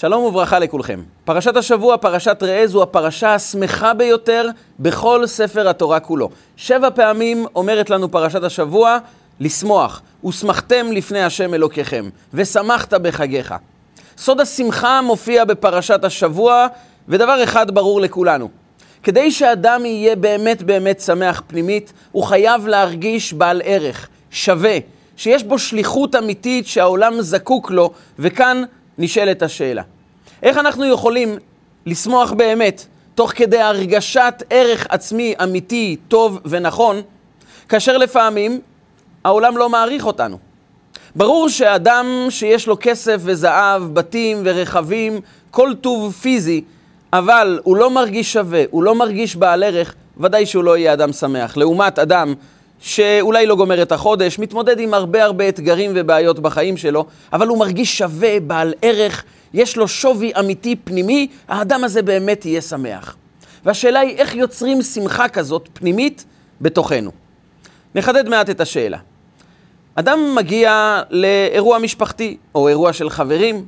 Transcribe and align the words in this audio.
שלום 0.00 0.24
וברכה 0.24 0.58
לכולכם. 0.58 1.02
פרשת 1.24 1.56
השבוע, 1.56 1.96
פרשת 1.96 2.42
ראה, 2.42 2.66
זו 2.66 2.82
הפרשה 2.82 3.34
השמחה 3.34 3.94
ביותר 3.94 4.48
בכל 4.78 5.26
ספר 5.26 5.68
התורה 5.68 6.00
כולו. 6.00 6.30
שבע 6.56 6.90
פעמים 6.94 7.46
אומרת 7.54 7.90
לנו 7.90 8.10
פרשת 8.10 8.42
השבוע, 8.42 8.98
לשמוח. 9.40 10.02
ושמחתם 10.24 10.92
לפני 10.92 11.22
השם 11.22 11.54
אלוקיכם, 11.54 12.08
ושמחת 12.34 12.94
בחגיך. 12.94 13.54
סוד 14.18 14.40
השמחה 14.40 15.02
מופיע 15.02 15.44
בפרשת 15.44 16.04
השבוע, 16.04 16.66
ודבר 17.08 17.44
אחד 17.44 17.70
ברור 17.70 18.00
לכולנו. 18.00 18.48
כדי 19.02 19.30
שאדם 19.30 19.86
יהיה 19.86 20.16
באמת 20.16 20.62
באמת 20.62 21.00
שמח 21.00 21.42
פנימית, 21.46 21.92
הוא 22.12 22.24
חייב 22.24 22.66
להרגיש 22.66 23.32
בעל 23.32 23.62
ערך, 23.64 24.08
שווה, 24.30 24.78
שיש 25.16 25.44
בו 25.44 25.58
שליחות 25.58 26.14
אמיתית 26.14 26.66
שהעולם 26.66 27.20
זקוק 27.20 27.70
לו, 27.70 27.90
וכאן 28.18 28.62
נשאלת 28.98 29.42
השאלה. 29.42 29.82
איך 30.42 30.56
אנחנו 30.56 30.84
יכולים 30.84 31.38
לשמוח 31.86 32.32
באמת, 32.32 32.86
תוך 33.14 33.32
כדי 33.34 33.60
הרגשת 33.60 34.42
ערך 34.50 34.86
עצמי 34.88 35.34
אמיתי, 35.42 35.96
טוב 36.08 36.40
ונכון, 36.44 37.02
כאשר 37.68 37.98
לפעמים 37.98 38.60
העולם 39.24 39.56
לא 39.56 39.68
מעריך 39.68 40.06
אותנו. 40.06 40.38
ברור 41.16 41.48
שאדם 41.48 42.26
שיש 42.30 42.66
לו 42.66 42.76
כסף 42.80 43.20
וזהב, 43.20 43.82
בתים 43.94 44.42
ורכבים, 44.44 45.20
כל 45.50 45.72
טוב 45.80 46.12
פיזי, 46.12 46.64
אבל 47.12 47.60
הוא 47.64 47.76
לא 47.76 47.90
מרגיש 47.90 48.32
שווה, 48.32 48.62
הוא 48.70 48.82
לא 48.82 48.94
מרגיש 48.94 49.36
בעל 49.36 49.62
ערך, 49.62 49.94
ודאי 50.20 50.46
שהוא 50.46 50.64
לא 50.64 50.76
יהיה 50.76 50.92
אדם 50.92 51.12
שמח. 51.12 51.56
לעומת 51.56 51.98
אדם 51.98 52.34
שאולי 52.80 53.46
לא 53.46 53.56
גומר 53.56 53.82
את 53.82 53.92
החודש, 53.92 54.38
מתמודד 54.38 54.80
עם 54.80 54.94
הרבה 54.94 55.24
הרבה 55.24 55.48
אתגרים 55.48 55.90
ובעיות 55.94 56.38
בחיים 56.38 56.76
שלו, 56.76 57.04
אבל 57.32 57.48
הוא 57.48 57.58
מרגיש 57.58 57.98
שווה, 57.98 58.40
בעל 58.40 58.74
ערך, 58.82 59.24
יש 59.54 59.76
לו 59.76 59.88
שווי 59.88 60.32
אמיתי 60.38 60.76
פנימי, 60.76 61.28
האדם 61.48 61.84
הזה 61.84 62.02
באמת 62.02 62.46
יהיה 62.46 62.60
שמח. 62.60 63.16
והשאלה 63.64 64.00
היא 64.00 64.16
איך 64.16 64.34
יוצרים 64.34 64.82
שמחה 64.82 65.28
כזאת 65.28 65.68
פנימית 65.72 66.24
בתוכנו. 66.60 67.10
נחדד 67.94 68.28
מעט 68.28 68.50
את 68.50 68.60
השאלה. 68.60 68.98
אדם 69.94 70.34
מגיע 70.34 71.02
לאירוע 71.10 71.78
משפחתי 71.78 72.36
או 72.54 72.68
אירוע 72.68 72.92
של 72.92 73.10
חברים, 73.10 73.64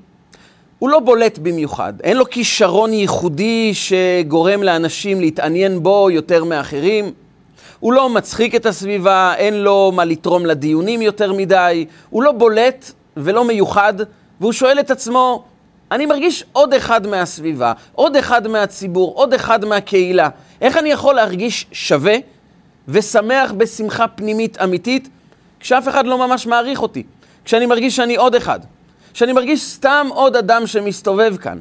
הוא 0.79 0.91
לא 0.91 0.99
בולט 0.99 1.39
במיוחד, 1.39 1.93
אין 2.03 2.17
לו 2.17 2.31
כישרון 2.31 2.93
ייחודי 2.93 3.73
שגורם 3.75 4.63
לאנשים 4.63 5.21
להתעניין 5.21 5.83
בו 5.83 6.11
יותר 6.11 6.45
מאחרים. 6.45 7.13
הוא 7.81 7.93
לא 7.93 8.09
מצחיק 8.09 8.55
את 8.55 8.67
הסביבה, 8.67 9.35
אין 9.37 9.55
לו 9.55 9.93
מה 9.95 10.05
לתרום 10.05 10.47
לדיונים 10.47 11.03
יותר 11.03 11.33
מדי, 11.33 11.87
הוא 12.11 12.23
לא 12.23 12.33
בולט 12.33 12.93
ולא 13.17 13.45
מיוחד, 13.45 13.95
והוא 14.41 14.53
שואל 14.53 14.81
את 14.81 14.91
עצמו, 14.91 15.45
אני 15.91 16.07
מרגיש 16.07 16.45
עוד 16.53 16.75
אחד 16.75 17.07
מהסביבה, 17.07 17.73
עוד 17.93 18.17
אחד 18.17 18.49
מהציבור, 18.49 19.13
עוד 19.15 19.35
אחד 19.35 19.65
מהקהילה. 19.65 20.29
איך 20.61 20.77
אני 20.77 20.91
יכול 20.91 21.15
להרגיש 21.15 21.67
שווה 21.73 22.17
ושמח 22.89 23.53
בשמחה 23.53 24.09
פנימית 24.09 24.63
אמיתית, 24.63 25.09
כשאף 25.61 25.89
אחד 25.89 26.07
לא 26.07 26.19
ממש 26.19 26.47
מעריך 26.47 26.83
אותי? 26.83 27.03
כשאני 27.45 27.67
מרגיש 27.67 27.97
שאני 27.97 28.17
עוד 28.17 28.35
אחד, 28.35 28.61
כשאני 29.13 29.33
מרגיש 29.33 29.63
סתם 29.63 30.07
עוד 30.11 30.37
אדם 30.37 30.67
שמסתובב 30.67 31.37
כאן. 31.37 31.59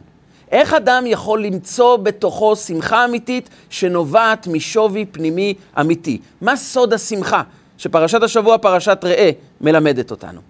איך 0.52 0.74
אדם 0.74 1.04
יכול 1.08 1.44
למצוא 1.44 1.98
בתוכו 1.98 2.56
שמחה 2.56 3.06
אמיתית 3.06 3.50
שנובעת 3.70 4.48
משווי 4.48 5.06
פנימי 5.06 5.54
אמיתי? 5.80 6.20
מה 6.42 6.56
סוד 6.56 6.94
השמחה 6.94 7.42
שפרשת 7.78 8.24
השבוע, 8.24 8.58
פרשת 8.58 9.00
ראה, 9.04 9.32
מלמדת 9.62 10.12
אותנו? 10.12 10.42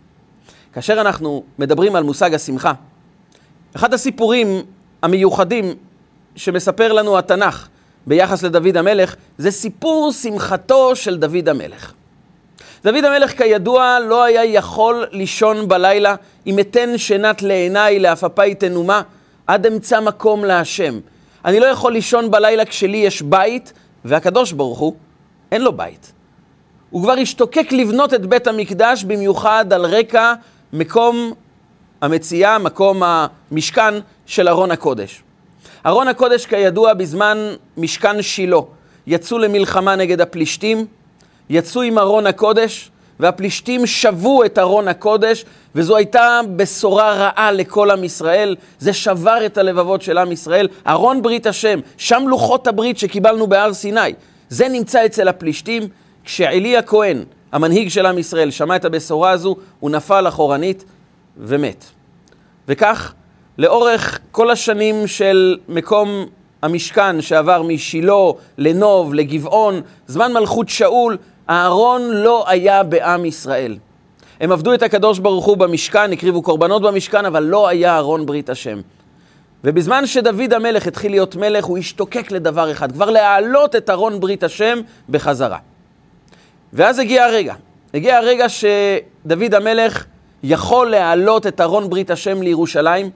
כאשר 0.74 1.02
אנחנו 1.02 1.44
מדברים 1.60 1.96
על 1.96 2.04
מושג 2.04 2.34
השמחה, 2.34 2.74
אחד 3.76 3.94
הסיפורים 3.94 4.62
המיוחדים 5.02 5.74
שמספר 6.36 6.94
לנו 6.94 7.18
התנ"ך 7.18 7.68
ביחס 8.08 8.44
לדוד 8.44 8.78
המלך, 8.78 9.16
זה 9.38 9.52
סיפור 9.52 10.12
שמחתו 10.12 10.96
של 10.96 11.18
דוד 11.18 11.50
המלך. 11.50 11.94
דוד 12.84 13.04
המלך 13.06 13.38
כידוע 13.38 13.98
לא 14.00 14.24
היה 14.24 14.46
יכול 14.46 15.06
לישון 15.12 15.68
בלילה 15.68 16.16
אם 16.48 16.60
אתן 16.60 16.98
שנת 16.98 17.42
לעיניי 17.42 18.00
לעפפי 18.00 18.56
תנומה 18.56 19.02
עד 19.50 19.66
אמצא 19.66 20.00
מקום 20.00 20.46
להשם. 20.46 21.00
אני 21.46 21.60
לא 21.60 21.66
יכול 21.66 21.94
לישון 21.94 22.32
בלילה 22.32 22.66
כשלי 22.66 22.98
יש 22.98 23.22
בית 23.22 23.74
והקדוש 24.06 24.52
ברוך 24.52 24.80
הוא 24.80 24.96
אין 25.52 25.62
לו 25.62 25.74
בית. 25.74 26.12
הוא 26.90 27.04
כבר 27.04 27.12
השתוקק 27.12 27.68
לבנות 27.72 28.14
את 28.14 28.26
בית 28.26 28.48
המקדש 28.48 29.04
במיוחד 29.04 29.74
על 29.74 29.86
רקע 29.86 30.34
מקום 30.74 31.34
המציאה, 32.02 32.58
מקום 32.58 33.04
המשכן 33.04 33.94
של 34.26 34.48
ארון 34.48 34.72
הקודש. 34.72 35.24
ארון 35.86 36.08
הקודש 36.08 36.46
כידוע 36.46 36.94
בזמן 36.94 37.38
משכן 37.78 38.22
שילה 38.22 38.58
יצאו 39.08 39.38
למלחמה 39.38 39.96
נגד 39.96 40.22
הפלישתים, 40.22 40.86
יצאו 41.50 41.82
עם 41.82 42.00
ארון 42.00 42.28
הקודש, 42.28 42.92
והפלישתים 43.20 43.86
שבו 43.86 44.46
את 44.46 44.60
ארון 44.60 44.88
הקודש, 44.88 45.46
וזו 45.76 45.96
הייתה 45.96 46.40
בשורה 46.56 47.14
רעה 47.14 47.52
לכל 47.52 47.92
עם 47.92 48.04
ישראל. 48.04 48.56
זה 48.80 48.94
שבר 48.94 49.46
את 49.46 49.58
הלבבות 49.58 50.02
של 50.02 50.18
עם 50.18 50.32
ישראל. 50.32 50.68
ארון 50.88 51.22
ברית 51.22 51.48
השם, 51.48 51.80
שם 51.98 52.24
לוחות 52.28 52.68
הברית 52.68 52.98
שקיבלנו 52.98 53.48
בהר 53.48 53.74
סיני. 53.74 54.14
זה 54.50 54.68
נמצא 54.68 55.06
אצל 55.06 55.28
הפלישתים. 55.28 55.84
כשעלי 56.24 56.78
הכהן, 56.78 57.24
המנהיג 57.52 57.90
של 57.90 58.06
עם 58.06 58.18
ישראל, 58.18 58.52
שמע 58.52 58.76
את 58.76 58.86
הבשורה 58.86 59.32
הזו, 59.32 59.56
הוא 59.80 59.92
נפל 59.92 60.28
אחורנית 60.28 60.86
ומת. 61.38 61.86
וכך, 62.68 63.14
לאורך 63.58 64.20
כל 64.32 64.52
השנים 64.52 65.08
של 65.08 65.58
מקום 65.70 66.26
המשכן 66.62 67.22
שעבר 67.22 67.62
משילה 67.64 68.14
לנוב, 68.58 69.14
לגבעון, 69.14 69.82
זמן 70.08 70.34
מלכות 70.34 70.70
שאול, 70.70 71.18
אהרון 71.50 72.12
לא 72.12 72.44
היה 72.48 72.84
בעם 72.84 73.26
ישראל. 73.26 73.78
הם 74.42 74.52
עבדו 74.52 74.74
את 74.74 74.84
הקדוש 74.84 75.20
ברוך 75.20 75.46
הוא 75.46 75.58
במשכן, 75.58 76.12
הקריבו 76.12 76.42
קורבנות 76.42 76.82
במשכן, 76.82 77.26
אבל 77.26 77.44
לא 77.44 77.68
היה 77.68 77.96
אהרון 77.96 78.26
ברית 78.26 78.50
השם. 78.50 78.82
ובזמן 79.64 80.06
שדוד 80.06 80.54
המלך 80.54 80.88
התחיל 80.88 81.12
להיות 81.12 81.36
מלך, 81.36 81.66
הוא 81.66 81.78
השתוקק 81.78 82.32
לדבר 82.32 82.72
אחד, 82.72 82.92
כבר 82.92 83.10
להעלות 83.10 83.76
את 83.76 83.90
ארון 83.90 84.20
ברית 84.20 84.44
השם 84.44 84.80
בחזרה. 85.10 85.58
ואז 86.74 87.00
הגיע 87.00 87.26
הרגע. 87.26 87.54
הגיע 87.94 88.18
הרגע 88.18 88.46
שדוד 88.50 89.54
המלך 89.54 90.06
יכול 90.44 90.90
להעלות 90.90 91.48
את 91.48 91.62
ארון 91.62 91.90
ברית 91.90 92.12
השם 92.12 92.42
לירושלים. 92.42 93.10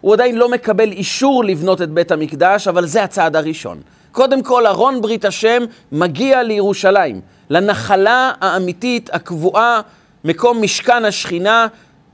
הוא 0.00 0.12
עדיין 0.12 0.36
לא 0.36 0.48
מקבל 0.48 0.92
אישור 0.92 1.44
לבנות 1.44 1.82
את 1.82 1.90
בית 1.90 2.10
המקדש, 2.10 2.68
אבל 2.68 2.86
זה 2.86 3.02
הצעד 3.02 3.36
הראשון. 3.36 3.80
קודם 4.12 4.42
כל, 4.42 4.66
ארון 4.66 5.00
ברית 5.00 5.24
השם 5.24 5.62
מגיע 5.92 6.42
לירושלים, 6.42 7.20
לנחלה 7.50 8.32
האמיתית, 8.40 9.10
הקבועה, 9.12 9.80
מקום 10.24 10.62
משכן 10.62 11.04
השכינה, 11.04 11.66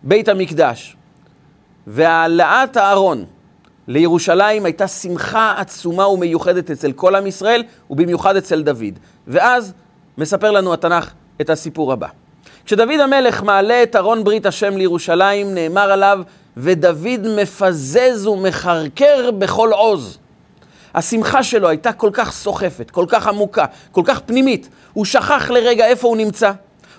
בית 0.02 0.28
המקדש. 0.28 0.96
והעלאת 1.86 2.76
הארון 2.76 3.24
לירושלים 3.88 4.64
הייתה 4.64 4.88
שמחה 4.88 5.54
עצומה 5.56 6.08
ומיוחדת 6.08 6.70
אצל 6.70 6.92
כל 6.92 7.14
עם 7.14 7.26
ישראל, 7.26 7.62
ובמיוחד 7.90 8.36
אצל 8.36 8.62
דוד. 8.62 8.98
ואז 9.26 9.72
מספר 10.18 10.50
לנו 10.50 10.72
התנ"ך 10.72 11.10
את 11.40 11.50
הסיפור 11.50 11.92
הבא. 11.92 12.06
כשדוד 12.64 13.00
המלך 13.00 13.42
מעלה 13.42 13.82
את 13.82 13.96
ארון 13.96 14.24
ברית 14.24 14.46
השם 14.46 14.76
לירושלים, 14.76 15.54
נאמר 15.54 15.92
עליו, 15.92 16.20
ודוד 16.56 17.26
מפזז 17.36 18.26
ומחרקר 18.26 19.30
בכל 19.30 19.72
עוז. 19.72 20.18
השמחה 20.94 21.42
שלו 21.42 21.68
הייתה 21.68 21.92
כל 21.92 22.10
כך 22.12 22.32
סוחפת, 22.32 22.90
כל 22.90 23.04
כך 23.08 23.26
עמוקה, 23.26 23.64
כל 23.92 24.02
כך 24.04 24.20
פנימית. 24.20 24.68
הוא 24.92 25.04
שכח 25.04 25.50
לרגע 25.50 25.86
איפה 25.86 26.08
הוא 26.08 26.16
נמצא. 26.16 26.52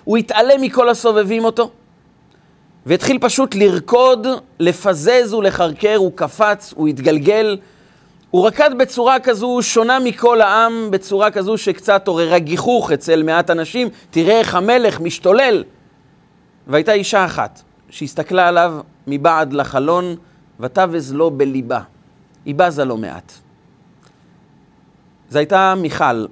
הוא 0.04 0.16
התעלם 0.16 0.60
מכל 0.60 0.88
הסובבים 0.88 1.44
אותו, 1.44 1.70
והתחיל 2.86 3.18
פשוט 3.20 3.54
לרקוד, 3.54 4.26
לפזז 4.58 5.34
ולחרקר, 5.34 5.96
הוא 5.96 6.12
קפץ, 6.14 6.74
הוא 6.76 6.88
התגלגל. 6.88 7.58
הוא 8.30 8.46
רקד 8.46 8.70
בצורה 8.78 9.20
כזו 9.20 9.58
שונה 9.62 9.98
מכל 9.98 10.40
העם, 10.40 10.88
בצורה 10.90 11.30
כזו 11.30 11.58
שקצת 11.58 12.08
עוררה 12.08 12.38
גיחוך 12.38 12.92
אצל 12.92 13.22
מעט 13.22 13.50
אנשים. 13.50 13.88
תראה 14.10 14.38
איך 14.38 14.54
המלך 14.54 15.00
משתולל. 15.00 15.64
והייתה 16.66 16.92
אישה 16.92 17.24
אחת 17.24 17.62
שהסתכלה 17.90 18.48
עליו 18.48 18.74
מבעד 19.06 19.52
לחלון, 19.52 20.16
ותבז 20.60 21.12
לו 21.12 21.30
בליבה. 21.30 21.80
היא 22.44 22.54
בזה 22.54 22.84
לו 22.84 22.96
מעט. 22.96 23.32
זו 25.32 25.38
הייתה 25.38 25.74
מיכל, 25.76 26.26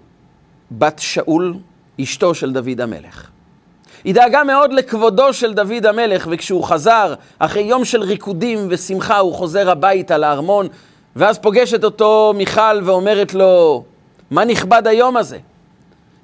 בת 0.71 0.99
שאול, 0.99 1.55
אשתו 2.01 2.35
של 2.35 2.53
דוד 2.53 2.81
המלך. 2.81 3.31
היא 4.05 4.15
דאגה 4.15 4.45
מאוד 4.45 4.73
לכבודו 4.73 5.33
של 5.33 5.55
דוד 5.55 5.87
המלך, 5.87 6.29
וכשהוא 6.31 6.65
חזר, 6.65 7.15
אחרי 7.39 7.63
יום 7.63 7.85
של 7.85 8.03
ריקודים 8.03 8.67
ושמחה, 8.71 9.19
הוא 9.19 9.35
חוזר 9.35 9.71
הביתה 9.71 10.19
לארמון, 10.19 10.67
ואז 11.17 11.39
פוגשת 11.39 11.85
אותו 11.85 12.33
מיכל 12.37 12.81
ואומרת 12.85 13.35
לו, 13.35 13.85
מה 14.31 14.45
נכבד 14.45 14.87
היום 14.87 15.17
הזה? 15.17 15.39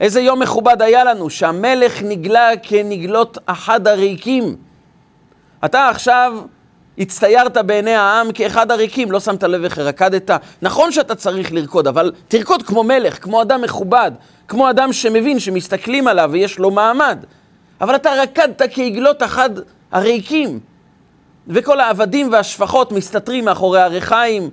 איזה 0.00 0.20
יום 0.20 0.42
מכובד 0.42 0.82
היה 0.82 1.04
לנו, 1.04 1.30
שהמלך 1.30 2.02
נגלה 2.02 2.50
כנגלות 2.62 3.38
אחד 3.46 3.88
הריקים. 3.88 4.56
אתה 5.64 5.88
עכשיו 5.88 6.32
הצטיירת 6.98 7.56
בעיני 7.56 7.94
העם 7.94 8.32
כאחד 8.32 8.70
הריקים, 8.70 9.12
לא 9.12 9.20
שמת 9.20 9.42
לב 9.42 9.64
איך 9.64 9.78
רקדת. 9.78 10.30
נכון 10.62 10.92
שאתה 10.92 11.14
צריך 11.14 11.52
לרקוד, 11.52 11.86
אבל 11.86 12.12
תרקוד 12.28 12.62
כמו 12.62 12.84
מלך, 12.84 13.22
כמו 13.22 13.42
אדם 13.42 13.62
מכובד, 13.62 14.12
כמו 14.48 14.70
אדם 14.70 14.92
שמבין 14.92 15.38
שמסתכלים 15.38 16.08
עליו 16.08 16.30
ויש 16.32 16.58
לו 16.58 16.70
מעמד. 16.70 17.18
אבל 17.80 17.94
אתה 17.94 18.10
רקדת 18.22 18.62
כעגלות 18.72 19.22
אחד 19.22 19.50
הריקים, 19.92 20.60
וכל 21.48 21.80
העבדים 21.80 22.32
והשפחות 22.32 22.92
מסתתרים 22.92 23.44
מאחורי 23.44 23.80
הריחיים, 23.80 24.50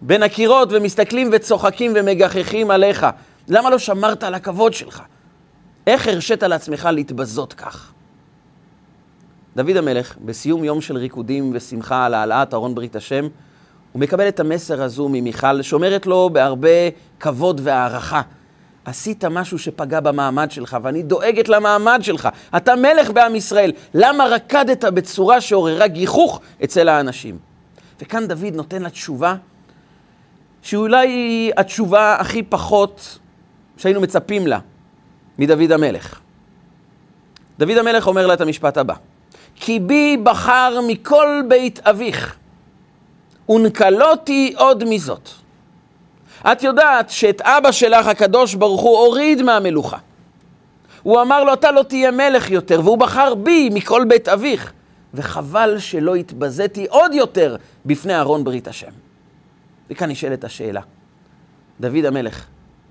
בין 0.00 0.22
הקירות, 0.22 0.68
ומסתכלים 0.72 1.30
וצוחקים 1.32 1.92
ומגחכים 1.94 2.70
עליך. 2.70 3.06
למה 3.48 3.70
לא 3.70 3.78
שמרת 3.78 4.24
על 4.24 4.34
הכבוד 4.34 4.74
שלך? 4.74 5.02
איך 5.86 6.08
הרשית 6.08 6.42
לעצמך 6.42 6.88
להתבזות 6.92 7.52
כך? 7.52 7.92
דוד 9.56 9.76
המלך, 9.76 10.16
בסיום 10.24 10.64
יום 10.64 10.80
של 10.80 10.96
ריקודים 10.96 11.50
ושמחה 11.54 12.06
על 12.06 12.14
העלאת 12.14 12.54
ארון 12.54 12.74
ברית 12.74 12.96
השם, 12.96 13.26
הוא 13.92 14.00
מקבל 14.00 14.28
את 14.28 14.40
המסר 14.40 14.82
הזו 14.82 15.08
ממיכל, 15.08 15.62
שאומרת 15.62 16.06
לו 16.06 16.30
בהרבה 16.32 16.68
כבוד 17.20 17.60
והערכה. 17.64 18.22
עשית 18.84 19.24
משהו 19.24 19.58
שפגע 19.58 20.00
במעמד 20.00 20.50
שלך, 20.50 20.76
ואני 20.82 21.02
דואגת 21.02 21.48
למעמד 21.48 22.00
שלך. 22.02 22.28
אתה 22.56 22.76
מלך 22.76 23.10
בעם 23.10 23.34
ישראל. 23.34 23.72
למה 23.94 24.24
רקדת 24.24 24.84
בצורה 24.84 25.40
שעוררה 25.40 25.86
גיחוך 25.86 26.40
אצל 26.64 26.88
האנשים? 26.88 27.38
וכאן 28.00 28.28
דוד 28.28 28.54
נותן 28.54 28.82
לה 28.82 28.90
תשובה, 28.90 29.34
שאולי 30.62 31.08
היא 31.08 31.52
התשובה 31.56 32.16
הכי 32.20 32.42
פחות 32.42 33.18
שהיינו 33.76 34.00
מצפים 34.00 34.46
לה 34.46 34.58
מדוד 35.38 35.72
המלך. 35.72 36.20
דוד 37.58 37.76
המלך 37.76 38.06
אומר 38.06 38.26
לה 38.26 38.34
את 38.34 38.40
המשפט 38.40 38.76
הבא: 38.76 38.94
כי 39.64 39.80
בי 39.80 40.16
בחר 40.22 40.80
מכל 40.86 41.42
בית 41.48 41.80
אביך, 41.86 42.36
ונקלותי 43.48 44.54
עוד 44.56 44.84
מזאת. 44.84 45.28
את 46.52 46.62
יודעת 46.62 47.10
שאת 47.10 47.40
אבא 47.40 47.72
שלך, 47.72 48.06
הקדוש 48.06 48.54
ברוך 48.54 48.80
הוא, 48.80 48.98
הוריד 48.98 49.42
מהמלוכה. 49.42 49.96
הוא 51.02 51.20
אמר 51.20 51.44
לו, 51.44 51.52
אתה 51.52 51.70
לא 51.70 51.82
תהיה 51.82 52.10
מלך 52.10 52.50
יותר, 52.50 52.80
והוא 52.84 52.98
בחר 52.98 53.34
בי 53.34 53.70
מכל 53.72 54.04
בית 54.08 54.28
אביך. 54.28 54.72
וחבל 55.14 55.78
שלא 55.78 56.14
התבזיתי 56.14 56.86
עוד 56.90 57.14
יותר 57.14 57.56
בפני 57.86 58.18
ארון 58.18 58.44
ברית 58.44 58.68
השם. 58.68 58.90
וכאן 59.90 60.10
נשאלת 60.10 60.44
השאלה, 60.44 60.80
דוד 61.80 62.04
המלך, 62.04 62.46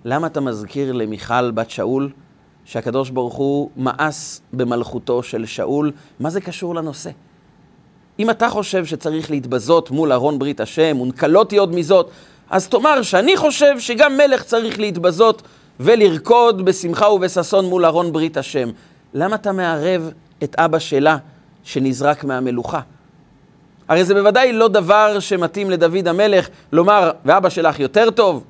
למה 0.06 0.28
אתה 0.28 0.42
מזכיר 0.42 0.92
למיכל 0.92 1.52
בת 1.52 1.70
שאול 1.70 2.10
שהקדוש 2.72 3.10
ברוך 3.10 3.34
הוא 3.34 3.70
מאס 3.78 4.42
במלכותו 4.54 5.24
של 5.24 5.46
שאול? 5.46 5.92
מה 6.20 6.30
זה 6.30 6.42
קשור 6.42 6.76
לנושא? 6.76 7.10
אם 8.20 8.30
אתה 8.30 8.50
חושב 8.50 8.86
שצריך 8.86 9.32
להתבזות 9.32 9.92
מול 9.92 10.12
ארון 10.12 10.40
ברית 10.40 10.60
השם, 10.60 11.02
ונקלותי 11.02 11.58
עוד 11.58 11.76
מזאת, 11.76 12.10
אז 12.50 12.68
תאמר 12.68 13.02
שאני 13.02 13.38
חושב 13.38 13.80
שגם 13.80 14.18
מלך 14.18 14.44
צריך 14.44 14.80
להתבזות 14.80 15.42
ולרקוד 15.80 16.66
בשמחה 16.66 17.10
ובששון 17.10 17.66
מול 17.66 17.86
ארון 17.86 18.14
ברית 18.14 18.38
השם. 18.38 18.70
למה 19.14 19.36
אתה 19.36 19.52
מערב 19.52 20.12
את 20.44 20.56
אבא 20.60 20.80
שלה 20.80 21.18
שנזרק 21.64 22.24
מהמלוכה? 22.24 22.80
הרי 23.88 24.04
זה 24.04 24.14
בוודאי 24.14 24.54
לא 24.54 24.68
דבר 24.68 25.20
שמתאים 25.20 25.70
לדוד 25.70 26.08
המלך 26.08 26.50
לומר, 26.72 27.12
ואבא 27.26 27.50
שלך 27.50 27.80
יותר 27.80 28.12
טוב. 28.12 28.44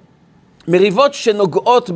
מריבות 0.68 1.14
שנוגעות 1.14 1.90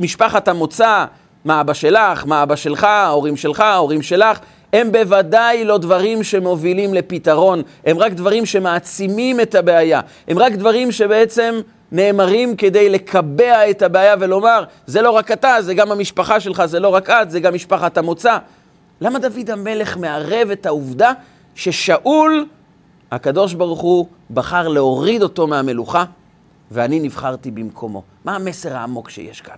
במשפחת 0.00 0.48
המוצא, 0.48 1.04
מה 1.44 1.60
אבא 1.60 1.74
שלך, 1.74 2.26
מה 2.26 2.42
אבא 2.42 2.56
שלך, 2.56 2.84
ההורים 2.84 3.36
שלך, 3.36 3.60
ההורים 3.60 4.02
שלך, 4.02 4.38
הם 4.72 4.92
בוודאי 4.92 5.64
לא 5.64 5.78
דברים 5.78 6.22
שמובילים 6.22 6.94
לפתרון, 6.94 7.62
הם 7.86 7.98
רק 7.98 8.12
דברים 8.12 8.46
שמעצימים 8.46 9.40
את 9.40 9.54
הבעיה, 9.54 10.00
הם 10.28 10.38
רק 10.38 10.52
דברים 10.52 10.92
שבעצם 10.92 11.60
נאמרים 11.92 12.56
כדי 12.56 12.90
לקבע 12.90 13.70
את 13.70 13.82
הבעיה 13.82 14.14
ולומר, 14.20 14.64
זה 14.86 15.02
לא 15.02 15.10
רק 15.10 15.32
אתה, 15.32 15.56
זה 15.60 15.74
גם 15.74 15.92
המשפחה 15.92 16.40
שלך, 16.40 16.64
זה 16.64 16.80
לא 16.80 16.88
רק 16.88 17.10
את, 17.10 17.30
זה 17.30 17.40
גם 17.40 17.54
משפחת 17.54 17.98
המוצא. 17.98 18.38
למה 19.00 19.18
דוד 19.18 19.50
המלך 19.50 19.96
מערב 19.96 20.50
את 20.50 20.66
העובדה 20.66 21.12
ששאול, 21.54 22.46
הקדוש 23.12 23.54
ברוך 23.54 23.80
הוא, 23.80 24.06
בחר 24.30 24.68
להוריד 24.68 25.22
אותו 25.22 25.46
מהמלוכה, 25.46 26.04
ואני 26.74 27.00
נבחרתי 27.00 27.50
במקומו? 27.50 28.02
מה 28.24 28.36
המסר 28.36 28.76
העמוק 28.76 29.10
שיש 29.10 29.40
כאן? 29.40 29.56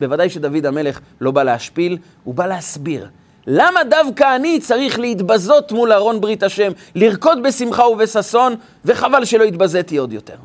בוודאי 0.00 0.30
שדוד 0.30 0.66
המלך 0.66 1.00
לא 1.20 1.30
בא 1.30 1.42
להשפיל, 1.42 1.98
הוא 2.24 2.34
בא 2.34 2.46
להסביר. 2.46 3.08
למה 3.46 3.80
דווקא 3.90 4.36
אני 4.36 4.60
צריך 4.60 4.98
להתבזות 4.98 5.72
מול 5.72 5.92
ארון 5.92 6.20
ברית 6.20 6.42
השם, 6.42 6.72
לרקוד 6.94 7.42
בשמחה 7.42 7.88
ובששון, 7.88 8.54
וחבל 8.84 9.24
שלא 9.24 9.44
התבזיתי 9.44 9.96
עוד 9.96 10.12
יותר. 10.12 10.36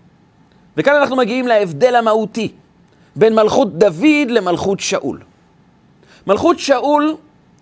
וכאן 0.77 0.95
אנחנו 0.95 1.15
מגיעים 1.15 1.47
להבדל 1.47 1.95
המהותי 1.95 2.51
בין 3.15 3.35
מלכות 3.35 3.77
דוד 3.77 4.29
למלכות 4.29 4.79
שאול. 4.79 5.19
מלכות 6.27 6.59
שאול 6.59 7.15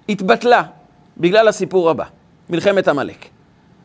התבטלה 0.09 0.63
בגלל 1.17 1.47
הסיפור 1.47 1.89
הבא, 1.89 2.05
מלחמת 2.49 2.87
עמלק. 2.87 3.30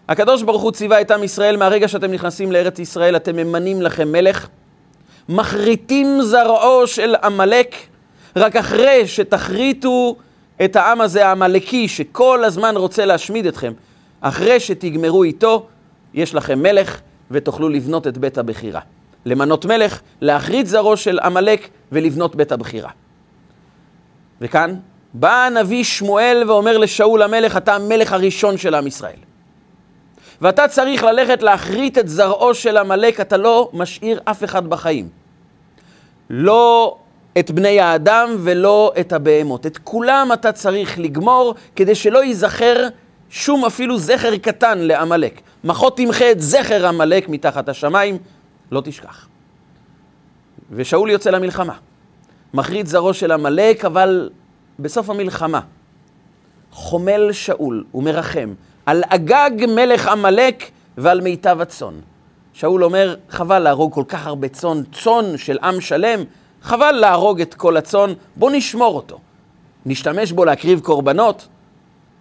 הקדוש 0.09 0.43
ברוך 0.43 0.63
הוא 0.63 0.73
ציווה 0.73 1.01
את 1.01 1.11
עם 1.11 1.25
ישראל, 1.25 1.57
מהרגע 1.57 1.89
שאתם 1.89 2.13
נכנסים 2.13 2.53
לארץ 2.53 2.79
ישראל, 2.79 3.17
אתם 3.17 3.37
ממנים 3.37 3.83
לכם 3.83 4.13
מלך, 4.13 4.47
מחריטים 5.29 6.23
זרעו 6.23 6.87
של 6.87 7.15
עמלק, 7.23 7.77
רק 8.37 8.57
אחרי 8.57 9.07
שתחריטו 9.07 10.17
את 10.65 10.77
העם 10.77 11.01
הזה 11.01 11.27
העמלקי 11.27 11.89
שכל 11.89 12.45
הזמן 12.45 12.77
רוצה 12.77 13.05
להשמיד 13.05 13.47
אתכם. 13.47 13.73
אחרי 14.21 14.61
שתגמרו 14.61 15.25
איתו, 15.25 15.67
יש 16.15 16.35
לכם 16.35 16.63
מלך 16.63 17.01
ותוכלו 17.31 17.69
לבנות 17.69 18.07
את 18.07 18.19
בית 18.19 18.39
הבחירה. 18.39 18.81
למנות 19.25 19.67
מלך, 19.67 20.01
להחריט 20.21 20.67
זרעו 20.67 20.97
של 20.97 21.19
עמלק 21.19 21.69
ולבנות 21.93 22.37
בית 22.37 22.53
הבחירה. 22.53 22.91
וכאן 24.41 24.75
בא 25.15 25.45
הנביא 25.45 25.85
שמואל 25.85 26.43
ואומר 26.47 26.79
לשאול 26.79 27.23
המלך, 27.23 27.57
אתה 27.57 27.75
המלך 27.75 28.13
הראשון 28.13 28.59
של 28.59 28.75
עם 28.75 28.87
ישראל. 28.87 29.17
ואתה 30.41 30.69
צריך 30.69 31.03
ללכת 31.05 31.43
להחריט 31.43 31.99
את 31.99 32.09
זרעו 32.09 32.55
של 32.55 32.77
עמלק, 32.77 33.21
אתה 33.21 33.37
לא 33.37 33.71
משאיר 33.73 34.21
אף 34.25 34.45
אחד 34.45 34.67
בחיים. 34.67 35.09
לא 36.31 36.97
את 37.39 37.51
בני 37.51 37.81
האדם 37.81 38.37
ולא 38.39 38.93
את 39.01 39.13
הבהמות. 39.13 39.67
את 39.67 39.79
כולם 39.79 40.29
אתה 40.33 40.53
צריך 40.53 40.99
לגמור 40.99 41.55
כדי 41.77 41.95
שלא 41.95 42.25
ייזכר 42.25 42.89
שום 43.31 43.65
אפילו 43.65 43.99
זכר 43.99 44.37
קטן 44.37 44.79
לעמלק. 44.79 45.41
מחות 45.65 45.97
תמחה 45.97 46.31
את 46.31 46.41
זכר 46.41 46.87
עמלק 46.87 47.29
מתחת 47.29 47.69
השמיים, 47.69 48.19
לא 48.71 48.81
תשכח. 48.85 49.29
ושאול 50.71 51.11
יוצא 51.11 51.31
למלחמה. 51.31 51.75
מחריד 52.55 52.87
זרעו 52.87 53.15
של 53.15 53.33
עמלק, 53.33 53.85
אבל 53.85 54.31
בסוף 54.79 55.11
המלחמה 55.11 55.61
חומל 56.73 57.33
שאול 57.33 57.85
ומרחם 57.95 58.55
על 58.87 59.03
אגג 59.09 59.51
מלך 59.69 60.09
עמלק 60.09 60.71
ועל 60.99 61.21
מיטב 61.21 61.61
הצאן. 61.61 61.95
שאול 62.53 62.85
אומר, 62.85 63.17
חבל 63.29 63.59
להרוג 63.59 63.95
כל 63.95 64.05
כך 64.09 64.27
הרבה 64.27 64.49
צאן, 64.49 64.83
צאן 64.93 65.37
של 65.37 65.59
עם 65.63 65.81
שלם, 65.81 66.21
חבל 66.63 66.93
להרוג 66.93 67.41
את 67.41 67.55
כל 67.55 67.77
הצאן, 67.77 68.13
בוא 68.37 68.51
נשמור 68.51 68.97
אותו. 68.97 69.19
נשתמש 69.87 70.33
בו 70.33 70.45
להקריב 70.45 70.81
קורבנות, 70.81 71.49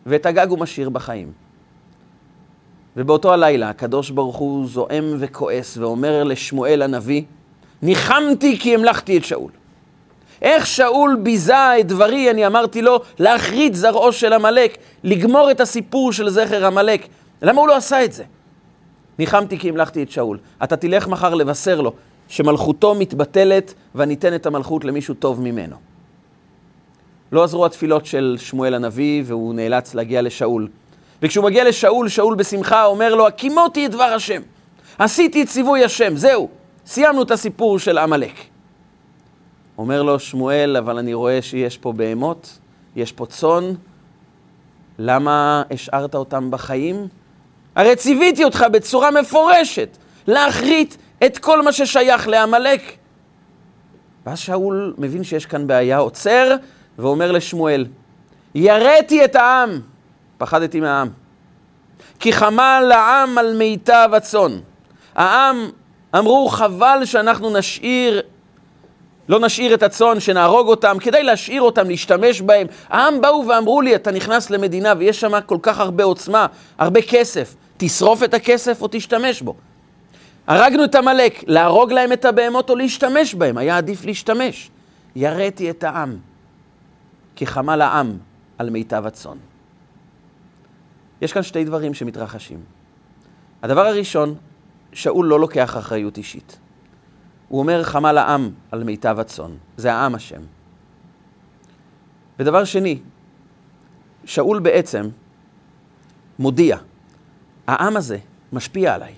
ואת 0.06 0.26
הגג 0.26 0.50
הוא 0.50 0.60
משאיר 0.60 0.90
בחיים. 0.90 1.32
ובאותו 2.98 3.34
הלילה 3.34 3.70
הקדוש 3.70 4.10
ברוך 4.10 4.36
הוא 4.36 4.68
זועם 4.68 5.16
וכועס 5.20 5.78
ואומר 5.78 6.24
לשמואל 6.24 6.82
הנביא, 6.82 7.24
ניחמתי 7.82 8.60
כי 8.60 8.76
המלכתי 8.76 9.18
את 9.18 9.26
שאול. 9.26 9.52
איך 10.46 10.68
שאול 10.68 11.18
ביזה 11.24 11.80
את 11.80 11.88
דברי, 11.88 12.32
אני 12.32 12.48
אמרתי 12.48 12.82
לו, 12.82 13.02
להחריד 13.20 13.74
זרעו 13.74 14.14
של 14.14 14.34
עמלק, 14.34 14.78
לגמור 15.04 15.52
את 15.52 15.62
הסיפור 15.62 16.14
של 16.14 16.30
זכר 16.30 16.66
עמלק. 16.66 17.08
למה 17.42 17.62
הוא 17.62 17.68
לא 17.68 17.76
עשה 17.76 18.06
את 18.06 18.14
זה? 18.14 18.24
ניחמתי 19.20 19.60
כי 19.60 19.70
המלכתי 19.70 20.04
את 20.04 20.12
שאול. 20.12 20.38
אתה 20.64 20.76
תלך 20.76 21.08
מחר 21.08 21.34
לבשר 21.34 21.82
לו 21.82 21.94
שמלכותו 22.28 22.96
מתבטלת 22.96 23.74
וניתן 23.96 24.36
את 24.36 24.46
המלכות 24.46 24.86
למישהו 24.86 25.14
טוב 25.14 25.42
ממנו. 25.42 25.76
לא 27.32 27.44
עזרו 27.44 27.66
התפילות 27.66 28.06
של 28.06 28.36
שמואל 28.40 28.74
הנביא 28.74 29.24
והוא 29.26 29.54
נאלץ 29.54 29.96
להגיע 29.96 30.22
לשאול. 30.22 30.68
וכשהוא 31.22 31.46
מגיע 31.46 31.64
לשאול, 31.64 32.10
שאול 32.10 32.36
בשמחה 32.36 32.86
אומר 32.86 33.16
לו, 33.16 33.28
הקימותי 33.28 33.86
את 33.86 33.92
דבר 33.92 34.04
השם. 34.04 34.42
עשיתי 35.00 35.44
את 35.44 35.48
ציווי 35.48 35.84
השם, 35.84 36.18
זהו, 36.18 36.50
סיימנו 36.86 37.22
את 37.22 37.32
הסיפור 37.32 37.80
של 37.80 37.98
עמלק. 37.98 38.55
אומר 39.78 40.04
לו 40.04 40.20
שמואל, 40.20 40.78
אבל 40.78 40.98
אני 40.98 41.14
רואה 41.14 41.42
שיש 41.42 41.78
פה 41.78 41.92
בהמות, 41.94 42.60
יש 42.96 43.12
פה 43.12 43.26
צאן, 43.26 43.64
למה 45.00 45.64
השארת 45.72 46.16
אותם 46.16 46.52
בחיים? 46.52 47.08
הרי 47.76 47.96
ציוויתי 47.96 48.44
אותך 48.44 48.66
בצורה 48.72 49.12
מפורשת 49.12 49.98
להחריט 50.28 50.96
את 51.26 51.38
כל 51.38 51.62
מה 51.62 51.72
ששייך 51.72 52.28
לעמלק. 52.28 52.82
ואז 54.26 54.40
שאול 54.40 54.94
מבין 54.98 55.24
שיש 55.24 55.46
כאן 55.46 55.68
בעיה, 55.68 55.98
עוצר 55.98 56.56
ואומר 57.00 57.32
לשמואל, 57.32 57.86
יראתי 58.56 59.26
את 59.26 59.36
העם, 59.36 59.80
פחדתי 60.38 60.80
מהעם. 60.80 61.10
כי 62.20 62.34
חמה 62.34 62.82
לעם 62.82 63.38
על 63.38 63.58
מיטב 63.58 64.10
הצאן. 64.14 64.60
העם 65.16 65.70
אמרו, 66.18 66.50
חבל 66.50 67.02
שאנחנו 67.06 67.58
נשאיר, 67.58 68.22
לא 69.30 69.40
נשאיר 69.40 69.74
את 69.74 69.84
הצאן, 69.84 70.20
שנהרוג 70.20 70.68
אותם, 70.68 70.98
כדי 71.00 71.24
להשאיר 71.24 71.62
אותם, 71.62 71.88
להשתמש 71.88 72.42
בהם. 72.42 72.68
העם 72.90 73.22
באו 73.22 73.48
ואמרו 73.48 73.82
לי, 73.82 73.96
אתה 73.96 74.12
נכנס 74.12 74.50
למדינה 74.50 74.94
ויש 74.98 75.20
שם 75.20 75.42
כל 75.46 75.58
כך 75.62 75.80
הרבה 75.80 76.04
עוצמה, 76.04 76.46
הרבה 76.78 77.02
כסף. 77.02 77.56
תשרוף 77.78 78.24
את 78.24 78.34
הכסף 78.34 78.82
או 78.82 78.88
תשתמש 78.92 79.42
בו. 79.42 79.56
הרגנו 80.48 80.84
את 80.84 80.96
עמלק, 80.96 81.44
להרוג 81.48 81.92
להם 81.92 82.14
את 82.14 82.26
הבהמות 82.26 82.70
או 82.70 82.76
להשתמש 82.76 83.36
בהם, 83.36 83.58
היה 83.58 83.78
עדיף 83.78 84.06
להשתמש. 84.06 84.70
יראתי 85.16 85.70
את 85.70 85.84
העם, 85.84 86.18
כי 87.36 87.46
חמה 87.46 87.76
לעם 87.76 88.18
על 88.58 88.70
מיטב 88.70 89.06
הצאן. 89.06 89.38
יש 91.22 91.34
כאן 91.34 91.44
שתי 91.44 91.64
דברים 91.64 91.94
שמתרחשים. 91.94 92.60
הדבר 93.64 93.86
הראשון, 93.86 94.36
שאול 94.94 95.26
לא 95.26 95.40
לוקח 95.40 95.78
אחריות 95.78 96.18
אישית. 96.18 96.58
הוא 97.48 97.60
אומר 97.60 97.84
חמה 97.84 98.14
לעם 98.14 98.50
על 98.72 98.84
מיטב 98.84 99.20
הצאן. 99.20 99.52
זה 99.78 99.94
העם 99.94 100.16
אשם. 100.16 100.42
ודבר 102.40 102.64
שני, 102.64 103.00
שאול 104.26 104.60
בעצם 104.60 105.10
מודיע, 106.40 106.78
העם 107.68 107.98
הזה 107.98 108.18
משפיע 108.54 108.94
עליי. 108.94 109.14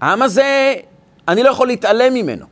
העם 0.00 0.22
הזה, 0.22 0.74
אני 1.28 1.42
לא 1.42 1.48
יכול 1.48 1.66
להתעלם 1.66 2.14
ממנו. 2.14 2.46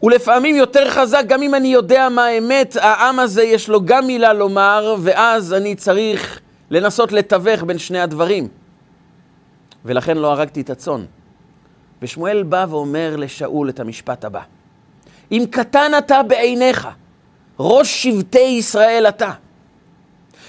הוא 0.00 0.10
לפעמים 0.10 0.56
יותר 0.56 0.90
חזק, 0.90 1.22
גם 1.26 1.42
אם 1.42 1.54
אני 1.54 1.68
יודע 1.68 2.08
מה 2.08 2.24
האמת, 2.24 2.76
העם 2.76 3.18
הזה 3.18 3.42
יש 3.42 3.68
לו 3.68 3.84
גם 3.84 4.06
מילה 4.06 4.32
לומר, 4.32 4.96
ואז 5.02 5.52
אני 5.52 5.74
צריך 5.74 6.40
לנסות 6.70 7.12
לתווך 7.12 7.62
בין 7.62 7.78
שני 7.78 8.00
הדברים. 8.00 8.48
ולכן 9.84 10.16
לא 10.16 10.32
הרגתי 10.32 10.60
את 10.60 10.70
הצאן. 10.70 11.04
ושמואל 12.04 12.42
בא 12.42 12.66
ואומר 12.68 13.16
לשאול 13.16 13.68
את 13.68 13.80
המשפט 13.80 14.24
הבא: 14.24 14.40
אם 15.32 15.44
קטן 15.50 15.92
אתה 15.98 16.22
בעיניך, 16.22 16.88
ראש 17.58 18.02
שבטי 18.02 18.38
ישראל 18.38 19.06
אתה. 19.08 19.30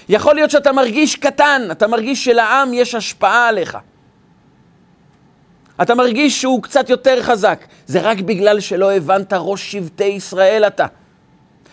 יכול 0.08 0.34
להיות 0.34 0.50
שאתה 0.50 0.72
מרגיש 0.72 1.16
קטן, 1.16 1.68
אתה 1.70 1.86
מרגיש 1.86 2.24
שלעם 2.24 2.74
יש 2.74 2.94
השפעה 2.94 3.48
עליך. 3.48 3.78
אתה 5.82 5.94
מרגיש 5.94 6.40
שהוא 6.40 6.62
קצת 6.62 6.90
יותר 6.90 7.22
חזק. 7.22 7.64
זה 7.86 8.00
רק 8.00 8.20
בגלל 8.20 8.60
שלא 8.60 8.92
הבנת 8.92 9.32
ראש 9.36 9.72
שבטי 9.72 10.04
ישראל 10.04 10.64
אתה. 10.66 10.86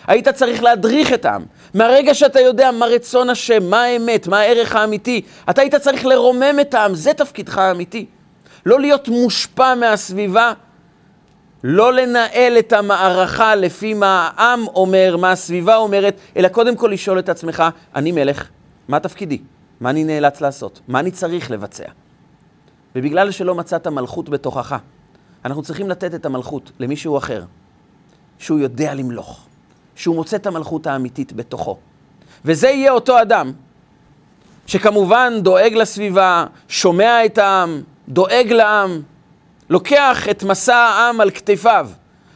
היית 0.07 0.29
צריך 0.29 0.63
להדריך 0.63 1.13
את 1.13 1.25
העם. 1.25 1.45
מהרגע 1.73 2.13
שאתה 2.13 2.39
יודע 2.39 2.71
מה 2.71 2.85
רצון 2.85 3.29
השם, 3.29 3.69
מה 3.69 3.83
האמת, 3.83 4.27
מה 4.27 4.39
הערך 4.39 4.75
האמיתי, 4.75 5.21
אתה 5.49 5.61
היית 5.61 5.75
צריך 5.75 6.05
לרומם 6.05 6.59
את 6.61 6.73
העם, 6.73 6.95
זה 6.95 7.13
תפקידך 7.13 7.57
האמיתי. 7.57 8.05
לא 8.65 8.79
להיות 8.79 9.08
מושפע 9.08 9.75
מהסביבה, 9.75 10.53
לא 11.63 11.93
לנהל 11.93 12.60
את 12.60 12.74
המערכה 12.74 13.55
לפי 13.55 13.93
מה 13.93 14.32
העם 14.36 14.67
אומר, 14.67 15.17
מה 15.17 15.32
הסביבה 15.32 15.75
אומרת, 15.75 16.17
אלא 16.38 16.48
קודם 16.48 16.75
כל 16.75 16.88
לשאול 16.93 17.20
את 17.20 17.29
עצמך, 17.29 17.63
אני 17.96 18.12
מלך, 18.12 18.50
מה 18.88 19.00
תפקידי? 19.00 19.41
מה 19.79 19.89
אני 19.89 20.03
נאלץ 20.03 20.41
לעשות? 20.41 20.79
מה 20.88 21.00
אני 21.00 21.12
צריך 21.12 21.51
לבצע? 21.51 21.86
ובגלל 22.96 23.32
שלא 23.32 23.55
מצאת 23.55 23.88
מלכות 23.88 24.29
בתוכך, 24.29 24.75
אנחנו 25.46 25.63
צריכים 25.63 25.89
לתת 25.89 26.15
את 26.15 26.25
המלכות 26.25 26.72
למישהו 26.79 27.17
אחר, 27.17 27.43
שהוא 28.39 28.60
יודע 28.60 28.93
למלוך, 28.93 29.46
שהוא 29.96 30.15
מוצא 30.15 30.38
את 30.38 30.48
המלכות 30.48 30.88
האמיתית 30.88 31.34
בתוכו. 31.34 31.77
וזה 32.46 32.67
יהיה 32.67 32.91
אותו 32.91 33.22
אדם, 33.22 33.51
שכמובן 34.67 35.34
דואג 35.41 35.74
לסביבה, 35.74 36.46
שומע 36.67 37.25
את 37.25 37.38
העם, 37.38 37.82
דואג 38.10 38.51
לעם, 38.51 39.01
לוקח 39.69 40.29
את 40.29 40.43
מסע 40.43 40.75
העם 40.75 41.22
על 41.22 41.31
כתפיו, 41.31 41.89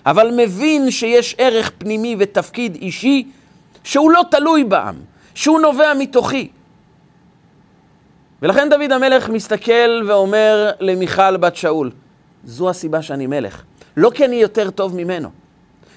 אבל 0.06 0.32
מבין 0.38 0.92
שיש 0.92 1.36
ערך 1.38 1.72
פנימי 1.78 2.16
ותפקיד 2.20 2.76
אישי 2.76 3.28
שהוא 3.84 4.12
לא 4.12 4.22
תלוי 4.32 4.64
בעם, 4.64 4.96
שהוא 5.36 5.60
נובע 5.60 5.94
מתוכי. 5.94 6.50
ולכן 8.42 8.70
דוד 8.70 8.92
המלך 8.92 9.30
מסתכל 9.30 10.02
ואומר 10.08 10.72
למיכל 10.80 11.38
בת 11.38 11.56
שאול, 11.56 11.92
זו 12.44 12.70
הסיבה 12.70 13.02
שאני 13.02 13.28
מלך. 13.28 13.64
לא 13.98 14.12
כי 14.14 14.26
אני 14.26 14.36
יותר 14.36 14.70
טוב 14.70 14.96
ממנו. 14.96 15.30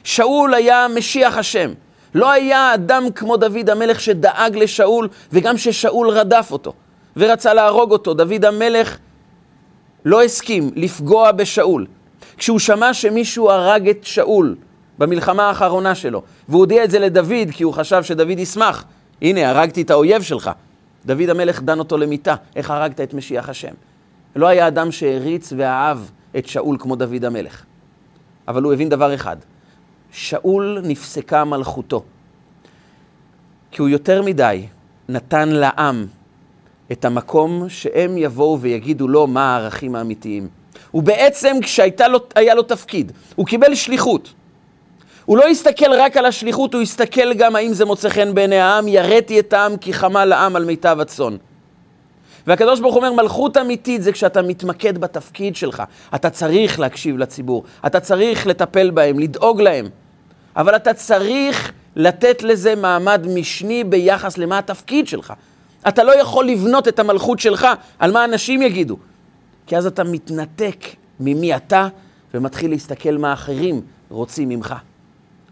שאול 0.04 0.54
היה 0.54 0.86
משיח 0.88 1.36
השם. 1.36 1.72
לא 2.14 2.30
היה 2.30 2.74
אדם 2.74 3.10
כמו 3.14 3.36
דוד 3.36 3.70
המלך 3.70 4.00
שדאג 4.00 4.56
לשאול, 4.56 5.08
וגם 5.32 5.58
ששאול 5.58 6.08
רדף 6.08 6.48
אותו 6.52 6.72
ורצה 7.16 7.54
להרוג 7.54 7.92
אותו. 7.92 8.14
דוד 8.14 8.44
המלך 8.44 8.98
לא 10.04 10.22
הסכים 10.22 10.70
לפגוע 10.76 11.32
בשאול. 11.32 11.86
כשהוא 12.36 12.58
שמע 12.58 12.94
שמישהו 12.94 13.50
הרג 13.50 13.88
את 13.88 14.04
שאול 14.04 14.56
במלחמה 14.98 15.48
האחרונה 15.48 15.94
שלו, 15.94 16.22
והוא 16.48 16.58
הודיע 16.60 16.84
את 16.84 16.90
זה 16.90 16.98
לדוד 16.98 17.50
כי 17.52 17.62
הוא 17.64 17.72
חשב 17.72 18.02
שדוד 18.02 18.38
ישמח, 18.38 18.84
הנה, 19.22 19.50
הרגתי 19.50 19.82
את 19.82 19.90
האויב 19.90 20.22
שלך. 20.22 20.50
דוד 21.06 21.28
המלך 21.28 21.62
דן 21.62 21.78
אותו 21.78 21.98
למיתה, 21.98 22.34
איך 22.56 22.70
הרגת 22.70 23.00
את 23.00 23.14
משיח 23.14 23.48
השם. 23.48 23.74
לא 24.36 24.46
היה 24.46 24.68
אדם 24.68 24.92
שהריץ 24.92 25.52
ואהב 25.56 25.98
את 26.38 26.46
שאול 26.46 26.76
כמו 26.80 26.96
דוד 26.96 27.24
המלך. 27.24 27.64
אבל 28.48 28.62
הוא 28.62 28.72
הבין 28.72 28.88
דבר 28.88 29.14
אחד, 29.14 29.36
שאול 30.12 30.80
נפסקה 30.84 31.44
מלכותו. 31.44 32.02
כי 33.70 33.82
הוא 33.82 33.88
יותר 33.88 34.22
מדי 34.22 34.66
נתן 35.08 35.48
לעם 35.48 36.06
את 36.92 37.04
המקום 37.04 37.68
שהם 37.68 38.18
יבואו 38.18 38.60
ויגידו 38.60 39.08
לו 39.08 39.26
מה 39.26 39.54
הערכים 39.56 39.94
האמיתיים. 39.94 40.48
ובעצם 40.94 41.56
כשהיה 41.62 42.54
לו 42.54 42.62
תפקיד, 42.62 43.12
הוא 43.36 43.46
קיבל 43.46 43.74
שליחות. 43.74 44.32
הוא 45.24 45.38
לא 45.38 45.48
הסתכל 45.48 45.92
רק 45.92 46.16
על 46.16 46.26
השליחות, 46.26 46.74
הוא 46.74 46.82
הסתכל 46.82 47.34
גם 47.34 47.56
האם 47.56 47.72
זה 47.72 47.84
מוצא 47.84 48.08
חן 48.08 48.34
בעיני 48.34 48.56
העם, 48.56 48.88
יראתי 48.88 49.40
את 49.40 49.52
העם 49.52 49.76
כי 49.76 49.92
חמה 49.92 50.24
לעם 50.24 50.56
על 50.56 50.64
מיטב 50.64 51.00
הצאן. 51.00 51.36
והקדוש 52.46 52.80
ברוך 52.80 52.94
הוא 52.94 53.04
אומר, 53.04 53.22
מלכות 53.22 53.56
אמיתית 53.56 54.02
זה 54.02 54.12
כשאתה 54.12 54.42
מתמקד 54.42 54.98
בתפקיד 54.98 55.56
שלך. 55.56 55.82
אתה 56.14 56.30
צריך 56.30 56.80
להקשיב 56.80 57.18
לציבור, 57.18 57.64
אתה 57.86 58.00
צריך 58.00 58.46
לטפל 58.46 58.90
בהם, 58.90 59.18
לדאוג 59.18 59.60
להם. 59.60 59.88
אבל 60.56 60.76
אתה 60.76 60.94
צריך 60.94 61.72
לתת 61.96 62.42
לזה 62.42 62.74
מעמד 62.74 63.26
משני 63.34 63.84
ביחס 63.84 64.38
למה 64.38 64.58
התפקיד 64.58 65.06
שלך. 65.06 65.32
אתה 65.88 66.04
לא 66.04 66.20
יכול 66.20 66.46
לבנות 66.46 66.88
את 66.88 66.98
המלכות 66.98 67.38
שלך 67.38 67.66
על 67.98 68.12
מה 68.12 68.24
אנשים 68.24 68.62
יגידו. 68.62 68.96
כי 69.66 69.76
אז 69.76 69.86
אתה 69.86 70.04
מתנתק 70.04 70.84
ממי 71.20 71.56
אתה 71.56 71.88
ומתחיל 72.34 72.70
להסתכל 72.70 73.16
מה 73.16 73.32
אחרים 73.32 73.80
רוצים 74.10 74.48
ממך. 74.48 74.74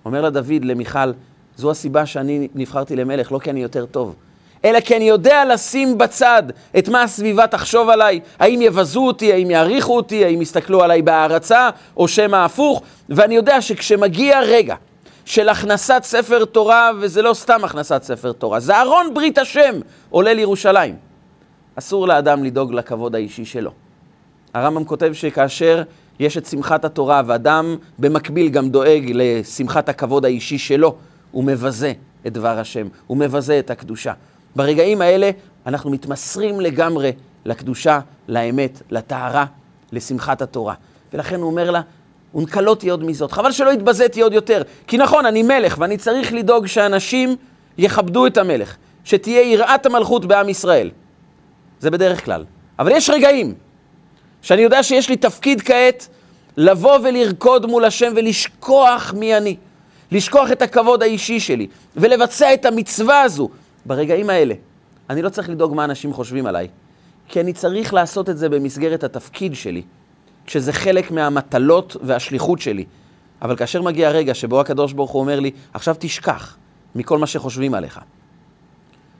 אומר 0.04 0.22
לה 0.22 0.30
דוד 0.30 0.64
למיכל, 0.64 1.12
זו 1.56 1.70
הסיבה 1.70 2.06
שאני 2.06 2.48
נבחרתי 2.54 2.96
למלך, 2.96 3.32
לא 3.32 3.38
כי 3.38 3.50
אני 3.50 3.62
יותר 3.62 3.86
טוב, 3.86 4.14
אלא 4.64 4.80
כי 4.80 4.96
אני 4.96 5.04
יודע 5.04 5.44
לשים 5.44 5.98
בצד 5.98 6.42
את 6.78 6.88
מה 6.88 7.02
הסביבה 7.02 7.46
תחשוב 7.46 7.88
עליי, 7.88 8.20
האם 8.38 8.62
יבזו 8.62 9.06
אותי, 9.06 9.32
האם 9.32 9.50
יעריכו 9.50 9.96
אותי, 9.96 10.24
האם 10.24 10.42
יסתכלו 10.42 10.82
עליי 10.82 11.02
בהערצה, 11.02 11.70
או 11.96 12.08
שמא 12.08 12.36
הפוך, 12.36 12.82
ואני 13.08 13.34
יודע 13.34 13.60
שכשמגיע 13.62 14.40
רגע 14.40 14.74
של 15.28 15.48
הכנסת 15.48 16.00
ספר 16.02 16.44
תורה, 16.44 16.90
וזה 17.00 17.22
לא 17.22 17.34
סתם 17.34 17.60
הכנסת 17.64 18.02
ספר 18.02 18.32
תורה, 18.32 18.60
זה 18.60 18.80
ארון 18.80 19.14
ברית 19.14 19.38
השם 19.38 19.80
עולה 20.10 20.34
לירושלים. 20.34 20.96
אסור 21.74 22.08
לאדם 22.08 22.44
לדאוג 22.44 22.72
לכבוד 22.72 23.14
האישי 23.14 23.44
שלו. 23.44 23.70
הרמב"ם 24.54 24.84
כותב 24.84 25.12
שכאשר 25.12 25.82
יש 26.18 26.38
את 26.38 26.46
שמחת 26.46 26.84
התורה, 26.84 27.22
ואדם 27.26 27.76
במקביל 27.98 28.48
גם 28.48 28.68
דואג 28.68 29.10
לשמחת 29.14 29.88
הכבוד 29.88 30.24
האישי 30.24 30.58
שלו, 30.58 30.94
הוא 31.30 31.44
מבזה 31.44 31.92
את 32.26 32.32
דבר 32.32 32.58
השם, 32.58 32.88
הוא 33.06 33.16
מבזה 33.16 33.58
את 33.58 33.70
הקדושה. 33.70 34.12
ברגעים 34.56 35.00
האלה 35.00 35.30
אנחנו 35.66 35.90
מתמסרים 35.90 36.60
לגמרי 36.60 37.12
לקדושה, 37.44 38.00
לאמת, 38.28 38.82
לטהרה, 38.90 39.44
לשמחת 39.92 40.42
התורה. 40.42 40.74
ולכן 41.12 41.40
הוא 41.40 41.50
אומר 41.50 41.70
לה, 41.70 41.80
ונקלותי 42.34 42.88
עוד 42.88 43.04
מזאת. 43.04 43.32
חבל 43.32 43.52
שלא 43.52 43.70
התבזיתי 43.70 44.20
עוד 44.20 44.32
יותר. 44.32 44.62
כי 44.86 44.96
נכון, 44.96 45.26
אני 45.26 45.42
מלך, 45.42 45.76
ואני 45.78 45.96
צריך 45.96 46.32
לדאוג 46.32 46.66
שאנשים 46.66 47.36
יכבדו 47.78 48.26
את 48.26 48.36
המלך, 48.36 48.76
שתהיה 49.04 49.42
יראת 49.42 49.86
המלכות 49.86 50.24
בעם 50.24 50.48
ישראל. 50.48 50.90
זה 51.80 51.90
בדרך 51.90 52.24
כלל. 52.24 52.44
אבל 52.78 52.92
יש 52.92 53.10
רגעים 53.10 53.54
שאני 54.42 54.62
יודע 54.62 54.82
שיש 54.82 55.08
לי 55.08 55.16
תפקיד 55.16 55.62
כעת 55.62 56.08
לבוא 56.56 56.98
ולרקוד 57.02 57.66
מול 57.66 57.84
השם 57.84 58.12
ולשכוח 58.16 59.14
מי 59.16 59.36
אני. 59.36 59.56
לשכוח 60.12 60.52
את 60.52 60.62
הכבוד 60.62 61.02
האישי 61.02 61.40
שלי 61.40 61.66
ולבצע 61.96 62.54
את 62.54 62.64
המצווה 62.64 63.22
הזו 63.22 63.48
ברגעים 63.86 64.30
האלה. 64.30 64.54
אני 65.10 65.22
לא 65.22 65.28
צריך 65.28 65.48
לדאוג 65.50 65.74
מה 65.74 65.84
אנשים 65.84 66.12
חושבים 66.12 66.46
עליי, 66.46 66.68
כי 67.28 67.40
אני 67.40 67.52
צריך 67.52 67.94
לעשות 67.94 68.28
את 68.28 68.38
זה 68.38 68.48
במסגרת 68.48 69.04
התפקיד 69.04 69.54
שלי, 69.54 69.82
כשזה 70.48 70.72
חלק 70.72 71.10
מהמטלות 71.10 71.96
והשליחות 72.02 72.60
שלי. 72.60 72.84
אבל 73.42 73.56
כאשר 73.56 73.82
מגיע 73.82 74.08
הרגע 74.08 74.34
שבו 74.34 74.60
הקדוש 74.60 74.92
ברוך 74.92 75.10
הוא 75.10 75.20
אומר 75.20 75.40
לי, 75.40 75.50
עכשיו 75.74 75.96
תשכח 75.98 76.56
מכל 76.94 77.18
מה 77.18 77.26
שחושבים 77.26 77.74
עליך, 77.74 78.00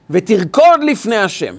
ותרקוד 0.09 0.83
לפני 0.83 1.17
השם, 1.17 1.55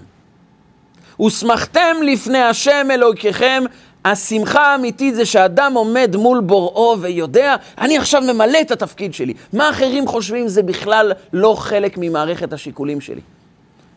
ושמחתם 1.26 1.96
לפני 2.04 2.38
השם 2.38 2.86
אלוקיכם. 2.90 3.64
השמחה 4.04 4.66
האמיתית 4.66 5.14
זה 5.14 5.26
שאדם 5.26 5.72
עומד 5.74 6.16
מול 6.16 6.40
בוראו 6.40 6.96
ויודע, 7.00 7.56
אני 7.78 7.98
עכשיו 7.98 8.22
ממלא 8.22 8.60
את 8.60 8.70
התפקיד 8.70 9.14
שלי. 9.14 9.34
מה 9.52 9.70
אחרים 9.70 10.06
חושבים 10.06 10.48
זה 10.48 10.62
בכלל 10.62 11.12
לא 11.32 11.54
חלק 11.58 11.98
ממערכת 11.98 12.52
השיקולים 12.52 13.00
שלי. 13.00 13.20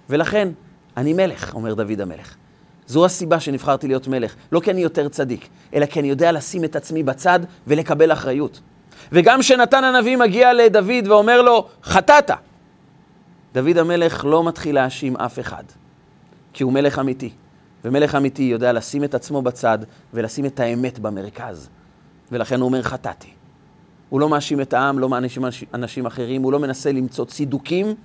ולכן, 0.10 0.50
אני 0.98 1.14
מלך, 1.14 1.54
אומר 1.54 1.74
דוד 1.74 2.02
המלך. 2.02 2.36
זו 2.88 3.06
הסיבה 3.06 3.40
שנבחרתי 3.40 3.88
להיות 3.88 4.08
מלך. 4.08 4.36
לא 4.52 4.60
כי 4.60 4.72
אני 4.72 4.82
יותר 4.82 5.10
צדיק, 5.10 5.50
אלא 5.74 5.86
כי 5.86 6.00
אני 6.00 6.10
יודע 6.10 6.32
לשים 6.32 6.64
את 6.64 6.76
עצמי 6.76 7.04
בצד 7.04 7.40
ולקבל 7.68 8.12
אחריות. 8.12 8.60
וגם 9.12 9.40
כשנתן 9.40 9.84
הנביא 9.84 10.18
מגיע 10.18 10.54
לדוד 10.54 11.08
ואומר 11.08 11.42
לו, 11.42 11.68
חטאת, 11.84 12.32
דוד 13.54 13.78
המלך 13.78 14.26
לא 14.26 14.44
מתחיל 14.44 14.76
להאשים 14.76 15.18
אף 15.18 15.40
אחד, 15.40 15.64
כי 16.54 16.64
הוא 16.64 16.74
מלך 16.74 17.00
אמיתי. 17.00 17.30
ומלך 17.86 18.16
אמיתי 18.16 18.44
יודע 18.44 18.74
לשים 18.74 19.04
את 19.04 19.16
עצמו 19.16 19.42
בצד 19.42 19.80
ולשים 20.14 20.46
את 20.46 20.60
האמת 20.60 21.00
במרכז. 21.00 21.70
ולכן 22.32 22.60
הוא 22.60 22.66
אומר, 22.66 22.82
חטאתי. 22.82 23.28
הוא 24.10 24.20
לא 24.20 24.30
מאשים 24.30 24.62
את 24.62 24.74
העם, 24.74 25.00
לא 25.00 25.10
מאשים 25.10 25.44
אנשים 25.74 26.06
אחרים, 26.06 26.42
הוא 26.42 26.52
לא 26.52 26.60
מנסה 26.60 26.92
למצוא 26.92 27.26
צידוקים, 27.26 27.96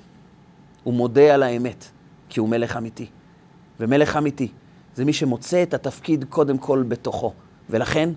הוא 0.85 0.95
מודה 0.95 1.35
על 1.35 1.43
האמת, 1.43 1.85
כי 2.29 2.41
הוא 2.41 2.49
מלך 2.49 2.77
אמיתי. 2.77 3.07
ומלך 3.81 4.17
אמיתי 4.17 4.49
זה 4.99 5.05
מי 5.05 5.13
שמוצא 5.13 5.63
את 5.63 5.75
התפקיד 5.75 6.25
קודם 6.29 6.59
כל 6.59 6.85
בתוכו. 6.89 7.33
ולכן, 7.71 8.11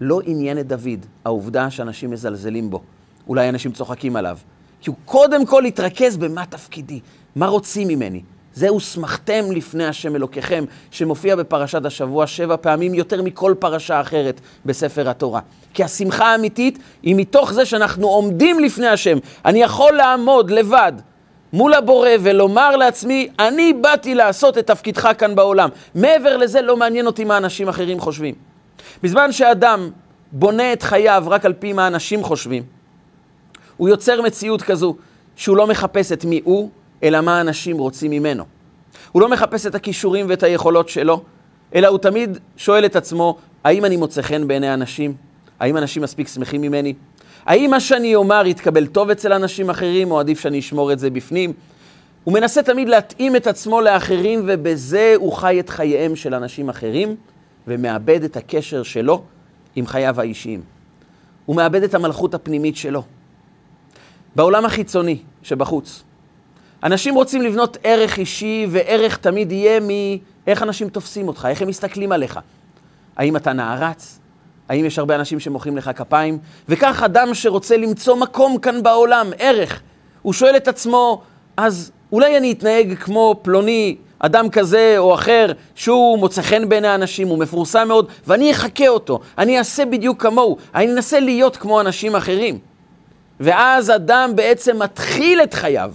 לא 0.00 0.20
עניין 0.24 0.58
את 0.58 0.66
דוד 0.66 1.06
העובדה 1.24 1.70
שאנשים 1.70 2.10
מזלזלים 2.10 2.70
בו. 2.70 2.80
אולי 3.28 3.48
אנשים 3.48 3.72
צוחקים 3.72 4.16
עליו. 4.16 4.38
כי 4.80 4.90
הוא 4.90 4.96
קודם 5.04 5.46
כל 5.46 5.64
התרכז 5.64 6.16
במה 6.16 6.46
תפקידי, 6.46 7.00
מה 7.36 7.46
רוצים 7.46 7.88
ממני. 7.88 8.22
זהו 8.54 8.80
שמחתם 8.80 9.52
לפני 9.52 9.86
השם 9.86 10.16
אלוקיכם, 10.16 10.64
שמופיע 10.90 11.36
בפרשת 11.36 11.84
השבוע 11.84 12.26
שבע 12.26 12.56
פעמים 12.60 12.94
יותר 12.94 13.22
מכל 13.22 13.54
פרשה 13.58 14.00
אחרת 14.00 14.40
בספר 14.66 15.08
התורה. 15.08 15.40
כי 15.74 15.84
השמחה 15.84 16.26
האמיתית 16.26 16.78
היא 17.02 17.14
מתוך 17.16 17.52
זה 17.52 17.66
שאנחנו 17.66 18.08
עומדים 18.08 18.58
לפני 18.60 18.86
השם. 18.86 19.18
אני 19.44 19.62
יכול 19.62 19.92
לעמוד 19.92 20.50
לבד 20.50 20.92
מול 21.52 21.74
הבורא 21.74 22.10
ולומר 22.20 22.76
לעצמי, 22.76 23.28
אני 23.38 23.72
באתי 23.72 24.14
לעשות 24.14 24.58
את 24.58 24.66
תפקידך 24.66 25.08
כאן 25.18 25.34
בעולם. 25.34 25.68
מעבר 25.94 26.36
לזה 26.36 26.62
לא 26.62 26.76
מעניין 26.76 27.06
אותי 27.06 27.24
מה 27.24 27.36
אנשים 27.36 27.68
אחרים 27.68 28.00
חושבים. 28.00 28.34
בזמן 29.02 29.32
שאדם 29.32 29.90
בונה 30.32 30.72
את 30.72 30.82
חייו 30.82 31.24
רק 31.26 31.44
על 31.44 31.52
פי 31.52 31.72
מה 31.72 31.86
אנשים 31.86 32.24
חושבים, 32.24 32.62
הוא 33.76 33.88
יוצר 33.88 34.22
מציאות 34.22 34.62
כזו 34.62 34.96
שהוא 35.36 35.56
לא 35.56 35.66
מחפש 35.66 36.12
את 36.12 36.24
מי 36.24 36.40
הוא, 36.44 36.70
אלא 37.02 37.20
מה 37.20 37.40
אנשים 37.40 37.78
רוצים 37.78 38.10
ממנו. 38.10 38.44
הוא 39.12 39.22
לא 39.22 39.28
מחפש 39.28 39.66
את 39.66 39.74
הכישורים 39.74 40.26
ואת 40.28 40.42
היכולות 40.42 40.88
שלו, 40.88 41.22
אלא 41.74 41.86
הוא 41.86 41.98
תמיד 41.98 42.38
שואל 42.56 42.84
את 42.84 42.96
עצמו, 42.96 43.38
האם 43.64 43.84
אני 43.84 43.96
מוצא 43.96 44.22
חן 44.22 44.48
בעיני 44.48 44.74
אנשים? 44.74 45.14
האם 45.60 45.76
אנשים 45.76 46.02
מספיק 46.02 46.28
שמחים 46.28 46.60
ממני? 46.60 46.94
האם 47.48 47.70
מה 47.70 47.80
שאני 47.80 48.14
אומר 48.14 48.46
יתקבל 48.46 48.86
טוב 48.86 49.10
אצל 49.10 49.32
אנשים 49.32 49.70
אחרים, 49.70 50.10
או 50.10 50.20
עדיף 50.20 50.40
שאני 50.40 50.58
אשמור 50.58 50.92
את 50.92 50.98
זה 50.98 51.10
בפנים? 51.10 51.52
הוא 52.24 52.34
מנסה 52.34 52.62
תמיד 52.62 52.88
להתאים 52.88 53.36
את 53.36 53.46
עצמו 53.46 53.80
לאחרים, 53.80 54.42
ובזה 54.46 55.14
הוא 55.16 55.32
חי 55.32 55.60
את 55.60 55.68
חייהם 55.68 56.16
של 56.16 56.34
אנשים 56.34 56.68
אחרים, 56.68 57.16
ומאבד 57.68 58.24
את 58.24 58.36
הקשר 58.36 58.82
שלו 58.82 59.22
עם 59.76 59.86
חייו 59.86 60.20
האישיים. 60.20 60.62
הוא 61.46 61.56
מאבד 61.56 61.82
את 61.82 61.94
המלכות 61.94 62.34
הפנימית 62.34 62.76
שלו. 62.76 63.02
בעולם 64.36 64.64
החיצוני 64.64 65.18
שבחוץ, 65.42 66.02
אנשים 66.82 67.14
רוצים 67.14 67.42
לבנות 67.42 67.76
ערך 67.82 68.18
אישי, 68.18 68.66
וערך 68.70 69.16
תמיד 69.16 69.52
יהיה 69.52 69.80
מאיך 69.80 70.62
אנשים 70.62 70.88
תופסים 70.88 71.28
אותך, 71.28 71.48
איך 71.50 71.62
הם 71.62 71.68
מסתכלים 71.68 72.12
עליך. 72.12 72.40
האם 73.16 73.36
אתה 73.36 73.52
נערץ? 73.52 74.18
האם 74.68 74.84
יש 74.84 74.98
הרבה 74.98 75.14
אנשים 75.14 75.40
שמוחאים 75.40 75.76
לך 75.76 75.90
כפיים? 75.96 76.38
וכך 76.68 77.02
אדם 77.02 77.34
שרוצה 77.34 77.76
למצוא 77.76 78.16
מקום 78.16 78.58
כאן 78.58 78.82
בעולם, 78.82 79.30
ערך, 79.38 79.80
הוא 80.22 80.32
שואל 80.32 80.56
את 80.56 80.68
עצמו, 80.68 81.22
אז 81.56 81.92
אולי 82.12 82.36
אני 82.36 82.52
אתנהג 82.52 82.94
כמו 82.94 83.40
פלוני, 83.42 83.96
אדם 84.18 84.50
כזה 84.50 84.94
או 84.98 85.14
אחר, 85.14 85.52
שהוא 85.74 86.18
מוצא 86.18 86.42
חן 86.42 86.68
בעיני 86.68 86.88
האנשים, 86.88 87.28
הוא 87.28 87.38
מפורסם 87.38 87.88
מאוד, 87.88 88.08
ואני 88.26 88.50
אחקה 88.50 88.88
אותו, 88.88 89.20
אני 89.38 89.58
אעשה 89.58 89.84
בדיוק 89.84 90.22
כמוהו, 90.22 90.56
אני 90.74 90.92
אנסה 90.92 91.20
להיות 91.20 91.56
כמו 91.56 91.80
אנשים 91.80 92.16
אחרים. 92.16 92.58
ואז 93.40 93.90
אדם 93.90 94.30
בעצם 94.34 94.82
מתחיל 94.82 95.42
את 95.42 95.54
חייו, 95.54 95.92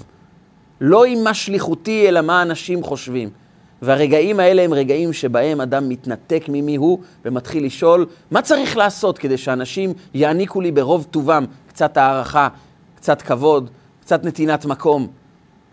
לא 0.81 1.05
עם 1.05 1.23
מה 1.23 1.33
שליחותי, 1.33 2.07
אלא 2.07 2.21
מה 2.21 2.41
אנשים 2.41 2.83
חושבים. 2.83 3.42
והרגעים 3.83 4.39
האלה 4.39 4.61
הם 4.61 4.73
רגעים 4.73 5.13
שבהם 5.13 5.61
אדם 5.61 5.89
מתנתק 5.89 6.45
ממי 6.47 6.75
הוא 6.75 6.99
ומתחיל 7.25 7.65
לשאול, 7.65 8.05
מה 8.31 8.41
צריך 8.41 8.77
לעשות 8.77 9.17
כדי 9.17 9.37
שאנשים 9.37 9.93
יעניקו 10.13 10.61
לי 10.61 10.71
ברוב 10.71 11.07
טובם 11.11 11.45
קצת 11.67 11.97
הערכה, 11.97 12.47
קצת 12.95 13.21
כבוד, 13.21 13.69
קצת 14.01 14.23
נתינת 14.23 14.65
מקום. 14.65 15.07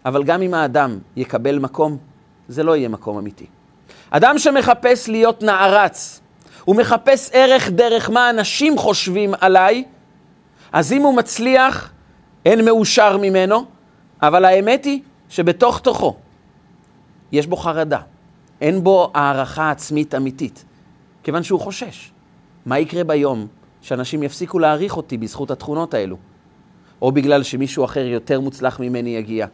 אבל 0.05 0.25
גם 0.25 0.43
אם 0.43 0.55
האדם 0.55 0.99
יקבל 1.17 1.59
מקום, 1.59 1.97
זה 2.49 2.63
לא 2.63 2.77
יהיה 2.77 2.89
מקום 2.89 3.19
אמיתי. 3.19 3.47
אדם 4.11 4.39
שמחפש 4.39 5.09
להיות 5.09 5.43
נערץ, 5.43 6.21
הוא 6.65 6.77
מחפש 6.77 7.31
ערך 7.33 7.71
דרך 7.71 8.11
מה 8.11 8.31
אנשים 8.31 8.79
חושבים 8.79 9.35
עליי, 9.41 9.85
אז 10.73 10.93
אם 10.93 11.03
הוא 11.03 11.15
מצליח, 11.15 11.93
אין 12.47 12.65
מאושר 12.65 13.17
ממנו, 13.17 13.65
אבל 14.23 14.45
האמת 14.45 14.85
היא 14.85 15.01
שבתוך 15.29 15.81
תוכו 15.81 16.17
יש 17.33 17.47
בו 17.47 17.57
חרדה, 17.57 18.01
אין 18.61 18.85
בו 18.85 19.11
הערכה 19.15 19.71
עצמית 19.71 20.15
אמיתית, 20.15 20.65
כיוון 21.23 21.43
שהוא 21.43 21.61
חושש. 21.61 22.11
מה 22.67 22.79
יקרה 22.79 23.05
ביום 23.05 23.47
שאנשים 23.83 24.23
יפסיקו 24.23 24.59
להעריך 24.59 24.97
אותי 24.97 25.19
בזכות 25.19 25.51
התכונות 25.51 25.95
האלו? 25.95 26.17
או 27.03 27.13
בגלל 27.13 27.43
שמישהו 27.43 27.85
אחר 27.85 28.07
יותר 28.07 28.41
מוצלח 28.41 28.81
ממני 28.81 29.11
יגיע, 29.11 29.47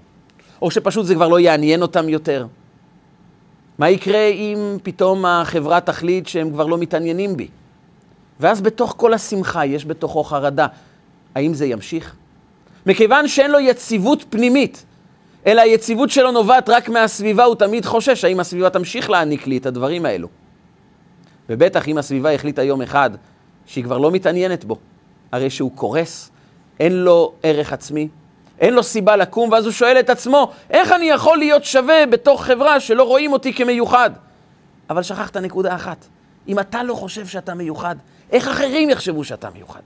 או 0.63 0.71
שפשוט 0.71 1.07
זה 1.07 1.15
כבר 1.15 1.29
לא 1.29 1.41
יעניין 1.41 1.83
אותם 1.83 2.09
יותר. 2.09 2.47
מה 3.79 3.91
יקרה 3.91 4.27
אם 4.27 4.77
פתאום 4.83 5.25
החברה 5.25 5.81
תחליט 5.81 6.27
שהם 6.27 6.51
כבר 6.51 6.67
לא 6.67 6.79
מתעניינים 6.79 7.37
בי? 7.37 7.49
ואז 8.41 8.61
בתוך 8.61 8.95
כל 8.97 9.15
השמחה 9.15 9.67
יש 9.67 9.87
בתוכו 9.87 10.25
חרדה. 10.25 10.67
האם 11.35 11.55
זה 11.55 11.67
ימשיך? 11.67 12.17
מכיוון 12.87 13.29
שאין 13.29 13.51
לו 13.51 13.61
יציבות 13.61 14.25
פנימית, 14.31 14.85
אלא 15.47 15.61
היציבות 15.61 16.11
שלו 16.11 16.31
נובעת 16.31 16.69
רק 16.69 16.89
מהסביבה, 16.89 17.45
הוא 17.45 17.55
תמיד 17.55 17.85
חושש 17.85 18.25
האם 18.25 18.41
הסביבה 18.41 18.71
תמשיך 18.71 19.11
להעניק 19.11 19.47
לי 19.47 19.57
את 19.57 19.67
הדברים 19.67 20.07
האלו. 20.07 20.29
ובטח 21.49 21.89
אם 21.89 21.99
הסביבה 21.99 22.33
החליטה 22.33 22.63
יום 22.63 22.83
אחד 22.83 23.11
שהיא 23.67 23.85
כבר 23.85 23.99
לא 23.99 24.11
מתעניינת 24.11 24.65
בו, 24.65 24.77
הרי 25.33 25.51
שהוא 25.51 25.71
קורס, 25.75 26.31
אין 26.81 26.93
לו 26.93 27.33
ערך 27.43 27.73
עצמי, 27.73 28.09
אין 28.61 28.75
לו 28.75 28.83
סיבה 28.83 29.17
לקום, 29.17 29.53
ואז 29.53 29.65
הוא 29.65 29.73
שואל 29.73 30.01
את 30.01 30.11
עצמו, 30.11 30.53
איך 30.71 30.93
אני 30.93 31.05
יכול 31.05 31.39
להיות 31.39 31.65
שווה 31.65 32.07
בתוך 32.07 32.45
חברה 32.45 32.81
שלא 32.81 33.03
רואים 33.03 33.33
אותי 33.33 33.55
כמיוחד? 33.55 34.11
אבל 34.91 35.03
שכחת 35.03 35.37
נקודה 35.37 35.75
אחת, 35.75 36.07
אם 36.49 36.59
אתה 36.59 36.83
לא 36.83 36.95
חושב 36.95 37.27
שאתה 37.27 37.55
מיוחד, 37.55 37.97
איך 38.31 38.49
אחרים 38.49 38.91
יחשבו 38.91 39.25
שאתה 39.25 39.49
מיוחד? 39.55 39.81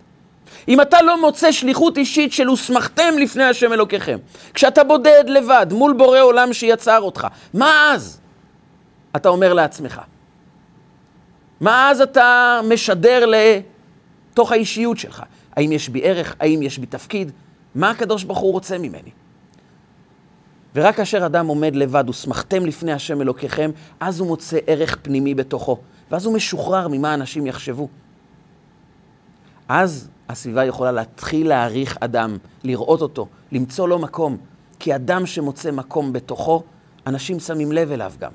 אם 0.69 0.81
אתה 0.81 1.03
לא 1.03 1.21
מוצא 1.21 1.53
שליחות 1.53 1.99
אישית 1.99 2.33
של 2.33 2.47
הוסמכתם 2.47 3.19
לפני 3.21 3.45
השם 3.45 3.73
אלוקיכם, 3.73 4.19
כשאתה 4.55 4.85
בודד 4.85 5.25
לבד 5.27 5.67
מול 5.73 5.93
בורא 5.93 6.21
עולם 6.21 6.53
שיצר 6.53 7.01
אותך, 7.01 7.27
מה 7.55 7.93
אז 7.95 8.21
אתה 9.17 9.29
אומר 9.29 9.53
לעצמך? 9.53 10.01
מה 11.61 11.91
אז 11.91 12.01
אתה 12.01 12.61
משדר 12.69 13.25
לתוך 13.27 14.53
האישיות 14.53 14.99
שלך? 14.99 15.23
האם 15.57 15.73
יש 15.73 15.89
בי 15.89 16.01
ערך? 16.05 16.35
האם 16.41 16.63
יש 16.63 16.79
בי 16.79 16.87
תפקיד? 16.87 17.33
מה 17.75 17.91
הקדוש 17.91 18.25
ברוך 18.25 18.39
הוא 18.39 18.53
רוצה 18.53 18.79
ממני? 18.79 19.11
ורק 20.75 20.97
כאשר 20.97 21.27
אדם 21.27 21.47
עומד 21.47 21.77
לבד, 21.77 22.05
ושמחתם 22.09 22.67
לפני 22.67 22.93
השם 22.93 23.21
אלוקיכם, 23.21 23.71
אז 24.01 24.21
הוא 24.21 24.29
מוצא 24.29 24.59
ערך 24.67 24.97
פנימי 25.03 25.35
בתוכו, 25.35 25.79
ואז 26.11 26.27
הוא 26.27 26.35
משוחרר 26.35 26.89
ממה 26.89 27.15
אנשים 27.15 27.47
יחשבו. 27.47 27.89
אז 29.73 30.09
הסביבה 30.29 30.65
יכולה 30.65 30.93
להתחיל 30.93 31.49
להעריך 31.49 31.97
אדם, 32.01 32.39
לראות 32.65 33.03
אותו, 33.03 33.27
למצוא 33.53 33.89
לו 33.89 33.99
מקום. 33.99 34.37
כי 34.79 34.95
אדם 34.95 35.27
שמוצא 35.27 35.71
מקום 35.71 36.13
בתוכו, 36.13 36.63
אנשים 37.07 37.41
שמים 37.41 37.73
לב 37.73 37.93
אליו 37.93 38.13
גם. 38.21 38.31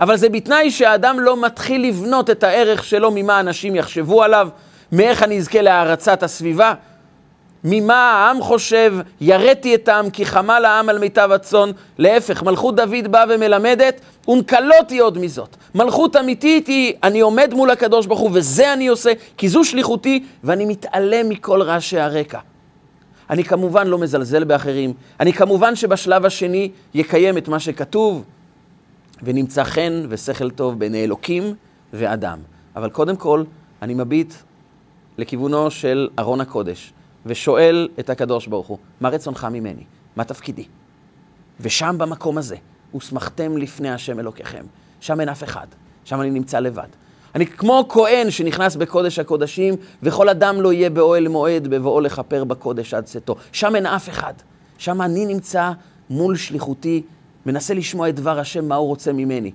אבל 0.00 0.16
זה 0.16 0.28
בתנאי 0.28 0.70
שהאדם 0.70 1.20
לא 1.20 1.42
מתחיל 1.42 1.88
לבנות 1.88 2.30
את 2.30 2.42
הערך 2.42 2.84
שלו 2.84 3.10
ממה 3.14 3.40
אנשים 3.40 3.76
יחשבו 3.76 4.22
עליו, 4.22 4.48
מאיך 4.92 5.22
אני 5.22 5.38
אזכה 5.38 5.62
להערצת 5.62 6.22
הסביבה, 6.22 6.74
ממה 7.64 8.12
העם 8.12 8.40
חושב, 8.40 8.94
יראתי 9.20 9.74
את 9.74 9.88
העם 9.88 10.10
כי 10.10 10.26
חמה 10.26 10.60
לעם 10.60 10.88
על 10.88 10.98
מיטב 10.98 11.28
הצאן. 11.32 11.70
להפך, 11.98 12.42
מלכות 12.42 12.76
דוד 12.76 13.08
באה 13.10 13.24
ומלמדת, 13.28 14.00
ונקלותי 14.28 14.98
עוד 14.98 15.18
מזאת. 15.18 15.56
מלכות 15.74 16.16
אמיתית 16.16 16.66
היא, 16.66 16.94
אני 17.02 17.20
עומד 17.20 17.54
מול 17.54 17.70
הקדוש 17.70 18.06
ברוך 18.06 18.20
הוא, 18.20 18.30
וזה 18.34 18.72
אני 18.72 18.86
עושה, 18.86 19.12
כי 19.36 19.48
זו 19.48 19.64
שליחותי, 19.64 20.24
ואני 20.44 20.64
מתעלם 20.64 21.28
מכל 21.28 21.62
רעשי 21.62 21.98
הרקע. 21.98 22.38
אני 23.30 23.44
כמובן 23.44 23.86
לא 23.86 23.98
מזלזל 23.98 24.44
באחרים, 24.44 24.92
אני 25.20 25.32
כמובן 25.32 25.76
שבשלב 25.76 26.26
השני 26.26 26.70
יקיים 26.94 27.38
את 27.38 27.48
מה 27.48 27.60
שכתוב, 27.60 28.24
ונמצא 29.22 29.64
חן 29.64 30.02
ושכל 30.08 30.50
טוב 30.50 30.78
בעיני 30.78 31.04
אלוקים 31.04 31.54
ואדם. 31.92 32.38
אבל 32.76 32.90
קודם 32.90 33.16
כל, 33.16 33.44
אני 33.82 33.94
מביט 33.94 34.34
לכיוונו 35.18 35.70
של 35.70 36.08
ארון 36.18 36.40
הקודש, 36.40 36.92
ושואל 37.26 37.88
את 38.00 38.10
הקדוש 38.10 38.46
ברוך 38.46 38.66
הוא, 38.66 38.78
מה 39.00 39.08
רצונך 39.08 39.46
ממני? 39.50 39.84
מה 40.16 40.24
תפקידי? 40.24 40.64
ושם 41.60 41.94
במקום 41.98 42.38
הזה, 42.38 42.56
ושמחתם 42.94 43.56
לפני 43.56 43.90
השם 43.90 44.20
אלוקיכם. 44.20 44.64
שם 45.00 45.20
אין 45.20 45.28
אף 45.28 45.44
אחד, 45.44 45.66
שם 46.04 46.20
אני 46.20 46.30
נמצא 46.30 46.60
לבד. 46.60 46.88
אני 47.34 47.46
כמו 47.46 47.86
כהן 47.88 48.30
שנכנס 48.30 48.76
בקודש 48.76 49.18
הקודשים, 49.18 49.74
וכל 50.02 50.28
אדם 50.28 50.60
לא 50.60 50.72
יהיה 50.72 50.90
באוהל 50.90 51.28
מועד 51.28 51.68
בבואו 51.68 52.00
לכפר 52.00 52.44
בקודש 52.44 52.94
עד 52.94 53.04
צאתו. 53.04 53.36
שם 53.52 53.76
אין 53.76 53.86
אף 53.86 54.08
אחד. 54.08 54.34
שם 54.78 55.02
אני 55.02 55.26
נמצא 55.26 55.70
מול 56.10 56.36
שליחותי, 56.36 57.02
מנסה 57.46 57.74
לשמוע 57.74 58.08
את 58.08 58.14
דבר 58.14 58.38
השם, 58.38 58.68
מה 58.68 58.74
הוא 58.74 58.88
רוצה 58.88 59.12
ממני. 59.12 59.52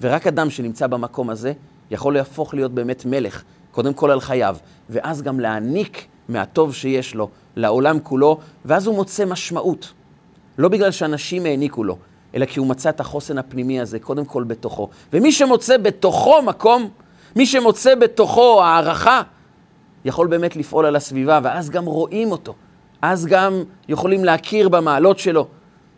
ורק 0.00 0.26
אדם 0.26 0.50
שנמצא 0.50 0.86
במקום 0.86 1.30
הזה, 1.30 1.52
יכול 1.90 2.14
להפוך 2.14 2.54
להיות 2.54 2.72
באמת 2.72 3.04
מלך, 3.04 3.42
קודם 3.70 3.94
כל 3.94 4.10
על 4.10 4.20
חייו, 4.20 4.56
ואז 4.90 5.22
גם 5.22 5.40
להעניק 5.40 6.06
מהטוב 6.28 6.74
שיש 6.74 7.14
לו 7.14 7.28
לעולם 7.56 8.00
כולו, 8.00 8.38
ואז 8.64 8.86
הוא 8.86 8.94
מוצא 8.96 9.24
משמעות. 9.24 9.92
לא 10.58 10.68
בגלל 10.68 10.90
שאנשים 10.90 11.46
העניקו 11.46 11.84
לו, 11.84 11.96
אלא 12.34 12.46
כי 12.46 12.58
הוא 12.58 12.66
מצא 12.66 12.88
את 12.88 13.00
החוסן 13.00 13.38
הפנימי 13.38 13.80
הזה, 13.80 13.98
קודם 13.98 14.24
כל 14.24 14.44
בתוכו. 14.44 14.88
ומי 15.12 15.32
שמוצא 15.32 15.76
בתוכו 15.76 16.42
מקום, 16.42 16.88
מי 17.36 17.46
שמוצא 17.46 17.94
בתוכו 17.94 18.62
הערכה, 18.62 19.22
יכול 20.04 20.26
באמת 20.26 20.56
לפעול 20.56 20.86
על 20.86 20.96
הסביבה, 20.96 21.40
ואז 21.42 21.70
גם 21.70 21.84
רואים 21.84 22.32
אותו. 22.32 22.54
אז 23.02 23.26
גם 23.26 23.62
יכולים 23.88 24.24
להכיר 24.24 24.68
במעלות 24.68 25.18
שלו. 25.18 25.46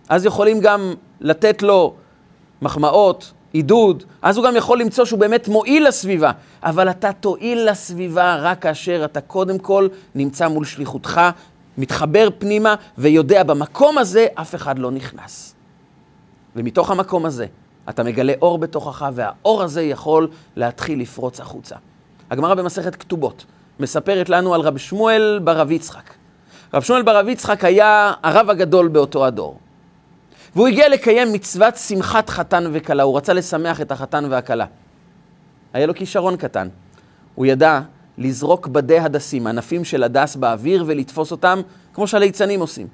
אז 0.08 0.24
יכולים 0.24 0.60
גם 0.60 0.94
לתת 1.20 1.62
לו 1.62 1.94
מחמאות, 2.62 3.32
עידוד, 3.56 4.04
אז 4.22 4.36
הוא 4.36 4.44
גם 4.44 4.56
יכול 4.56 4.80
למצוא 4.80 5.04
שהוא 5.04 5.20
באמת 5.20 5.48
מועיל 5.48 5.88
לסביבה. 5.88 6.30
אבל 6.62 6.90
אתה 6.90 7.12
תועיל 7.12 7.70
לסביבה 7.70 8.36
רק 8.36 8.62
כאשר 8.62 9.02
אתה 9.04 9.20
קודם 9.20 9.58
כל 9.58 9.88
נמצא 10.14 10.48
מול 10.48 10.64
שליחותך, 10.64 11.20
מתחבר 11.78 12.28
פנימה 12.38 12.74
ויודע 12.98 13.42
במקום 13.42 13.98
הזה 13.98 14.26
אף 14.34 14.54
אחד 14.54 14.78
לא 14.78 14.90
נכנס. 14.90 15.54
ומתוך 16.56 16.90
המקום 16.90 17.26
הזה 17.26 17.46
אתה 17.88 18.02
מגלה 18.02 18.32
אור 18.42 18.58
בתוכך, 18.58 19.06
והאור 19.14 19.62
הזה 19.62 19.82
יכול 19.82 20.28
להתחיל 20.56 21.00
לפרוץ 21.00 21.40
החוצה. 21.40 21.76
הגמרא 22.30 22.54
במסכת 22.54 22.96
כתובות 22.96 23.44
מספרת 23.80 24.28
לנו 24.28 24.54
על 24.54 24.60
רב 24.60 24.76
שמואל 24.76 25.40
ברב 25.44 25.70
יצחק. 25.70 26.14
רב 26.74 26.82
שמואל 26.82 27.02
ברב 27.02 27.28
יצחק 27.28 27.64
היה 27.64 28.12
הרב 28.22 28.50
הגדול 28.50 28.88
באותו 28.88 29.26
הדור. 29.26 29.58
והוא 30.56 30.68
הגיע 30.68 30.88
לקיים 30.88 31.32
מצוות 31.32 31.76
שמחת 31.76 32.30
חתן 32.30 32.64
וכלה, 32.72 33.02
הוא 33.02 33.16
רצה 33.16 33.32
לשמח 33.32 33.80
את 33.80 33.92
החתן 33.92 34.24
והכלה. 34.30 34.66
היה 35.72 35.86
לו 35.86 35.94
כישרון 35.94 36.36
קטן. 36.36 36.68
הוא 37.34 37.46
ידע 37.46 37.80
לזרוק 38.18 38.66
בדי 38.66 38.98
הדסים, 38.98 39.46
ענפים 39.46 39.84
של 39.84 40.02
הדס 40.02 40.36
באוויר 40.36 40.84
ולתפוס 40.86 41.30
אותם 41.30 41.60
כמו 41.94 42.06
שהליצנים 42.06 42.60
עושים. 42.60 42.86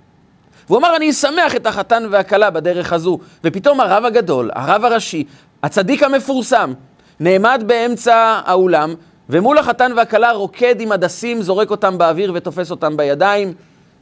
והוא 0.66 0.78
אמר, 0.78 0.96
אני 0.96 1.10
אשמח 1.10 1.56
את 1.56 1.66
החתן 1.66 2.02
והכלה 2.10 2.50
בדרך 2.50 2.92
הזו. 2.92 3.18
ופתאום 3.44 3.80
הרב 3.80 4.04
הגדול, 4.04 4.50
הרב 4.54 4.84
הראשי, 4.84 5.24
הצדיק 5.62 6.02
המפורסם, 6.02 6.72
נעמד 7.20 7.64
באמצע 7.66 8.40
האולם, 8.44 8.94
ומול 9.28 9.58
החתן 9.58 9.92
והכלה 9.96 10.32
רוקד 10.32 10.80
עם 10.80 10.92
הדסים, 10.92 11.42
זורק 11.42 11.70
אותם 11.70 11.98
באוויר 11.98 12.32
ותופס 12.34 12.70
אותם 12.70 12.96
בידיים, 12.96 13.54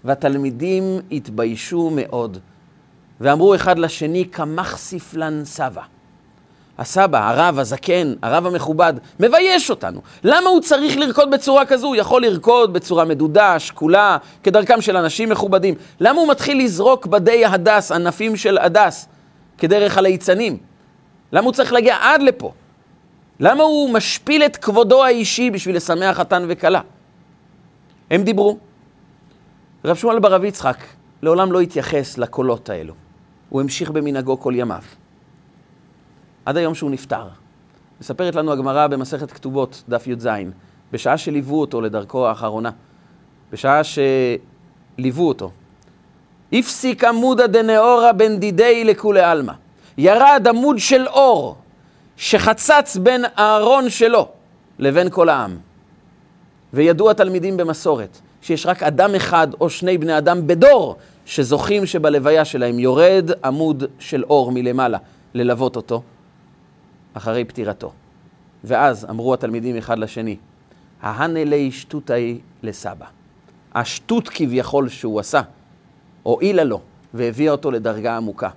והתלמידים 0.04 0.98
התביישו 1.12 1.90
מאוד. 1.92 2.38
ואמרו 3.20 3.54
אחד 3.54 3.78
לשני, 3.78 4.24
כמחסיף 4.32 5.14
לן 5.14 5.44
סבא. 5.44 5.82
הסבא, 6.78 7.28
הרב, 7.28 7.58
הזקן, 7.58 8.14
הרב 8.22 8.46
המכובד, 8.46 8.94
מבייש 9.20 9.70
אותנו. 9.70 10.00
למה 10.24 10.48
הוא 10.48 10.60
צריך 10.60 10.96
לרקוד 10.96 11.30
בצורה 11.30 11.66
כזו? 11.66 11.86
הוא 11.86 11.96
יכול 11.96 12.22
לרקוד 12.22 12.72
בצורה 12.72 13.04
מדודה, 13.04 13.58
שקולה, 13.58 14.16
כדרכם 14.42 14.80
של 14.80 14.96
אנשים 14.96 15.28
מכובדים. 15.28 15.74
למה 16.00 16.20
הוא 16.20 16.28
מתחיל 16.28 16.58
לזרוק 16.64 17.06
בדי 17.06 17.44
ההדס, 17.44 17.92
ענפים 17.92 18.36
של 18.36 18.58
הדס, 18.58 19.08
כדרך 19.58 19.98
הליצנים? 19.98 20.58
למה 21.32 21.44
הוא 21.44 21.52
צריך 21.52 21.72
להגיע 21.72 21.96
עד 22.00 22.22
לפה? 22.22 22.52
למה 23.40 23.62
הוא 23.62 23.90
משפיל 23.90 24.42
את 24.42 24.56
כבודו 24.56 25.04
האישי 25.04 25.50
בשביל 25.50 25.76
לשמח 25.76 26.16
חתן 26.16 26.44
וכלה? 26.48 26.80
הם 28.10 28.22
דיברו. 28.22 28.58
רב 29.84 29.96
שמואל 29.96 30.18
ברב 30.18 30.44
יצחק 30.44 30.76
לעולם 31.22 31.52
לא 31.52 31.60
התייחס 31.60 32.18
לקולות 32.18 32.70
האלו. 32.70 32.94
הוא 33.50 33.60
המשיך 33.60 33.90
במנהגו 33.90 34.40
כל 34.40 34.52
ימיו. 34.56 34.82
עד 36.44 36.56
היום 36.56 36.74
שהוא 36.74 36.90
נפטר. 36.90 37.28
מספרת 38.00 38.34
לנו 38.34 38.52
הגמרא 38.52 38.86
במסכת 38.86 39.30
כתובות, 39.30 39.82
דף 39.88 40.06
י"ז, 40.06 40.28
בשעה 40.92 41.18
שליוו 41.18 41.60
אותו 41.60 41.80
לדרכו 41.80 42.28
האחרונה, 42.28 42.70
בשעה 43.52 43.80
שליוו 43.84 45.28
אותו. 45.28 45.50
הפסיק 46.52 47.04
עמודא 47.04 47.46
דנאורה 47.46 48.12
בן 48.12 48.38
דידי 48.38 48.84
לכולי 48.84 49.20
עלמא. 49.20 49.52
ירד 49.98 50.46
עמוד 50.48 50.78
של 50.78 51.06
אור 51.06 51.56
שחצץ 52.16 52.96
בין 52.96 53.24
הארון 53.36 53.90
שלו 53.90 54.28
לבין 54.78 55.10
כל 55.10 55.28
העם. 55.28 55.56
וידעו 56.72 57.10
התלמידים 57.10 57.56
במסורת 57.56 58.18
שיש 58.42 58.66
רק 58.66 58.82
אדם 58.82 59.14
אחד 59.14 59.48
או 59.60 59.70
שני 59.70 59.98
בני 59.98 60.18
אדם 60.18 60.46
בדור 60.46 60.96
שזוכים 61.26 61.86
שבלוויה 61.86 62.44
שלהם 62.44 62.78
יורד 62.78 63.30
עמוד 63.44 63.84
של 63.98 64.24
אור 64.24 64.52
מלמעלה 64.52 64.98
ללוות 65.34 65.76
אותו 65.76 66.02
אחרי 67.14 67.44
פטירתו. 67.44 67.92
ואז 68.64 69.06
אמרו 69.10 69.34
התלמידים 69.34 69.76
אחד 69.76 69.98
לשני, 69.98 70.36
ההנה 71.02 71.44
לי 71.44 71.72
שטותי 71.72 72.40
לסבא. 72.62 73.06
השטות 73.74 74.28
כביכול 74.28 74.88
שהוא 74.88 75.20
עשה, 75.20 75.40
הועילה 76.22 76.64
לו 76.64 76.80
והביאה 77.14 77.52
אותו 77.52 77.70
לדרגה 77.70 78.16
עמוקה. 78.16 78.48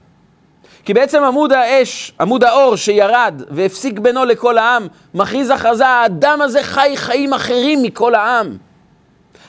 כי 0.86 0.94
בעצם 0.94 1.24
עמוד 1.24 1.52
האש, 1.52 2.14
עמוד 2.20 2.44
האור 2.44 2.76
שירד 2.76 3.42
והפסיק 3.50 4.00
בינו 4.00 4.26
לכל 4.26 4.58
העם, 4.58 4.88
מכריז 5.14 5.50
הכרזה, 5.50 5.88
האדם 5.88 6.42
הזה 6.42 6.64
חי 6.64 6.94
חיים 6.96 7.34
אחרים 7.34 7.84
מכל 7.84 8.16
העם. 8.16 8.58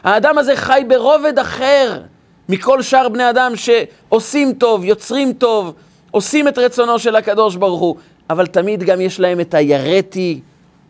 האדם 0.05 0.39
הזה 0.39 0.57
חי 0.57 0.85
ברובד 0.89 1.39
אחר 1.39 2.03
מכל 2.49 2.83
שאר 2.83 3.09
בני 3.09 3.31
אדם 3.31 3.53
שעושים 3.57 4.53
טוב, 4.53 4.85
יוצרים 4.85 5.33
טוב, 5.33 5.75
עושים 6.11 6.49
את 6.49 6.59
רצונו 6.59 6.99
של 6.99 7.17
הקדוש 7.17 7.57
ברוך 7.57 7.81
הוא, 7.81 7.97
אבל 8.31 8.47
תמיד 8.47 8.83
גם 8.83 9.01
יש 9.01 9.21
להם 9.21 9.41
את 9.41 9.55
היראתי 9.55 10.41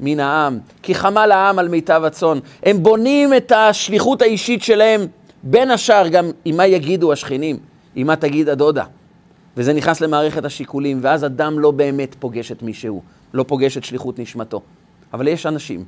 מן 0.00 0.20
העם, 0.20 0.58
כי 0.82 0.94
חמל 0.94 1.30
העם 1.32 1.58
על 1.58 1.68
מיטב 1.68 2.02
הצאן. 2.04 2.38
הם 2.62 2.82
בונים 2.82 3.34
את 3.34 3.52
השליחות 3.52 4.22
האישית 4.22 4.62
שלהם, 4.62 5.06
בין 5.42 5.70
השאר 5.70 6.08
גם 6.08 6.30
עם 6.44 6.56
מה 6.56 6.66
יגידו 6.66 7.12
השכנים, 7.12 7.58
עם 7.94 8.06
מה 8.06 8.16
תגיד 8.16 8.48
הדודה. 8.48 8.84
וזה 9.56 9.72
נכנס 9.72 10.00
למערכת 10.00 10.44
השיקולים, 10.44 10.98
ואז 11.02 11.24
אדם 11.24 11.58
לא 11.58 11.70
באמת 11.70 12.16
פוגש 12.18 12.52
את 12.52 12.62
מי 12.62 12.74
שהוא, 12.74 13.02
לא 13.34 13.44
פוגש 13.48 13.76
את 13.76 13.84
שליחות 13.84 14.18
נשמתו. 14.18 14.60
אבל 15.12 15.28
יש 15.28 15.46
אנשים 15.46 15.84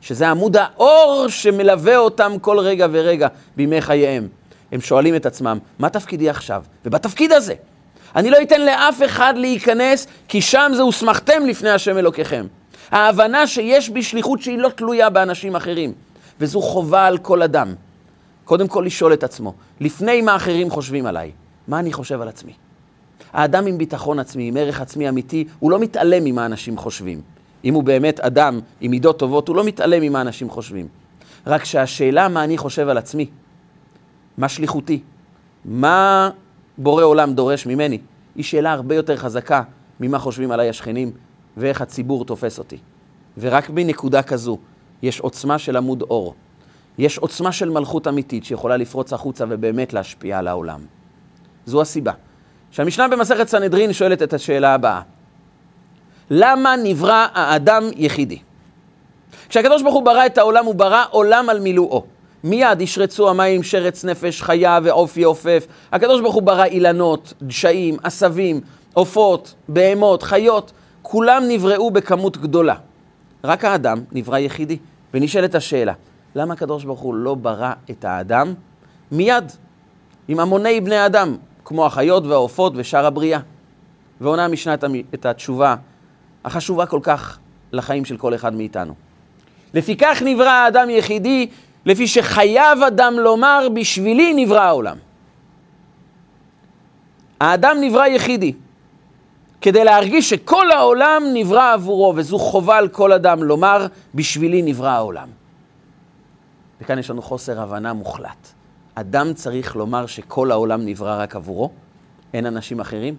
שזה 0.00 0.28
עמוד 0.28 0.56
האור 0.56 1.24
שמלווה 1.28 1.96
אותם 1.96 2.32
כל 2.40 2.58
רגע 2.58 2.86
ורגע 2.90 3.28
בימי 3.56 3.80
חייהם. 3.80 4.28
הם 4.72 4.80
שואלים 4.80 5.16
את 5.16 5.26
עצמם, 5.26 5.58
מה 5.78 5.88
תפקידי 5.88 6.30
עכשיו? 6.30 6.64
ובתפקיד 6.84 7.32
הזה, 7.32 7.54
אני 8.16 8.30
לא 8.30 8.36
אתן 8.42 8.60
לאף 8.60 9.02
אחד 9.04 9.34
להיכנס, 9.36 10.06
כי 10.28 10.40
שם 10.40 10.72
זה 10.74 10.82
הוסמכתם 10.82 11.46
לפני 11.46 11.70
השם 11.70 11.98
אלוקיכם. 11.98 12.46
ההבנה 12.90 13.46
שיש 13.46 13.88
בי 13.90 14.02
שליחות 14.02 14.42
שהיא 14.42 14.58
לא 14.58 14.68
תלויה 14.68 15.10
באנשים 15.10 15.56
אחרים, 15.56 15.92
וזו 16.40 16.60
חובה 16.60 17.06
על 17.06 17.18
כל 17.18 17.42
אדם. 17.42 17.74
קודם 18.44 18.68
כל 18.68 18.82
לשאול 18.86 19.12
את 19.12 19.24
עצמו, 19.24 19.54
לפני 19.80 20.22
מה 20.22 20.36
אחרים 20.36 20.70
חושבים 20.70 21.06
עליי, 21.06 21.30
מה 21.68 21.78
אני 21.78 21.92
חושב 21.92 22.20
על 22.20 22.28
עצמי? 22.28 22.52
האדם 23.32 23.66
עם 23.66 23.78
ביטחון 23.78 24.18
עצמי, 24.18 24.48
עם 24.48 24.56
ערך 24.56 24.80
עצמי 24.80 25.08
אמיתי, 25.08 25.44
הוא 25.58 25.70
לא 25.70 25.78
מתעלם 25.78 26.24
ממה 26.24 26.46
אנשים 26.46 26.76
חושבים. 26.76 27.20
אם 27.64 27.74
הוא 27.74 27.82
באמת 27.82 28.20
אדם 28.20 28.60
עם 28.80 28.90
מידות 28.90 29.18
טובות, 29.18 29.48
הוא 29.48 29.56
לא 29.56 29.64
מתעלם 29.64 30.02
ממה 30.02 30.20
אנשים 30.20 30.50
חושבים. 30.50 30.88
רק 31.46 31.64
שהשאלה 31.64 32.28
מה 32.28 32.44
אני 32.44 32.58
חושב 32.58 32.88
על 32.88 32.98
עצמי, 32.98 33.26
מה 34.40 34.48
שליחותי, 34.48 35.00
מה 35.64 36.30
בורא 36.78 37.04
עולם 37.04 37.34
דורש 37.34 37.66
ממני, 37.66 37.98
היא 38.36 38.44
שאלה 38.44 38.72
הרבה 38.72 38.94
יותר 38.94 39.16
חזקה 39.16 39.62
ממה 40.00 40.18
חושבים 40.18 40.50
עליי 40.50 40.68
השכנים 40.68 41.12
ואיך 41.56 41.80
הציבור 41.80 42.24
תופס 42.24 42.58
אותי. 42.58 42.76
ורק 43.38 43.70
בנקודה 43.70 44.22
כזו 44.22 44.58
יש 45.02 45.20
עוצמה 45.20 45.58
של 45.58 45.76
עמוד 45.76 46.02
אור. 46.02 46.34
יש 46.98 47.18
עוצמה 47.18 47.52
של 47.52 47.70
מלכות 47.70 48.08
אמיתית 48.08 48.44
שיכולה 48.44 48.76
לפרוץ 48.76 49.12
החוצה 49.12 49.44
ובאמת 49.48 49.92
להשפיע 49.92 50.38
על 50.38 50.48
העולם. 50.48 50.80
זו 51.66 51.80
הסיבה. 51.80 52.12
שהמשנה 52.70 53.08
במסכת 53.08 53.48
סנהדרין 53.48 53.92
שואלת 53.92 54.22
את 54.22 54.32
השאלה 54.32 54.74
הבאה: 54.74 55.00
למה 56.30 56.74
נברא 56.82 57.26
האדם 57.34 57.82
יחידי? 57.96 58.38
כשהקדוש 59.48 59.82
ברוך 59.82 59.94
הוא 59.94 60.04
ברא 60.04 60.26
את 60.26 60.38
העולם, 60.38 60.64
הוא 60.64 60.74
ברא 60.74 61.04
עולם 61.10 61.48
על 61.48 61.60
מילואו. 61.60 62.04
מיד 62.44 62.80
ישרצו 62.80 63.30
המים 63.30 63.62
שרץ 63.62 64.04
נפש 64.04 64.42
חיה 64.42 64.78
ועוף 64.82 65.16
יעופף. 65.16 65.66
הקדוש 65.92 66.20
ברוך 66.20 66.34
הוא 66.34 66.42
ברא 66.42 66.64
אילנות, 66.64 67.34
דשאים, 67.42 67.96
עשבים, 68.02 68.60
עופות, 68.94 69.54
בהמות, 69.68 70.22
חיות, 70.22 70.72
כולם 71.02 71.42
נבראו 71.48 71.90
בכמות 71.90 72.36
גדולה. 72.36 72.74
רק 73.44 73.64
האדם 73.64 73.98
נברא 74.12 74.38
יחידי. 74.38 74.78
ונשאלת 75.14 75.54
השאלה, 75.54 75.92
למה 76.34 76.54
הקדוש 76.54 76.84
ברוך 76.84 77.00
הוא 77.00 77.14
לא 77.14 77.34
ברא 77.34 77.72
את 77.90 78.04
האדם 78.04 78.54
מיד 79.12 79.52
עם 80.28 80.40
המוני 80.40 80.80
בני 80.80 81.06
אדם, 81.06 81.36
כמו 81.64 81.86
החיות 81.86 82.26
והעופות 82.26 82.72
ושאר 82.76 83.06
הבריאה? 83.06 83.40
ועונה 84.20 84.44
המשנה 84.44 84.74
את 85.14 85.26
התשובה 85.26 85.74
החשובה 86.44 86.86
כל 86.86 87.00
כך 87.02 87.38
לחיים 87.72 88.04
של 88.04 88.16
כל 88.16 88.34
אחד 88.34 88.54
מאיתנו. 88.54 88.94
לפיכך 89.74 90.22
נברא 90.24 90.48
האדם 90.48 90.90
יחידי, 90.90 91.48
לפי 91.86 92.06
שחייב 92.06 92.82
אדם 92.86 93.14
לומר, 93.18 93.68
בשבילי 93.74 94.44
נברא 94.44 94.60
העולם. 94.60 94.96
האדם 97.40 97.76
נברא 97.80 98.06
יחידי, 98.06 98.52
כדי 99.60 99.84
להרגיש 99.84 100.30
שכל 100.30 100.70
העולם 100.70 101.22
נברא 101.34 101.72
עבורו, 101.72 102.12
וזו 102.16 102.38
חובה 102.38 102.76
על 102.76 102.88
כל 102.88 103.12
אדם 103.12 103.42
לומר, 103.42 103.86
בשבילי 104.14 104.62
נברא 104.62 104.88
העולם. 104.88 105.28
וכאן 106.80 106.98
יש 106.98 107.10
לנו 107.10 107.22
חוסר 107.22 107.60
הבנה 107.60 107.92
מוחלט. 107.92 108.48
אדם 108.94 109.34
צריך 109.34 109.76
לומר 109.76 110.06
שכל 110.06 110.50
העולם 110.50 110.86
נברא 110.86 111.22
רק 111.22 111.36
עבורו, 111.36 111.70
אין 112.34 112.46
אנשים 112.46 112.80
אחרים. 112.80 113.16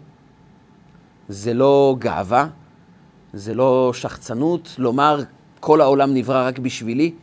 זה 1.29 1.53
לא 1.53 1.95
גאווה, 1.99 2.47
זה 3.33 3.53
לא 3.53 3.91
שחצנות 3.93 4.75
לומר 4.77 5.23
כל 5.59 5.81
העולם 5.81 6.13
נברא 6.13 6.47
רק 6.47 6.59
בשבילי. 6.59 7.13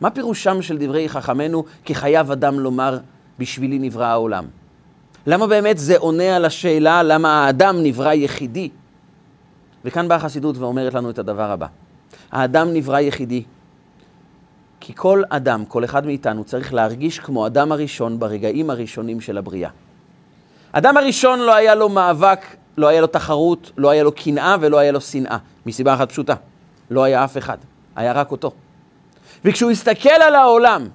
מה 0.00 0.10
פירושם 0.10 0.62
של 0.62 0.78
דברי 0.78 1.08
חכמינו 1.08 1.64
כי 1.84 1.94
חייב 1.94 2.30
אדם 2.30 2.60
לומר 2.60 2.98
בשבילי 3.38 3.78
נברא 3.78 4.04
העולם? 4.04 4.44
למה 5.26 5.46
באמת 5.46 5.78
זה 5.78 5.98
עונה 5.98 6.36
על 6.36 6.44
השאלה 6.44 7.02
למה 7.02 7.44
האדם 7.44 7.82
נברא 7.82 8.12
יחידי? 8.12 8.70
וכאן 9.84 10.08
באה 10.08 10.16
החסידות 10.16 10.58
ואומרת 10.58 10.94
לנו 10.94 11.10
את 11.10 11.18
הדבר 11.18 11.50
הבא. 11.50 11.66
האדם 12.32 12.72
נברא 12.72 13.00
יחידי 13.00 13.42
כי 14.80 14.92
כל 14.94 15.22
אדם, 15.28 15.64
כל 15.64 15.84
אחד 15.84 16.06
מאיתנו, 16.06 16.44
צריך 16.44 16.74
להרגיש 16.74 17.18
כמו 17.18 17.46
אדם 17.46 17.72
הראשון 17.72 18.18
ברגעים 18.18 18.70
הראשונים 18.70 19.20
של 19.20 19.38
הבריאה. 19.38 19.70
אדם 20.72 20.96
הראשון 20.96 21.38
לא 21.38 21.54
היה 21.54 21.74
לו 21.74 21.88
מאבק, 21.88 22.46
לא 22.76 22.86
היה 22.88 23.00
לו 23.00 23.06
תחרות, 23.06 23.70
לא 23.76 23.90
היה 23.90 24.02
לו 24.02 24.12
קנאה 24.12 24.56
ולא 24.60 24.78
היה 24.78 24.92
לו 24.92 25.00
שנאה, 25.00 25.38
מסיבה 25.66 25.94
אחת 25.94 26.08
פשוטה, 26.08 26.34
לא 26.90 27.04
היה 27.04 27.24
אף 27.24 27.38
אחד, 27.38 27.58
היה 27.96 28.12
רק 28.12 28.30
אותו. 28.30 28.52
וכשהוא 29.46 29.70
הסתכל 29.70 30.08
על 30.08 30.34
העולם, 30.34 30.88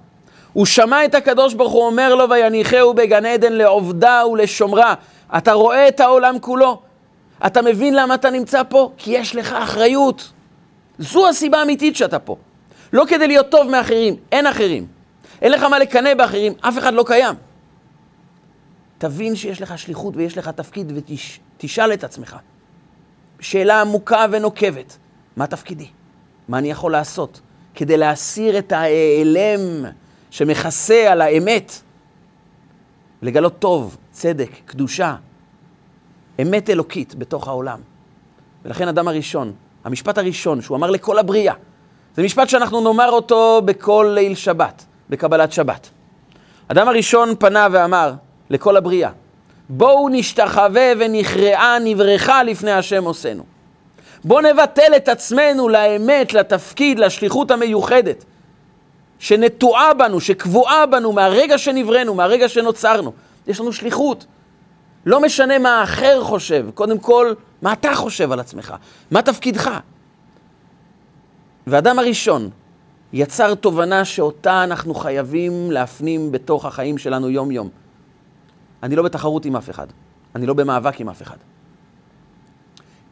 הוא 0.54 0.66
שמע 0.66 1.06
את 1.06 1.16
הקדוש 1.16 1.54
ברוך 1.54 1.72
הוא 1.72 1.86
אומר 1.86 2.16
לו, 2.16 2.30
ויניחהו 2.30 2.94
בגן 2.94 3.26
עדן 3.26 3.54
לעובדה 3.54 4.24
ולשומרה. 4.32 4.94
אתה 5.38 5.54
רואה 5.54 5.88
את 5.88 6.00
העולם 6.00 6.40
כולו, 6.40 6.82
אתה 7.46 7.62
מבין 7.62 7.96
למה 7.96 8.16
אתה 8.16 8.30
נמצא 8.30 8.62
פה? 8.70 8.92
כי 8.98 9.12
יש 9.12 9.36
לך 9.36 9.54
אחריות. 9.54 10.32
זו 11.00 11.30
הסיבה 11.30 11.60
האמיתית 11.60 11.96
שאתה 11.96 12.20
פה. 12.20 12.38
לא 12.94 13.04
כדי 13.08 13.28
להיות 13.28 13.50
טוב 13.50 13.70
מאחרים, 13.70 14.16
אין 14.32 14.48
אחרים. 14.48 14.88
אין 15.42 15.52
לך 15.52 15.64
מה 15.64 15.80
לקנא 15.80 16.14
באחרים, 16.14 16.54
אף 16.62 16.78
אחד 16.78 16.94
לא 16.94 17.04
קיים. 17.08 17.36
תבין 18.98 19.36
שיש 19.36 19.62
לך 19.62 19.78
שליחות 19.78 20.14
ויש 20.18 20.38
לך 20.38 20.50
תפקיד 20.50 20.94
ותשאל 21.58 21.94
את 21.94 22.04
עצמך. 22.04 22.36
שאלה 23.40 23.82
עמוקה 23.82 24.26
ונוקבת, 24.32 24.98
מה 25.38 25.48
תפקידי? 25.48 25.88
מה 26.48 26.58
אני 26.58 26.72
יכול 26.72 26.92
לעשות 26.92 27.42
כדי 27.76 27.98
להסיר 27.98 28.58
את 28.58 28.72
ההיעלם 28.72 29.86
שמכסה 30.32 31.12
על 31.12 31.22
האמת? 31.22 31.72
לגלות 33.22 33.60
טוב, 33.60 33.98
צדק, 34.12 34.50
קדושה, 34.66 35.16
אמת 36.42 36.70
אלוקית 36.70 37.16
בתוך 37.16 37.48
העולם. 37.48 37.80
ולכן 38.66 38.88
אדם 38.88 39.08
הראשון, 39.08 39.54
המשפט 39.84 40.18
הראשון 40.18 40.62
שהוא 40.62 40.78
אמר 40.78 40.92
לכל 40.92 41.20
הבריאה, 41.20 41.54
זה 42.16 42.24
משפט 42.24 42.50
שאנחנו 42.50 42.82
נאמר 42.82 43.10
אותו 43.10 43.62
בכל 43.66 44.12
ליל 44.16 44.36
שבת, 44.36 44.86
בקבלת 45.10 45.52
שבת. 45.52 45.90
אדם 46.68 46.88
הראשון 46.88 47.36
פנה 47.40 47.68
ואמר 47.72 48.14
לכל 48.50 48.78
הבריאה, 48.78 49.10
בואו 49.70 50.10
נשתחווה 50.10 50.92
ונכרעה 51.00 51.78
נברכה 51.84 52.44
לפני 52.44 52.72
השם 52.72 53.04
עושנו. 53.04 53.44
בואו 54.24 54.42
נבטל 54.42 54.96
את 54.96 55.08
עצמנו 55.10 55.70
לאמת, 55.70 56.34
לתפקיד, 56.34 57.00
לשליחות 57.00 57.52
המיוחדת, 57.52 58.26
שנטועה 59.20 59.94
בנו, 59.94 60.20
שקבועה 60.20 60.86
בנו 60.86 61.14
מהרגע 61.14 61.58
שנבראנו, 61.58 62.16
מהרגע 62.16 62.50
שנוצרנו. 62.50 63.14
יש 63.48 63.60
לנו 63.60 63.74
שליחות. 63.74 64.26
לא 65.06 65.22
משנה 65.22 65.60
מה 65.60 65.80
האחר 65.80 66.24
חושב, 66.24 66.70
קודם 66.74 67.00
כל, 67.00 67.34
מה 67.62 67.74
אתה 67.74 67.96
חושב 67.96 68.32
על 68.32 68.40
עצמך, 68.40 68.74
מה 69.12 69.22
תפקידך. 69.22 69.70
ואדם 71.68 72.00
הראשון 72.00 72.50
יצר 73.14 73.56
תובנה 73.56 74.06
שאותה 74.06 74.64
אנחנו 74.64 74.94
חייבים 74.94 75.72
להפנים 75.72 76.32
בתוך 76.32 76.66
החיים 76.66 76.98
שלנו 76.98 77.30
יום-יום. 77.30 77.70
אני 78.84 78.96
לא 78.96 79.04
בתחרות 79.04 79.46
עם 79.46 79.56
אף 79.56 79.70
אחד, 79.70 79.88
אני 80.36 80.46
לא 80.46 80.54
במאבק 80.54 81.00
עם 81.00 81.10
אף 81.10 81.22
אחד. 81.22 81.38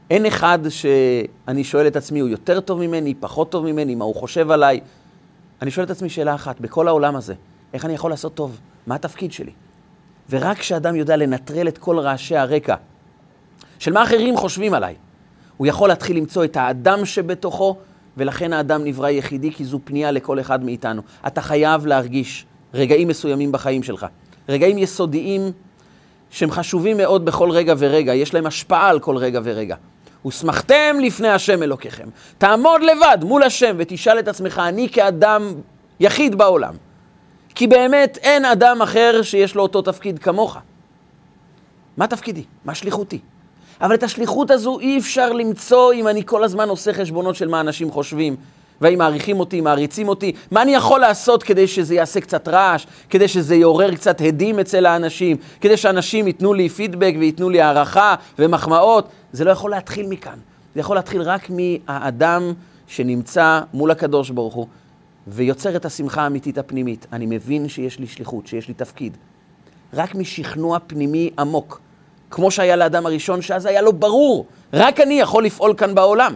אין 0.10 0.26
אחד 0.26 0.60
שאני 0.70 1.64
שואל 1.64 1.88
את 1.88 1.96
עצמי, 1.96 2.20
הוא 2.20 2.30
יותר 2.30 2.60
טוב 2.60 2.80
ממני, 2.80 3.14
פחות 3.14 3.52
טוב 3.52 3.66
ממני, 3.66 3.96
מה 3.96 4.06
הוא 4.06 4.16
חושב 4.16 4.52
עליי. 4.52 4.80
אני 5.62 5.72
שואל 5.72 5.86
את 5.86 5.92
עצמי 5.92 6.10
שאלה 6.10 6.36
אחת, 6.36 6.60
בכל 6.60 6.88
העולם 6.88 7.16
הזה, 7.16 7.34
איך 7.74 7.86
אני 7.86 7.94
יכול 7.94 8.12
לעשות 8.12 8.34
טוב? 8.34 8.60
מה 8.88 8.96
התפקיד 8.96 9.32
שלי? 9.32 9.52
ורק 10.30 10.58
כשאדם 10.58 10.96
יודע 10.96 11.18
לנטרל 11.18 11.68
את 11.68 11.78
כל 11.78 12.00
רעשי 12.00 12.36
הרקע 12.36 12.76
של 13.80 13.94
מה 13.94 14.04
אחרים 14.04 14.38
חושבים 14.38 14.74
עליי, 14.74 14.96
הוא 15.58 15.68
יכול 15.68 15.90
להתחיל 15.90 16.18
למצוא 16.18 16.44
את 16.44 16.58
האדם 16.58 17.06
שבתוכו, 17.06 17.78
ולכן 18.18 18.54
האדם 18.54 18.84
נברא 18.84 19.10
יחידי, 19.10 19.52
כי 19.52 19.66
זו 19.66 19.80
פנייה 19.84 20.12
לכל 20.12 20.40
אחד 20.40 20.64
מאיתנו. 20.64 21.02
אתה 21.28 21.42
חייב 21.42 21.86
להרגיש 21.86 22.46
רגעים 22.74 23.08
מסוימים 23.08 23.52
בחיים 23.52 23.84
שלך, 23.84 24.06
רגעים 24.50 24.78
יסודיים 24.78 25.42
שהם 26.30 26.52
חשובים 26.52 26.98
מאוד 26.98 27.26
בכל 27.26 27.52
רגע 27.52 27.74
ורגע, 27.78 28.14
יש 28.14 28.34
להם 28.34 28.46
השפעה 28.46 28.90
על 28.90 29.00
כל 29.00 29.18
רגע 29.18 29.40
ורגע. 29.44 29.76
ושמחתם 30.26 30.98
לפני 31.02 31.28
השם 31.28 31.64
אלוקיכם. 31.64 32.08
תעמוד 32.38 32.82
לבד 32.82 33.18
מול 33.22 33.44
השם 33.44 33.76
ותשאל 33.80 34.20
את 34.20 34.28
עצמך, 34.28 34.62
אני 34.66 34.90
כאדם 34.90 35.54
יחיד 36.00 36.36
בעולם. 36.36 36.74
כי 37.56 37.68
באמת 37.68 38.18
אין 38.22 38.46
אדם 38.46 38.82
אחר 38.82 39.22
שיש 39.22 39.56
לו 39.56 39.64
אותו 39.64 39.82
תפקיד 39.82 40.20
כמוך. 40.20 40.58
מה 41.98 42.08
תפקידי? 42.08 42.44
מה 42.66 42.76
שליחותי? 42.76 43.20
אבל 43.82 43.96
את 43.96 44.04
השליחות 44.04 44.52
הזו 44.52 44.80
אי 44.80 45.00
אפשר 45.00 45.34
למצוא 45.34 45.94
אם 45.94 46.08
אני 46.08 46.26
כל 46.26 46.44
הזמן 46.44 46.70
עושה 46.70 46.94
חשבונות 46.94 47.36
של 47.36 47.48
מה 47.48 47.62
אנשים 47.62 47.92
חושבים. 47.92 48.36
והאם 48.82 48.98
מעריכים 48.98 49.40
אותי, 49.40 49.62
מעריצים 49.62 50.08
אותי, 50.08 50.32
מה 50.52 50.62
אני 50.62 50.76
יכול 50.76 51.00
לעשות 51.00 51.44
כדי 51.44 51.68
שזה 51.68 51.96
יעשה 51.96 52.22
קצת 52.22 52.48
רעש, 52.48 52.86
כדי 53.10 53.28
שזה 53.28 53.56
יעורר 53.56 53.96
קצת 53.96 54.22
הדים 54.22 54.60
אצל 54.60 54.86
האנשים, 54.86 55.38
כדי 55.62 55.78
שאנשים 55.78 56.28
ייתנו 56.28 56.54
לי 56.54 56.70
פידבק 56.70 57.14
וייתנו 57.20 57.50
לי 57.50 57.62
הערכה 57.62 58.16
ומחמאות. 58.40 59.08
זה 59.32 59.44
לא 59.44 59.52
יכול 59.52 59.72
להתחיל 59.72 60.08
מכאן. 60.08 60.38
זה 60.76 60.80
יכול 60.80 60.96
להתחיל 60.96 61.22
רק 61.22 61.50
מהאדם 61.50 62.54
שנמצא 62.88 63.62
מול 63.74 63.92
הקדוש 63.92 64.30
ברוך 64.30 64.54
הוא 64.54 64.68
ויוצר 65.28 65.76
את 65.76 65.86
השמחה 65.86 66.22
האמיתית 66.22 66.58
הפנימית. 66.58 67.08
אני 67.14 67.26
מבין 67.26 67.70
שיש 67.70 68.00
לי 68.00 68.08
שליחות, 68.08 68.48
שיש 68.48 68.68
לי 68.68 68.74
תפקיד. 68.74 69.18
רק 69.94 70.16
משכנוע 70.16 70.78
פנימי 70.88 71.30
עמוק, 71.40 71.82
כמו 72.32 72.52
שהיה 72.52 72.76
לאדם 72.76 73.06
הראשון, 73.06 73.42
שאז 73.42 73.66
היה 73.66 73.82
לו 73.82 73.94
ברור, 73.94 74.46
רק 74.74 75.00
אני 75.00 75.20
יכול 75.20 75.46
לפעול 75.46 75.74
כאן 75.78 75.96
בעולם. 75.96 76.34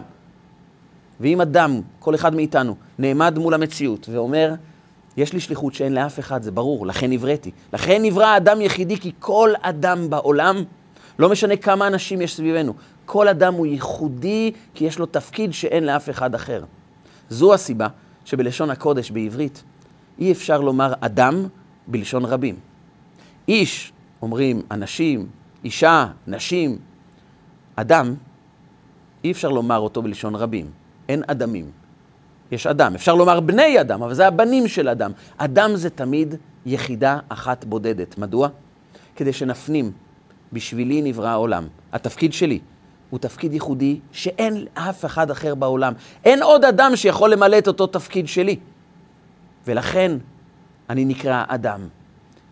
ואם 1.20 1.40
אדם, 1.40 1.80
כל 1.98 2.14
אחד 2.14 2.34
מאיתנו, 2.34 2.76
נעמד 2.98 3.38
מול 3.38 3.54
המציאות 3.54 4.08
ואומר, 4.08 4.54
יש 5.16 5.32
לי 5.32 5.40
שליחות 5.40 5.74
שאין 5.74 5.94
לאף 5.94 6.18
אחד, 6.18 6.42
זה 6.42 6.50
ברור, 6.50 6.86
לכן 6.86 7.10
נבראתי. 7.10 7.50
לכן 7.72 8.02
נברא 8.02 8.26
האדם 8.26 8.60
יחידי, 8.60 9.00
כי 9.00 9.12
כל 9.18 9.50
אדם 9.62 10.10
בעולם, 10.10 10.56
לא 11.18 11.28
משנה 11.28 11.56
כמה 11.56 11.86
אנשים 11.86 12.20
יש 12.20 12.36
סביבנו, 12.36 12.74
כל 13.04 13.28
אדם 13.28 13.54
הוא 13.54 13.66
ייחודי, 13.66 14.52
כי 14.74 14.84
יש 14.84 14.98
לו 14.98 15.06
תפקיד 15.06 15.52
שאין 15.52 15.84
לאף 15.84 16.10
אחד 16.10 16.34
אחר. 16.34 16.64
זו 17.28 17.54
הסיבה 17.54 17.88
שבלשון 18.24 18.70
הקודש 18.70 19.10
בעברית 19.10 19.62
אי 20.18 20.32
אפשר 20.32 20.60
לומר 20.60 20.92
אדם 21.00 21.46
בלשון 21.86 22.24
רבים. 22.24 22.56
איש, 23.48 23.92
אומרים 24.22 24.62
אנשים, 24.70 25.26
אישה, 25.64 26.06
נשים. 26.26 26.78
אדם, 27.76 28.14
אי 29.24 29.32
אפשר 29.32 29.48
לומר 29.48 29.78
אותו 29.78 30.02
בלשון 30.02 30.34
רבים. 30.34 30.70
אין 31.08 31.22
אדמים. 31.26 31.70
יש 32.50 32.66
אדם. 32.66 32.94
אפשר 32.94 33.14
לומר 33.14 33.40
בני 33.40 33.80
אדם, 33.80 34.02
אבל 34.02 34.14
זה 34.14 34.26
הבנים 34.26 34.68
של 34.68 34.88
אדם. 34.88 35.12
אדם 35.36 35.76
זה 35.76 35.90
תמיד 35.90 36.34
יחידה 36.66 37.18
אחת 37.28 37.64
בודדת. 37.64 38.18
מדוע? 38.18 38.48
כדי 39.16 39.32
שנפנים, 39.32 39.92
בשבילי 40.52 41.02
נברא 41.02 41.28
העולם. 41.28 41.66
התפקיד 41.92 42.32
שלי 42.32 42.58
הוא 43.10 43.20
תפקיד 43.20 43.52
ייחודי 43.52 44.00
שאין 44.12 44.66
אף 44.74 45.04
אחד 45.04 45.30
אחר 45.30 45.54
בעולם. 45.54 45.92
אין 46.24 46.42
עוד 46.42 46.64
אדם 46.64 46.96
שיכול 46.96 47.30
למלא 47.30 47.58
את 47.58 47.68
אותו 47.68 47.86
תפקיד 47.86 48.28
שלי. 48.28 48.56
ולכן 49.66 50.12
אני 50.90 51.04
נקרא 51.04 51.44
אדם. 51.48 51.80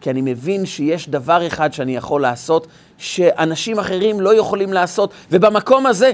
כי 0.01 0.11
אני 0.11 0.21
מבין 0.21 0.67
שיש 0.67 1.09
דבר 1.09 1.47
אחד 1.47 1.73
שאני 1.73 1.97
יכול 1.97 2.23
לעשות, 2.23 2.67
שאנשים 2.99 3.79
אחרים 3.79 4.21
לא 4.21 4.35
יכולים 4.35 4.73
לעשות, 4.73 5.13
ובמקום 5.31 5.87
הזה 5.87 6.13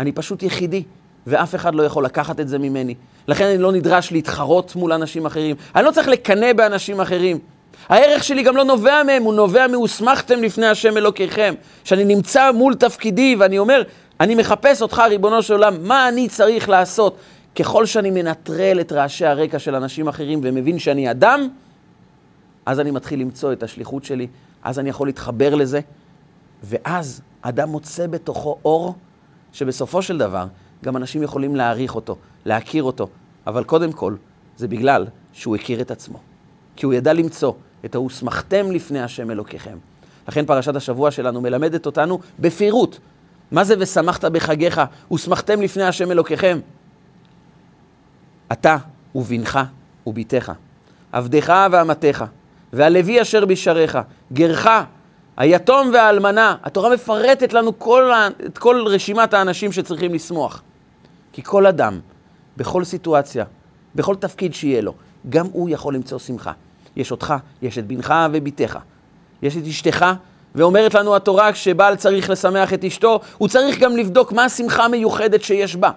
אני 0.00 0.12
פשוט 0.12 0.42
יחידי, 0.42 0.82
ואף 1.26 1.54
אחד 1.54 1.74
לא 1.74 1.82
יכול 1.82 2.04
לקחת 2.04 2.40
את 2.40 2.48
זה 2.48 2.58
ממני. 2.58 2.94
לכן 3.28 3.44
אני 3.44 3.58
לא 3.58 3.72
נדרש 3.72 4.12
להתחרות 4.12 4.76
מול 4.76 4.92
אנשים 4.92 5.26
אחרים. 5.26 5.56
אני 5.76 5.84
לא 5.84 5.90
צריך 5.90 6.08
לקנא 6.08 6.52
באנשים 6.52 7.00
אחרים. 7.00 7.38
הערך 7.88 8.24
שלי 8.24 8.42
גם 8.42 8.56
לא 8.56 8.64
נובע 8.64 9.02
מהם, 9.02 9.22
הוא 9.22 9.34
נובע 9.34 9.66
מ"הוסמכתם 9.66 10.42
לפני 10.42 10.66
השם 10.66 10.96
אלוקיכם". 10.96 11.54
שאני 11.84 12.04
נמצא 12.04 12.52
מול 12.52 12.74
תפקידי 12.74 13.36
ואני 13.38 13.58
אומר, 13.58 13.82
אני 14.20 14.34
מחפש 14.34 14.82
אותך, 14.82 15.02
ריבונו 15.08 15.42
של 15.42 15.54
עולם, 15.54 15.74
מה 15.80 16.08
אני 16.08 16.28
צריך 16.28 16.68
לעשות? 16.68 17.16
ככל 17.56 17.86
שאני 17.86 18.10
מנטרל 18.10 18.80
את 18.80 18.92
רעשי 18.92 19.26
הרקע 19.26 19.58
של 19.58 19.74
אנשים 19.74 20.08
אחרים 20.08 20.40
ומבין 20.42 20.78
שאני 20.78 21.10
אדם, 21.10 21.48
אז 22.66 22.80
אני 22.80 22.90
מתחיל 22.90 23.20
למצוא 23.20 23.52
את 23.52 23.62
השליחות 23.62 24.04
שלי, 24.04 24.26
אז 24.62 24.78
אני 24.78 24.90
יכול 24.90 25.08
להתחבר 25.08 25.54
לזה, 25.54 25.80
ואז 26.62 27.20
אדם 27.42 27.68
מוצא 27.68 28.06
בתוכו 28.06 28.58
אור, 28.64 28.94
שבסופו 29.52 30.02
של 30.02 30.18
דבר 30.18 30.46
גם 30.84 30.96
אנשים 30.96 31.22
יכולים 31.22 31.56
להעריך 31.56 31.94
אותו, 31.94 32.16
להכיר 32.44 32.82
אותו, 32.82 33.08
אבל 33.46 33.64
קודם 33.64 33.92
כל, 33.92 34.14
זה 34.56 34.68
בגלל 34.68 35.06
שהוא 35.32 35.56
הכיר 35.56 35.80
את 35.80 35.90
עצמו. 35.90 36.18
כי 36.76 36.86
הוא 36.86 36.94
ידע 36.94 37.12
למצוא 37.12 37.52
את 37.84 37.94
ה"הוסמכתם 37.94 38.70
לפני 38.70 39.00
השם 39.00 39.30
אלוקיכם". 39.30 39.78
לכן 40.28 40.46
פרשת 40.46 40.76
השבוע 40.76 41.10
שלנו 41.10 41.40
מלמדת 41.40 41.86
אותנו 41.86 42.18
בפירוט. 42.38 42.96
מה 43.50 43.64
זה 43.64 43.74
ושמחת 43.78 44.24
בחגיך, 44.24 44.80
ושמחתם 45.12 45.62
לפני 45.62 45.84
השם 45.84 46.10
אלוקיכם? 46.10 46.58
אתה 48.52 48.76
ובנך 49.14 49.58
ובתך, 50.06 50.52
עבדך 51.12 51.54
ואמתך, 51.72 52.24
והלוי 52.72 53.22
אשר 53.22 53.44
בשעריך, 53.44 53.98
גרך, 54.32 54.68
היתום 55.36 55.90
והאלמנה. 55.92 56.56
התורה 56.64 56.90
מפרטת 56.94 57.52
לנו 57.52 57.78
כל, 57.78 58.10
את 58.46 58.58
כל 58.58 58.84
רשימת 58.86 59.34
האנשים 59.34 59.72
שצריכים 59.72 60.14
לשמוח. 60.14 60.62
כי 61.32 61.42
כל 61.42 61.66
אדם, 61.66 62.00
בכל 62.56 62.84
סיטואציה, 62.84 63.44
בכל 63.94 64.14
תפקיד 64.14 64.54
שיהיה 64.54 64.80
לו, 64.80 64.92
גם 65.28 65.46
הוא 65.52 65.70
יכול 65.70 65.94
למצוא 65.94 66.18
שמחה. 66.18 66.52
יש 66.96 67.10
אותך, 67.10 67.34
יש 67.62 67.78
את 67.78 67.86
בנך 67.86 68.14
ובתך, 68.32 68.78
יש 69.42 69.56
את 69.56 69.66
אשתך, 69.66 70.06
ואומרת 70.54 70.94
לנו 70.94 71.16
התורה, 71.16 71.52
כשבעל 71.52 71.96
צריך 71.96 72.30
לשמח 72.30 72.72
את 72.72 72.84
אשתו, 72.84 73.20
הוא 73.38 73.48
צריך 73.48 73.78
גם 73.78 73.96
לבדוק 73.96 74.32
מה 74.32 74.44
השמחה 74.44 74.84
המיוחדת 74.84 75.42
שיש 75.42 75.76
בה. 75.76 75.90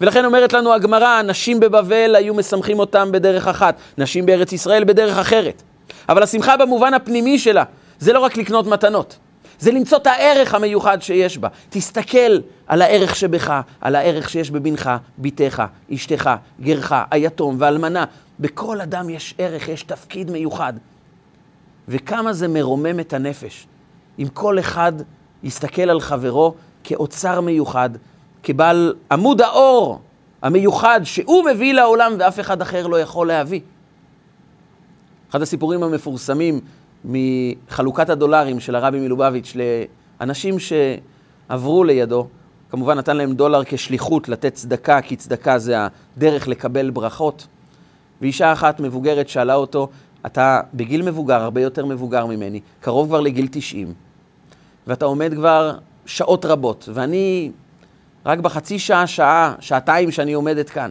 ולכן 0.00 0.24
אומרת 0.24 0.52
לנו 0.52 0.74
הגמרא, 0.74 1.22
נשים 1.22 1.60
בבבל 1.60 2.14
היו 2.14 2.34
משמחים 2.34 2.78
אותם 2.78 3.12
בדרך 3.12 3.48
אחת, 3.48 3.76
נשים 3.98 4.26
בארץ 4.26 4.52
ישראל 4.52 4.84
בדרך 4.84 5.18
אחרת. 5.18 5.62
אבל 6.08 6.22
השמחה 6.22 6.56
במובן 6.56 6.94
הפנימי 6.94 7.38
שלה, 7.38 7.64
זה 7.98 8.12
לא 8.12 8.20
רק 8.20 8.36
לקנות 8.36 8.66
מתנות, 8.66 9.18
זה 9.58 9.72
למצוא 9.72 9.98
את 9.98 10.06
הערך 10.06 10.54
המיוחד 10.54 11.02
שיש 11.02 11.38
בה. 11.38 11.48
תסתכל 11.70 12.38
על 12.66 12.82
הערך 12.82 13.16
שבך, 13.16 13.60
על 13.80 13.94
הערך 13.94 14.30
שיש 14.30 14.50
בבנך, 14.50 14.90
בתך, 15.18 15.62
אשתך, 15.94 16.30
גרך, 16.60 16.92
היתום 17.10 17.56
ואלמנה. 17.58 18.04
בכל 18.40 18.80
אדם 18.80 19.10
יש 19.10 19.34
ערך, 19.38 19.68
יש 19.68 19.82
תפקיד 19.82 20.30
מיוחד. 20.30 20.72
וכמה 21.88 22.32
זה 22.32 22.48
מרומם 22.48 23.00
את 23.00 23.12
הנפש. 23.12 23.66
אם 24.18 24.28
כל 24.32 24.58
אחד 24.58 24.92
יסתכל 25.42 25.90
על 25.90 26.00
חברו 26.00 26.54
כאוצר 26.84 27.40
מיוחד, 27.40 27.90
כבעל 28.42 28.94
עמוד 29.12 29.40
האור 29.40 30.00
המיוחד 30.42 31.00
שהוא 31.04 31.44
מביא 31.44 31.74
לעולם 31.74 32.12
ואף 32.18 32.40
אחד 32.40 32.62
אחר 32.62 32.86
לא 32.86 33.00
יכול 33.00 33.28
להביא. 33.28 33.60
אחד 35.30 35.42
הסיפורים 35.42 35.82
המפורסמים 35.82 36.60
מחלוקת 37.04 38.10
הדולרים 38.10 38.60
של 38.60 38.76
הרבי 38.76 39.00
מלובביץ' 39.00 39.56
לאנשים 40.20 40.56
שעברו 40.58 41.84
לידו, 41.84 42.26
כמובן 42.70 42.98
נתן 42.98 43.16
להם 43.16 43.34
דולר 43.34 43.62
כשליחות 43.64 44.28
לתת 44.28 44.54
צדקה, 44.54 45.00
כי 45.00 45.16
צדקה 45.16 45.58
זה 45.58 45.76
הדרך 46.16 46.48
לקבל 46.48 46.90
ברכות. 46.90 47.46
ואישה 48.20 48.52
אחת 48.52 48.80
מבוגרת 48.80 49.28
שאלה 49.28 49.54
אותו, 49.54 49.88
אתה 50.26 50.60
בגיל 50.74 51.02
מבוגר, 51.02 51.42
הרבה 51.42 51.60
יותר 51.60 51.86
מבוגר 51.86 52.26
ממני, 52.26 52.60
קרוב 52.80 53.08
כבר 53.08 53.20
לגיל 53.20 53.48
90, 53.50 53.94
ואתה 54.86 55.04
עומד 55.04 55.34
כבר 55.34 55.78
שעות 56.06 56.44
רבות, 56.44 56.88
ואני 56.94 57.50
רק 58.26 58.38
בחצי 58.38 58.78
שעה, 58.78 59.06
שעה, 59.06 59.54
שעתיים 59.60 60.10
שאני 60.10 60.32
עומדת 60.32 60.70
כאן, 60.70 60.90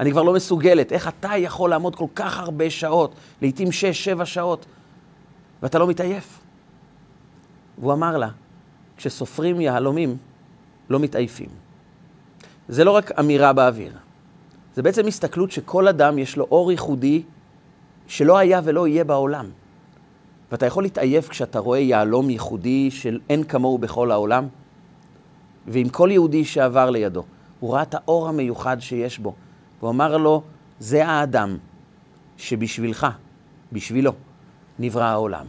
אני 0.00 0.10
כבר 0.10 0.22
לא 0.22 0.32
מסוגלת. 0.32 0.92
איך 0.92 1.08
אתה 1.08 1.36
יכול 1.36 1.70
לעמוד 1.70 1.96
כל 1.96 2.06
כך 2.14 2.38
הרבה 2.38 2.70
שעות, 2.70 3.14
לעתים 3.42 3.72
שש, 3.72 4.04
שבע 4.04 4.26
שעות, 4.26 4.66
ואתה 5.62 5.78
לא 5.78 5.86
מתעייף? 5.86 6.40
והוא 7.78 7.92
אמר 7.92 8.16
לה, 8.16 8.28
כשסופרים 8.96 9.60
יהלומים, 9.60 10.16
לא 10.90 11.00
מתעייפים. 11.00 11.48
זה 12.68 12.84
לא 12.84 12.90
רק 12.90 13.18
אמירה 13.18 13.52
באוויר, 13.52 13.92
זה 14.74 14.82
בעצם 14.82 15.06
הסתכלות 15.06 15.50
שכל 15.50 15.88
אדם 15.88 16.18
יש 16.18 16.36
לו 16.36 16.46
אור 16.50 16.70
ייחודי 16.70 17.22
שלא 18.06 18.38
היה 18.38 18.60
ולא 18.64 18.88
יהיה 18.88 19.04
בעולם. 19.04 19.50
ואתה 20.52 20.66
יכול 20.66 20.82
להתעייף 20.82 21.28
כשאתה 21.28 21.58
רואה 21.58 21.78
יהלום 21.78 22.30
ייחודי 22.30 22.90
של 22.90 23.20
אין 23.30 23.44
כמוהו 23.44 23.78
בכל 23.78 24.10
העולם? 24.10 24.48
ועם 25.66 25.88
כל 25.88 26.08
יהודי 26.12 26.44
שעבר 26.44 26.90
לידו, 26.90 27.24
הוא 27.60 27.74
ראה 27.74 27.82
את 27.82 27.94
האור 27.94 28.28
המיוחד 28.28 28.76
שיש 28.80 29.18
בו, 29.18 29.34
והוא 29.80 29.90
אמר 29.90 30.16
לו, 30.16 30.42
זה 30.78 31.06
האדם 31.06 31.56
שבשבילך, 32.36 33.06
בשבילו, 33.72 34.12
נברא 34.80 35.04
העולם. 35.04 35.44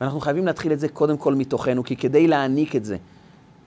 ואנחנו 0.00 0.20
חייבים 0.20 0.46
להתחיל 0.46 0.72
את 0.72 0.80
זה 0.80 0.88
קודם 0.88 1.16
כל 1.16 1.34
מתוכנו, 1.34 1.84
כי 1.84 1.96
כדי 1.96 2.26
להעניק 2.28 2.76
את 2.76 2.84
זה 2.84 2.96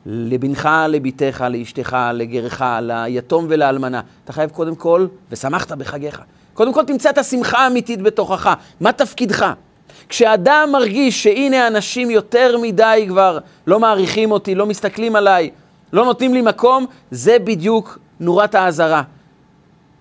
לבנך, 0.06 0.69
לביתך, 0.89 1.45
לאשתך, 1.50 1.97
לגרך, 2.13 2.63
ליתום 2.82 3.45
ולאלמנה, 3.50 4.02
אתה 4.24 4.34
חייב 4.34 4.50
קודם 4.50 4.76
כל, 4.76 5.08
ושמחת 5.32 5.71
בחגיך. 5.71 6.21
קודם 6.54 6.74
כל 6.74 6.86
תמצא 6.86 7.10
את 7.10 7.17
השמחה 7.17 7.58
האמיתית 7.58 8.02
בתוכך. 8.02 8.54
מה 8.80 8.91
תפקידך? 8.91 9.54
כשאדם 10.10 10.69
מרגיש 10.71 11.24
שהנה 11.24 11.67
אנשים 11.67 12.12
יותר 12.12 12.58
מדי 12.62 13.06
כבר 13.10 13.39
לא 13.67 13.80
מעריכים 13.80 14.32
אותי, 14.32 14.56
לא 14.56 14.65
מסתכלים 14.65 15.15
עליי, 15.15 15.50
לא 15.93 16.06
נותנים 16.06 16.34
לי 16.34 16.41
מקום, 16.41 16.86
זה 17.12 17.39
בדיוק 17.39 18.00
נורת 18.19 18.56
האזהרה. 18.56 19.04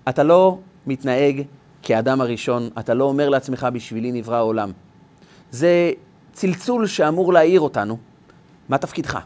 אתה 0.09 0.23
לא 0.23 0.57
מתנהג 0.87 1.41
כאדם 1.81 2.21
הראשון, 2.21 2.69
אתה 2.79 2.93
לא 2.93 3.03
אומר 3.03 3.29
לעצמך 3.29 3.67
בשבילי 3.73 4.11
נברא 4.11 4.35
העולם. 4.35 4.71
זה 5.51 5.91
צלצול 6.33 6.87
שאמור 6.87 7.33
להעיר 7.33 7.61
אותנו. 7.61 7.97
מה 8.69 8.77
תפקידך? 8.77 9.19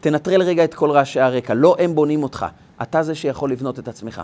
תנטרל 0.00 0.42
רגע 0.42 0.64
את 0.64 0.74
כל 0.74 0.90
רעשי 0.90 1.20
הרקע, 1.20 1.54
לא 1.54 1.76
הם 1.78 1.94
בונים 1.94 2.22
אותך, 2.22 2.46
אתה 2.82 3.02
זה 3.02 3.14
שיכול 3.14 3.52
לבנות 3.52 3.78
את 3.78 3.88
עצמך. 3.88 4.22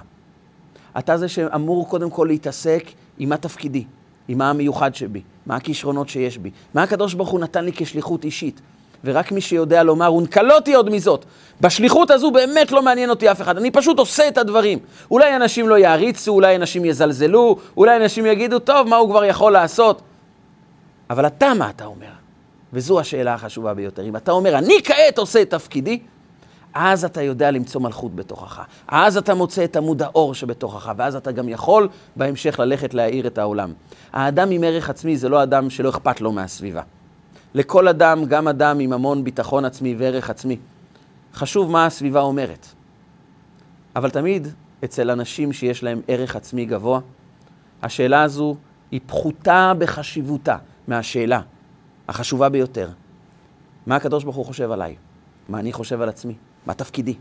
אתה 0.98 1.18
זה 1.18 1.28
שאמור 1.28 1.88
קודם 1.88 2.10
כל 2.10 2.26
להתעסק 2.30 2.84
עם 3.18 3.28
מה 3.28 3.36
תפקידי, 3.36 3.84
עם 4.28 4.38
מה 4.38 4.50
המיוחד 4.50 4.94
שבי, 4.94 5.22
מה 5.46 5.56
הכישרונות 5.56 6.08
שיש 6.08 6.38
בי, 6.38 6.50
מה 6.74 6.82
הקדוש 6.82 7.14
ברוך 7.14 7.28
הוא 7.28 7.40
נתן 7.40 7.64
לי 7.64 7.72
כשליחות 7.74 8.24
אישית. 8.24 8.60
ורק 9.04 9.32
מי 9.32 9.40
שיודע 9.40 9.82
לומר, 9.82 10.14
ונקלותי 10.14 10.74
עוד 10.74 10.90
מזאת. 10.90 11.24
בשליחות 11.60 12.10
הזו 12.10 12.30
באמת 12.30 12.72
לא 12.72 12.82
מעניין 12.82 13.10
אותי 13.10 13.30
אף 13.30 13.42
אחד, 13.42 13.56
אני 13.56 13.70
פשוט 13.70 13.98
עושה 13.98 14.28
את 14.28 14.38
הדברים. 14.38 14.78
אולי 15.10 15.36
אנשים 15.36 15.68
לא 15.68 15.78
יעריצו, 15.78 16.32
אולי 16.32 16.56
אנשים 16.56 16.84
יזלזלו, 16.84 17.56
אולי 17.76 17.96
אנשים 17.96 18.26
יגידו, 18.26 18.58
טוב, 18.58 18.88
מה 18.88 18.96
הוא 18.96 19.10
כבר 19.10 19.24
יכול 19.24 19.52
לעשות? 19.52 20.02
אבל 21.10 21.26
אתה, 21.26 21.54
מה 21.54 21.70
אתה 21.70 21.84
אומר? 21.84 22.06
וזו 22.72 23.00
השאלה 23.00 23.34
החשובה 23.34 23.74
ביותר. 23.74 24.04
אם 24.04 24.16
אתה 24.16 24.32
אומר, 24.32 24.58
אני 24.58 24.74
כעת 24.84 25.18
עושה 25.18 25.42
את 25.42 25.50
תפקידי, 25.50 26.00
אז 26.74 27.04
אתה 27.04 27.22
יודע 27.22 27.50
למצוא 27.50 27.80
מלכות 27.80 28.16
בתוכך. 28.16 28.60
אז 28.88 29.16
אתה 29.16 29.34
מוצא 29.34 29.64
את 29.64 29.76
עמוד 29.76 30.02
האור 30.02 30.34
שבתוכך, 30.34 30.92
ואז 30.96 31.16
אתה 31.16 31.32
גם 31.32 31.48
יכול 31.48 31.88
בהמשך 32.16 32.58
ללכת 32.58 32.94
להאיר 32.94 33.26
את 33.26 33.38
העולם. 33.38 33.72
האדם 34.12 34.50
עם 34.50 34.64
ערך 34.64 34.90
עצמי 34.90 35.16
זה 35.16 35.28
לא 35.28 35.42
אדם 35.42 35.70
שלא 35.70 35.90
אכפת 35.90 36.20
לו 36.20 36.32
מהסביבה. 36.32 36.82
לכל 37.54 37.88
אדם, 37.88 38.24
גם 38.24 38.48
אדם 38.48 38.78
עם 38.78 38.92
המון 38.92 39.24
ביטחון 39.24 39.64
עצמי 39.64 39.94
וערך 39.98 40.30
עצמי, 40.30 40.56
חשוב 41.34 41.70
מה 41.70 41.86
הסביבה 41.86 42.20
אומרת. 42.20 42.66
אבל 43.96 44.10
תמיד 44.10 44.48
אצל 44.84 45.10
אנשים 45.10 45.52
שיש 45.52 45.82
להם 45.82 46.00
ערך 46.08 46.36
עצמי 46.36 46.64
גבוה, 46.64 47.00
השאלה 47.82 48.22
הזו 48.22 48.56
היא 48.90 49.00
פחותה 49.06 49.72
בחשיבותה 49.78 50.56
מהשאלה 50.88 51.40
החשובה 52.08 52.48
ביותר. 52.48 52.88
מה 53.86 53.96
הקדוש 53.96 54.24
ברוך 54.24 54.36
הוא 54.36 54.46
חושב 54.46 54.70
עליי? 54.70 54.96
מה 55.48 55.58
אני 55.58 55.72
חושב 55.72 56.00
על 56.00 56.08
עצמי? 56.08 56.34
מה 56.66 56.74
תפקידי? 56.74 57.14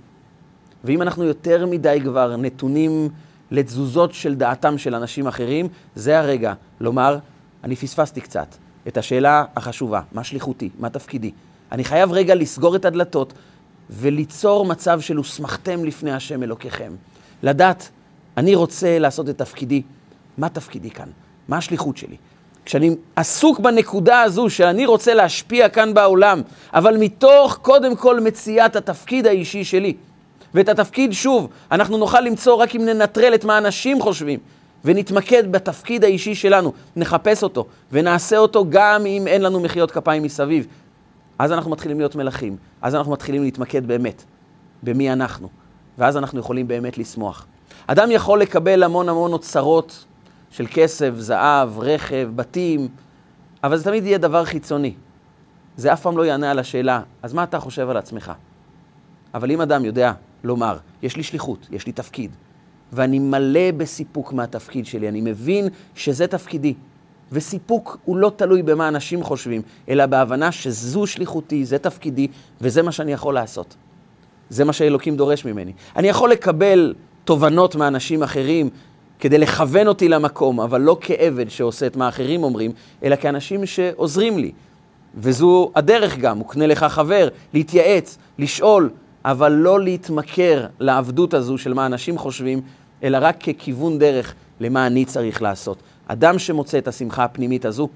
ואם 0.84 1.02
אנחנו 1.02 1.24
יותר 1.24 1.66
מדי 1.66 2.00
כבר 2.04 2.38
נתונים 2.38 3.10
לתזוזות 3.52 4.14
של 4.14 4.36
דעתם 4.36 4.78
של 4.78 4.96
אנשים 4.96 5.28
אחרים, 5.28 5.68
זה 5.96 6.20
הרגע 6.20 6.54
לומר, 6.80 7.18
אני 7.64 7.76
פספסתי 7.76 8.22
קצת 8.22 8.56
את 8.88 8.98
השאלה 8.98 9.46
החשובה, 9.56 10.02
מה 10.12 10.24
שליחותי, 10.24 10.70
מה 10.80 10.90
תפקידי. 10.90 11.32
אני 11.72 11.84
חייב 11.84 12.12
רגע 12.12 12.36
לסגור 12.36 12.76
את 12.76 12.86
הדלתות 12.86 13.34
וליצור 13.90 14.66
מצב 14.66 15.02
של 15.02 15.18
הוסמכתם 15.18 15.86
לפני 15.86 16.12
השם 16.12 16.44
אלוקיכם. 16.44 16.92
לדעת, 17.44 17.90
אני 18.38 18.56
רוצה 18.56 19.00
לעשות 19.00 19.30
את 19.30 19.38
תפקידי, 19.38 19.82
מה 20.38 20.50
תפקידי 20.50 20.92
כאן? 20.92 21.10
מה 21.48 21.58
השליחות 21.58 21.98
שלי? 21.98 22.16
כשאני 22.66 22.96
עסוק 23.16 23.60
בנקודה 23.60 24.22
הזו 24.22 24.50
שאני 24.50 24.86
רוצה 24.86 25.14
להשפיע 25.14 25.70
כאן 25.70 25.94
בעולם, 25.94 26.42
אבל 26.74 26.98
מתוך 26.98 27.60
קודם 27.62 27.96
כל 27.96 28.20
מציאת 28.20 28.76
התפקיד 28.76 29.28
האישי 29.28 29.64
שלי. 29.64 29.94
ואת 30.54 30.70
התפקיד, 30.70 31.14
שוב, 31.14 31.48
אנחנו 31.72 31.98
נוכל 31.98 32.20
למצוא 32.20 32.56
רק 32.56 32.76
אם 32.76 32.86
ננטרל 32.86 33.34
את 33.36 33.46
מה 33.46 33.58
אנשים 33.58 34.02
חושבים, 34.02 34.40
ונתמקד 34.86 35.52
בתפקיד 35.52 36.04
האישי 36.04 36.36
שלנו, 36.36 36.74
נחפש 36.96 37.44
אותו, 37.44 37.66
ונעשה 37.92 38.38
אותו 38.38 38.66
גם 38.70 39.06
אם 39.06 39.28
אין 39.28 39.42
לנו 39.42 39.60
מחיאות 39.60 39.92
כפיים 39.92 40.24
מסביב. 40.24 40.68
אז 41.40 41.52
אנחנו 41.52 41.72
מתחילים 41.72 41.98
להיות 41.98 42.16
מלכים, 42.16 42.58
אז 42.82 42.96
אנחנו 42.96 43.12
מתחילים 43.12 43.44
להתמקד 43.44 43.88
באמת 43.88 44.24
במי 44.84 45.14
אנחנו, 45.14 45.50
ואז 45.98 46.18
אנחנו 46.18 46.40
יכולים 46.40 46.68
באמת 46.68 46.98
לשמוח. 46.98 47.46
אדם 47.88 48.12
יכול 48.12 48.42
לקבל 48.42 48.84
המון 48.84 49.10
המון 49.10 49.34
אוצרות 49.34 50.06
של 50.52 50.66
כסף, 50.74 51.12
זהב, 51.18 51.80
רכב, 51.80 52.30
בתים, 52.36 52.88
אבל 53.64 53.78
זה 53.78 53.84
תמיד 53.84 54.06
יהיה 54.06 54.18
דבר 54.18 54.46
חיצוני. 54.46 54.94
זה 55.78 55.94
אף 55.94 56.02
פעם 56.02 56.18
לא 56.18 56.26
יענה 56.26 56.52
על 56.52 56.60
השאלה, 56.60 57.02
אז 57.22 57.34
מה 57.34 57.44
אתה 57.44 57.60
חושב 57.60 57.90
על 57.90 57.98
עצמך? 57.98 58.32
אבל 59.34 59.52
אם 59.52 59.62
אדם 59.62 59.86
יודע 59.86 60.14
לומר, 60.44 60.78
יש 61.02 61.16
לי 61.16 61.24
שליחות, 61.24 61.68
יש 61.72 61.86
לי 61.86 61.92
תפקיד, 61.92 62.32
ואני 62.94 63.20
מלא 63.20 63.72
בסיפוק 63.78 64.34
מהתפקיד 64.34 64.86
שלי, 64.86 65.10
אני 65.10 65.22
מבין 65.22 65.68
שזה 65.96 66.28
תפקידי, 66.28 66.74
וסיפוק 67.32 67.98
הוא 68.06 68.18
לא 68.18 68.32
תלוי 68.36 68.64
במה 68.64 68.88
אנשים 68.88 69.24
חושבים, 69.24 69.62
אלא 69.89 70.06
בהבנה 70.06 70.52
שזו 70.52 71.08
שליחותי, 71.08 71.66
זה 71.66 71.78
תפקידי, 71.78 72.28
וזה 72.62 72.82
מה 72.82 72.92
שאני 72.92 73.12
יכול 73.12 73.34
לעשות. 73.34 73.76
זה 74.50 74.66
מה 74.66 74.74
שאלוקים 74.74 75.18
דורש 75.18 75.46
ממני. 75.46 75.72
אני 75.96 76.08
יכול 76.08 76.32
לקבל 76.32 76.94
תובנות 77.24 77.76
מאנשים 77.76 78.24
אחרים 78.24 78.70
כדי 79.20 79.38
לכוון 79.38 79.88
אותי 79.88 80.10
למקום, 80.10 80.60
אבל 80.60 80.82
לא 80.82 80.98
כעבד 81.02 81.50
שעושה 81.50 81.88
את 81.88 81.96
מה 81.96 82.10
אחרים 82.10 82.44
אומרים, 82.44 82.72
אלא 83.04 83.16
כאנשים 83.16 83.66
שעוזרים 83.66 84.38
לי. 84.38 84.52
וזו 85.16 85.72
הדרך 85.76 86.18
גם, 86.18 86.38
הוקנה 86.38 86.68
לך 86.68 86.84
חבר, 86.84 87.28
להתייעץ, 87.54 88.18
לשאול, 88.39 88.89
אבל 89.26 89.52
לא 89.52 89.82
להתמכר 89.82 90.68
לעבדות 90.80 91.34
הזו 91.34 91.58
של 91.58 91.74
מה 91.74 91.86
אנשים 91.86 92.18
חושבים, 92.18 92.62
אלא 93.04 93.18
רק 93.22 93.43
ככיוון 93.43 93.99
דרך 93.99 94.34
למה 94.60 94.88
אני 94.88 95.06
צריך 95.06 95.41
לעשות. 95.41 95.78
אדם 96.08 96.39
שמוצא 96.39 96.78
את 96.78 96.88
השמחה 96.88 97.24
הפנימית 97.24 97.66
הזו, 97.66 97.89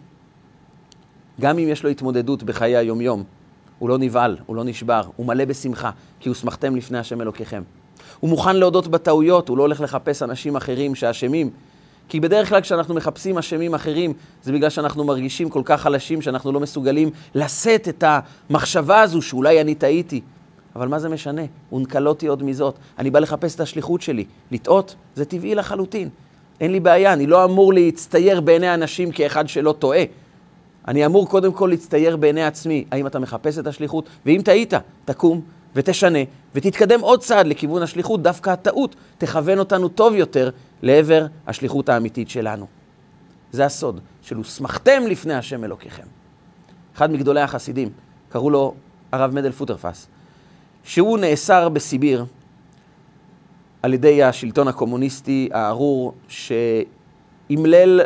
גם 1.41 1.59
אם 1.59 1.67
יש 1.67 1.83
לו 1.83 1.89
התמודדות 1.89 2.43
בחיי 2.43 2.77
היומיום, 2.77 3.23
הוא 3.79 3.89
לא 3.89 3.97
נבהל, 3.97 4.37
הוא 4.45 4.55
לא 4.55 4.63
נשבר, 4.63 5.01
הוא 5.15 5.25
מלא 5.25 5.45
בשמחה, 5.45 5.89
כי 6.19 6.29
הוסמכתם 6.29 6.75
לפני 6.75 6.97
השם 6.97 7.21
אלוקיכם. 7.21 7.63
הוא 8.19 8.29
מוכן 8.29 8.55
להודות 8.55 8.87
בטעויות, 8.87 9.49
הוא 9.49 9.57
לא 9.57 9.63
הולך 9.63 9.81
לחפש 9.81 10.23
אנשים 10.23 10.55
אחרים 10.55 10.95
שאשמים. 10.95 11.49
כי 12.09 12.19
בדרך 12.19 12.49
כלל 12.49 12.61
כשאנחנו 12.61 12.93
מחפשים 12.93 13.37
אשמים 13.37 13.73
אחרים, 13.73 14.13
זה 14.43 14.51
בגלל 14.51 14.69
שאנחנו 14.69 15.03
מרגישים 15.03 15.49
כל 15.49 15.61
כך 15.65 15.81
חלשים, 15.81 16.21
שאנחנו 16.21 16.51
לא 16.51 16.59
מסוגלים 16.59 17.09
לשאת 17.35 17.87
את 17.87 18.03
המחשבה 18.07 19.01
הזו 19.01 19.21
שאולי 19.21 19.61
אני 19.61 19.75
טעיתי. 19.75 20.21
אבל 20.75 20.87
מה 20.87 20.99
זה 20.99 21.09
משנה? 21.09 21.41
ונקלותי 21.73 22.27
עוד 22.27 22.43
מזאת. 22.43 22.75
אני 22.99 23.09
בא 23.09 23.19
לחפש 23.19 23.55
את 23.55 23.59
השליחות 23.59 24.01
שלי. 24.01 24.25
לטעות 24.51 24.95
זה 25.15 25.25
טבעי 25.25 25.55
לחלוטין. 25.55 26.09
אין 26.59 26.71
לי 26.71 26.79
בעיה, 26.79 27.13
אני 27.13 27.27
לא 27.27 27.45
אמור 27.45 27.73
להצטייר 27.73 28.41
בעיני 28.41 28.73
אנשים 28.73 29.11
כאחד 29.11 29.47
שלא 29.47 29.75
טועה. 29.79 30.03
אני 30.87 31.05
אמור 31.05 31.29
קודם 31.29 31.53
כל 31.53 31.67
להצטייר 31.67 32.17
בעיני 32.17 32.43
עצמי. 32.43 32.85
האם 32.91 33.07
אתה 33.07 33.19
מחפש 33.19 33.59
את 33.59 33.67
השליחות? 33.67 34.09
ואם 34.25 34.41
טעית, 34.45 34.73
תקום 35.05 35.41
ותשנה 35.75 36.19
ותתקדם 36.55 37.01
עוד 37.01 37.19
צעד 37.19 37.47
לכיוון 37.47 37.81
השליחות. 37.81 38.21
דווקא 38.21 38.49
הטעות 38.49 38.95
תכוון 39.17 39.59
אותנו 39.59 39.89
טוב 39.89 40.15
יותר 40.15 40.49
לעבר 40.81 41.25
השליחות 41.47 41.89
האמיתית 41.89 42.29
שלנו. 42.29 42.65
זה 43.51 43.65
הסוד 43.65 43.99
של 44.21 44.35
הוסמכתם 44.35 45.03
לפני 45.07 45.33
השם 45.33 45.63
אלוקיכם. 45.63 46.03
אחד 46.95 47.11
מגדולי 47.11 47.41
החסידים, 47.41 47.89
קראו 48.29 48.49
לו 48.49 48.73
הרב 49.11 49.31
מדל 49.31 49.51
פוטרפס. 49.51 50.07
שהוא 50.85 51.17
נאסר 51.17 51.69
בסיביר 51.69 52.25
על 53.83 53.93
ידי 53.93 54.23
השלטון 54.23 54.67
הקומוניסטי 54.67 55.49
הארור, 55.53 56.13
שאימלל 56.27 58.01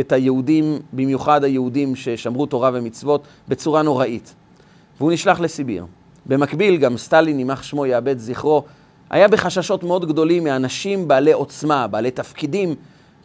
את 0.00 0.12
היהודים, 0.12 0.78
במיוחד 0.92 1.44
היהודים 1.44 1.96
ששמרו 1.96 2.46
תורה 2.46 2.70
ומצוות, 2.74 3.26
בצורה 3.48 3.82
נוראית. 3.82 4.34
והוא 4.98 5.12
נשלח 5.12 5.40
לסיביר. 5.40 5.86
במקביל, 6.26 6.76
גם 6.76 6.96
סטלין, 6.96 7.38
יימח 7.38 7.62
שמו, 7.62 7.86
יאבד 7.86 8.18
זכרו, 8.18 8.64
היה 9.10 9.28
בחששות 9.28 9.82
מאוד 9.82 10.08
גדולים 10.08 10.44
מאנשים 10.44 11.08
בעלי 11.08 11.32
עוצמה, 11.32 11.86
בעלי 11.86 12.10
תפקידים, 12.10 12.74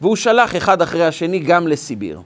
והוא 0.01 0.15
שלח 0.15 0.55
אחד 0.55 0.81
אחרי 0.81 1.05
השני 1.05 1.39
גם 1.39 1.67
לסיביר. 1.67 2.21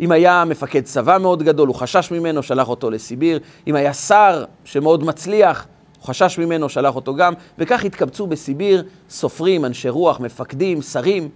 אם 0.00 0.12
היה 0.12 0.44
מפקד 0.44 0.80
צבא 0.84 1.18
מאוד 1.20 1.42
גדול, 1.42 1.68
הוא 1.68 1.76
חשש 1.76 2.10
ממנו, 2.10 2.42
שלח 2.42 2.68
אותו 2.68 2.90
לסיביר. 2.90 3.38
אם 3.66 3.74
היה 3.74 3.92
שר 3.92 4.44
שמאוד 4.64 5.04
מצליח, 5.04 5.66
הוא 5.98 6.06
חשש 6.06 6.38
ממנו, 6.38 6.68
שלח 6.68 6.96
אותו 6.96 7.14
גם. 7.14 7.32
וכך 7.58 7.84
התקבצו 7.84 8.26
בסיביר 8.26 8.84
סופרים, 9.10 9.64
אנשי 9.64 9.88
רוח, 9.88 10.20
מפקדים, 10.20 10.82
שרים, 10.82 11.28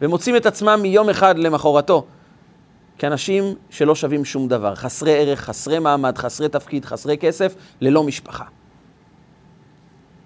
ומוצאים 0.00 0.36
את 0.36 0.46
עצמם 0.46 0.78
מיום 0.82 1.08
אחד 1.10 1.38
למחרתו 1.38 2.04
כאנשים 2.98 3.54
שלא 3.70 3.94
שווים 3.94 4.24
שום 4.24 4.48
דבר, 4.48 4.74
חסרי 4.74 5.18
ערך, 5.18 5.40
חסרי 5.40 5.78
מעמד, 5.78 6.18
חסרי 6.18 6.48
תפקיד, 6.48 6.84
חסרי 6.84 7.18
כסף, 7.18 7.54
ללא 7.80 8.02
משפחה. 8.02 8.44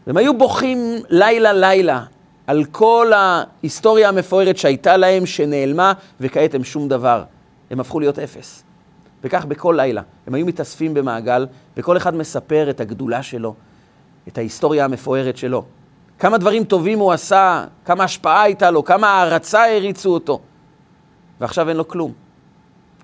והם 0.07 0.17
היו 0.17 0.39
בוכים 0.39 0.79
לילה-לילה 1.09 2.05
על 2.47 2.65
כל 2.65 3.13
ההיסטוריה 3.15 4.09
המפוארת 4.09 4.57
שהייתה 4.57 4.97
להם, 4.97 5.27
שנעלמה, 5.27 5.93
וכעת 6.21 6.55
הם 6.55 6.65
שום 6.65 6.89
דבר. 6.89 7.23
הם 7.71 7.81
הפכו 7.81 8.01
להיות 8.01 8.19
אפס. 8.19 8.65
וכך 9.25 9.45
בכל 9.45 9.75
לילה. 9.77 10.03
הם 10.27 10.35
היו 10.35 10.47
מתאספים 10.47 10.95
במעגל, 10.95 11.47
וכל 11.77 11.97
אחד 11.97 12.15
מספר 12.15 12.71
את 12.71 12.81
הגדולה 12.81 13.23
שלו, 13.23 13.55
את 14.29 14.39
ההיסטוריה 14.39 14.85
המפוארת 14.85 15.37
שלו. 15.37 15.65
כמה 16.19 16.39
דברים 16.39 16.65
טובים 16.65 16.99
הוא 16.99 17.13
עשה, 17.13 17.65
כמה 17.85 18.05
השפעה 18.05 18.43
הייתה 18.43 18.71
לו, 18.71 18.85
כמה 18.85 19.09
הערצה 19.09 19.77
הריצו 19.77 20.15
אותו. 20.15 20.41
ועכשיו 21.41 21.69
אין 21.69 21.77
לו 21.77 21.89
כלום. 21.89 22.13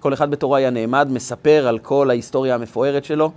כל 0.01 0.13
אחד 0.13 0.31
בתורו 0.31 0.57
היה 0.57 0.71
נעמד, 0.71 1.09
מספר 1.11 1.67
על 1.69 1.79
כל 1.79 2.11
ההיסטוריה 2.11 2.55
המפוארת 2.55 3.05
שלו, 3.05 3.33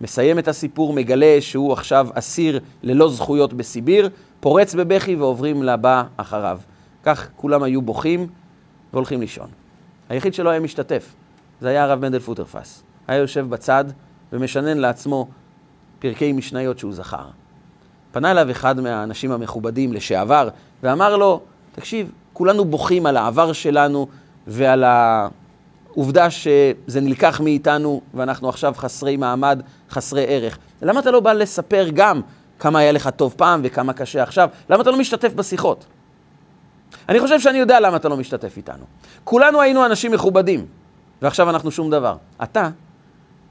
מסיים 0.00 0.38
את 0.38 0.48
הסיפור, 0.48 0.92
מגלה 0.92 1.36
שהוא 1.40 1.72
עכשיו 1.72 2.08
אסיר 2.14 2.60
ללא 2.82 3.08
זכויות 3.08 3.52
בסיביר, 3.52 4.08
פורץ 4.40 4.74
בבכי 4.74 5.16
ועוברים 5.16 5.62
לבא 5.62 6.02
אחריו. 6.16 6.58
כך 7.02 7.28
כולם 7.36 7.62
היו 7.62 7.82
בוכים 7.82 8.26
והולכים 8.92 9.20
לישון. 9.20 9.63
היחיד 10.08 10.34
שלא 10.34 10.50
היה 10.50 10.60
משתתף, 10.60 11.14
זה 11.60 11.68
היה 11.68 11.84
הרב 11.84 12.00
מנדל 12.00 12.18
פוטרפס. 12.18 12.82
היה 13.08 13.18
יושב 13.18 13.46
בצד 13.48 13.84
ומשנן 14.32 14.78
לעצמו 14.78 15.28
פרקי 15.98 16.32
משניות 16.32 16.78
שהוא 16.78 16.92
זכר. 16.92 17.26
פנה 18.12 18.30
אליו 18.30 18.50
אחד 18.50 18.80
מהאנשים 18.80 19.32
המכובדים 19.32 19.92
לשעבר 19.92 20.48
ואמר 20.82 21.16
לו, 21.16 21.40
תקשיב, 21.72 22.12
כולנו 22.32 22.64
בוכים 22.64 23.06
על 23.06 23.16
העבר 23.16 23.52
שלנו 23.52 24.08
ועל 24.46 24.84
העובדה 24.84 26.30
שזה 26.30 27.00
נלקח 27.00 27.40
מאיתנו 27.40 28.00
ואנחנו 28.14 28.48
עכשיו 28.48 28.74
חסרי 28.76 29.16
מעמד, 29.16 29.62
חסרי 29.90 30.24
ערך. 30.28 30.58
למה 30.82 31.00
אתה 31.00 31.10
לא 31.10 31.20
בא 31.20 31.32
לספר 31.32 31.86
גם 31.94 32.20
כמה 32.58 32.78
היה 32.78 32.92
לך 32.92 33.08
טוב 33.08 33.34
פעם 33.36 33.60
וכמה 33.64 33.92
קשה 33.92 34.22
עכשיו? 34.22 34.48
למה 34.70 34.82
אתה 34.82 34.90
לא 34.90 34.98
משתתף 34.98 35.32
בשיחות? 35.34 35.86
אני 37.08 37.20
חושב 37.20 37.40
שאני 37.40 37.58
יודע 37.58 37.80
למה 37.80 37.96
אתה 37.96 38.08
לא 38.08 38.16
משתתף 38.16 38.56
איתנו. 38.56 38.84
כולנו 39.24 39.60
היינו 39.60 39.86
אנשים 39.86 40.12
מכובדים, 40.12 40.66
ועכשיו 41.22 41.50
אנחנו 41.50 41.70
שום 41.70 41.90
דבר. 41.90 42.16
אתה, 42.42 42.70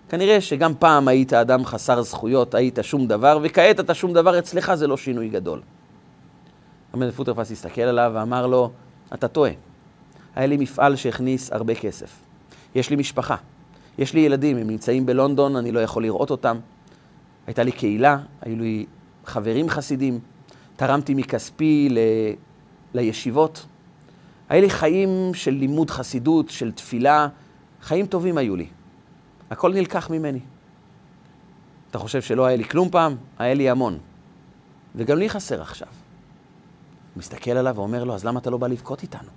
כנראה 0.10 0.41
שגם 0.41 0.74
פעם 0.80 1.08
היית 1.08 1.34
אדם 1.34 1.66
חסר 1.66 2.01
זכויות, 2.01 2.56
היית 2.56 2.80
שום 2.82 3.08
דבר, 3.08 3.39
וכעת 3.43 3.80
אתה 3.80 3.93
שום 3.93 4.14
דבר, 4.14 4.39
אצלך 4.39 4.74
זה 4.74 4.88
לא 4.88 4.97
שינוי 4.97 5.30
גדול. 5.30 5.62
המלך 6.93 7.16
פוטרפס 7.16 7.51
הסתכל 7.51 7.82
עליו 7.82 8.12
ואמר 8.16 8.47
לו, 8.47 8.72
אתה 9.14 9.28
טועה. 9.28 9.51
היה 10.36 10.47
לי 10.47 10.58
מפעל 10.58 10.95
שהכניס 10.95 11.51
הרבה 11.51 11.76
כסף. 11.76 12.12
יש 12.76 12.89
לי 12.89 12.95
משפחה, 12.95 13.36
יש 13.97 14.14
לי 14.14 14.20
ילדים, 14.20 14.58
הם 14.58 14.70
נמצאים 14.70 15.06
בלונדון, 15.06 15.56
אני 15.56 15.72
לא 15.72 15.80
יכול 15.80 16.04
לראות 16.04 16.32
אותם. 16.32 16.58
הייתה 17.47 17.64
לי 17.64 17.72
קהילה, 17.72 18.18
היו 18.41 18.56
לי 18.56 18.86
חברים 19.26 19.70
חסידים, 19.70 20.20
תרמתי 20.76 21.14
מכספי 21.14 21.89
לישיבות. 22.93 23.65
היה 24.49 24.61
לי 24.61 24.69
חיים 24.69 25.33
של 25.33 25.51
לימוד 25.51 25.89
חסידות, 25.89 26.49
של 26.49 26.71
תפילה, 26.71 27.27
חיים 27.81 28.05
טובים 28.05 28.37
היו 28.37 28.55
לי. 28.55 28.67
הכל 29.49 29.73
נלקח 29.73 30.09
ממני. 30.09 30.39
אתה 31.91 31.99
חושב 31.99 32.21
שלא 32.21 32.45
היה 32.45 32.57
לי 32.57 32.63
כלום 32.63 32.89
פעם? 32.89 33.15
היה 33.39 33.53
לי 33.53 33.69
המון. 33.69 33.97
וגם 34.95 35.17
לי 35.17 35.29
חסר 35.29 35.61
עכשיו. 35.61 35.87
הוא 35.87 37.19
מסתכל 37.19 37.51
עליו 37.51 37.75
ואומר 37.75 38.03
לו, 38.03 38.15
אז 38.15 38.25
למה 38.25 38.39
אתה 38.39 38.49
לא 38.49 38.57
בא 38.57 38.67
לבכות 38.67 39.03
איתנו? 39.03 39.29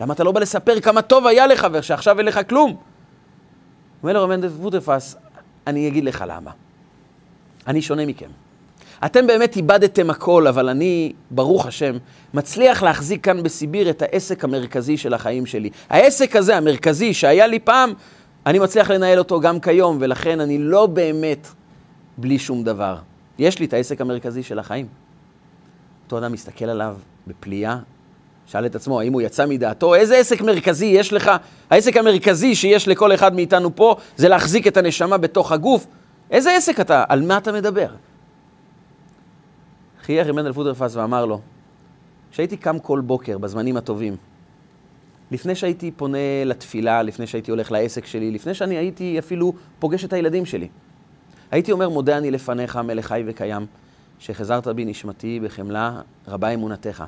למה 0.00 0.14
אתה 0.14 0.24
לא 0.24 0.32
בא 0.32 0.40
לספר 0.40 0.80
כמה 0.80 1.02
טוב 1.02 1.26
היה 1.26 1.46
לך 1.46 1.66
ושעכשיו 1.72 2.18
אין 2.18 2.26
לך 2.26 2.40
כלום? 2.48 2.76
אומר 4.02 4.12
לו 4.12 4.22
רמנדל 4.22 4.48
ווטרפס, 4.48 5.16
אני 5.66 5.88
אגיד 5.88 6.04
לך 6.04 6.24
למה. 6.28 6.50
אני 7.66 7.82
שונה 7.82 8.06
מכם. 8.06 8.30
אתם 9.04 9.26
באמת 9.26 9.56
איבדתם 9.56 10.10
הכל, 10.10 10.46
אבל 10.46 10.68
אני, 10.68 11.12
ברוך 11.30 11.66
השם, 11.66 11.96
מצליח 12.34 12.82
להחזיק 12.82 13.24
כאן 13.24 13.42
בסיביר 13.42 13.90
את 13.90 14.02
העסק 14.02 14.44
המרכזי 14.44 14.96
של 14.96 15.14
החיים 15.14 15.46
שלי. 15.46 15.70
העסק 15.90 16.36
הזה, 16.36 16.56
המרכזי, 16.56 17.14
שהיה 17.14 17.46
לי 17.46 17.58
פעם, 17.58 17.92
אני 18.46 18.58
מצליח 18.58 18.90
לנהל 18.90 19.18
אותו 19.18 19.40
גם 19.40 19.60
כיום, 19.60 19.98
ולכן 20.00 20.40
אני 20.40 20.58
לא 20.58 20.86
באמת 20.86 21.48
בלי 22.18 22.38
שום 22.38 22.64
דבר. 22.64 22.96
יש 23.38 23.58
לי 23.58 23.66
את 23.66 23.72
העסק 23.72 24.00
המרכזי 24.00 24.42
של 24.42 24.58
החיים. 24.58 24.86
אותו 26.04 26.18
אדם 26.18 26.32
מסתכל 26.32 26.64
עליו 26.64 26.96
בפליאה, 27.26 27.78
שאל 28.46 28.66
את 28.66 28.74
עצמו, 28.74 29.00
האם 29.00 29.12
הוא 29.12 29.22
יצא 29.22 29.46
מדעתו? 29.46 29.94
איזה 29.94 30.16
עסק 30.16 30.40
מרכזי 30.40 30.86
יש 30.86 31.12
לך? 31.12 31.30
העסק 31.70 31.96
המרכזי 31.96 32.54
שיש 32.54 32.88
לכל 32.88 33.14
אחד 33.14 33.34
מאיתנו 33.34 33.76
פה, 33.76 33.96
זה 34.16 34.28
להחזיק 34.28 34.66
את 34.66 34.76
הנשמה 34.76 35.18
בתוך 35.18 35.52
הגוף. 35.52 35.86
איזה 36.30 36.56
עסק 36.56 36.80
אתה? 36.80 37.04
על 37.08 37.22
מה 37.22 37.36
אתה 37.36 37.52
מדבר? 37.52 37.88
חייך 40.02 40.28
עם 40.28 40.36
מנדל 40.36 40.52
פודרפס 40.52 40.96
ואמר 40.96 41.26
לו, 41.26 41.40
כשהייתי 42.30 42.56
קם 42.56 42.78
כל 42.78 43.00
בוקר 43.00 43.38
בזמנים 43.38 43.76
הטובים, 43.76 44.16
לפני 45.30 45.54
שהייתי 45.54 45.90
פונה 45.90 46.44
לתפילה, 46.44 47.02
לפני 47.02 47.26
שהייתי 47.26 47.50
הולך 47.50 47.72
לעסק 47.72 48.06
שלי, 48.06 48.30
לפני 48.30 48.54
שאני 48.54 48.76
הייתי 48.76 49.18
אפילו 49.18 49.52
פוגש 49.78 50.04
את 50.04 50.12
הילדים 50.12 50.46
שלי, 50.46 50.68
הייתי 51.50 51.72
אומר, 51.72 51.88
מודה 51.88 52.18
אני 52.18 52.30
לפניך, 52.30 52.76
מלך 52.76 53.06
חי 53.06 53.22
וקיים, 53.26 53.66
שחזרת 54.18 54.68
בי 54.68 54.84
נשמתי 54.84 55.40
בחמלה 55.40 56.00
רבה 56.28 56.48
אמונתך. 56.48 57.04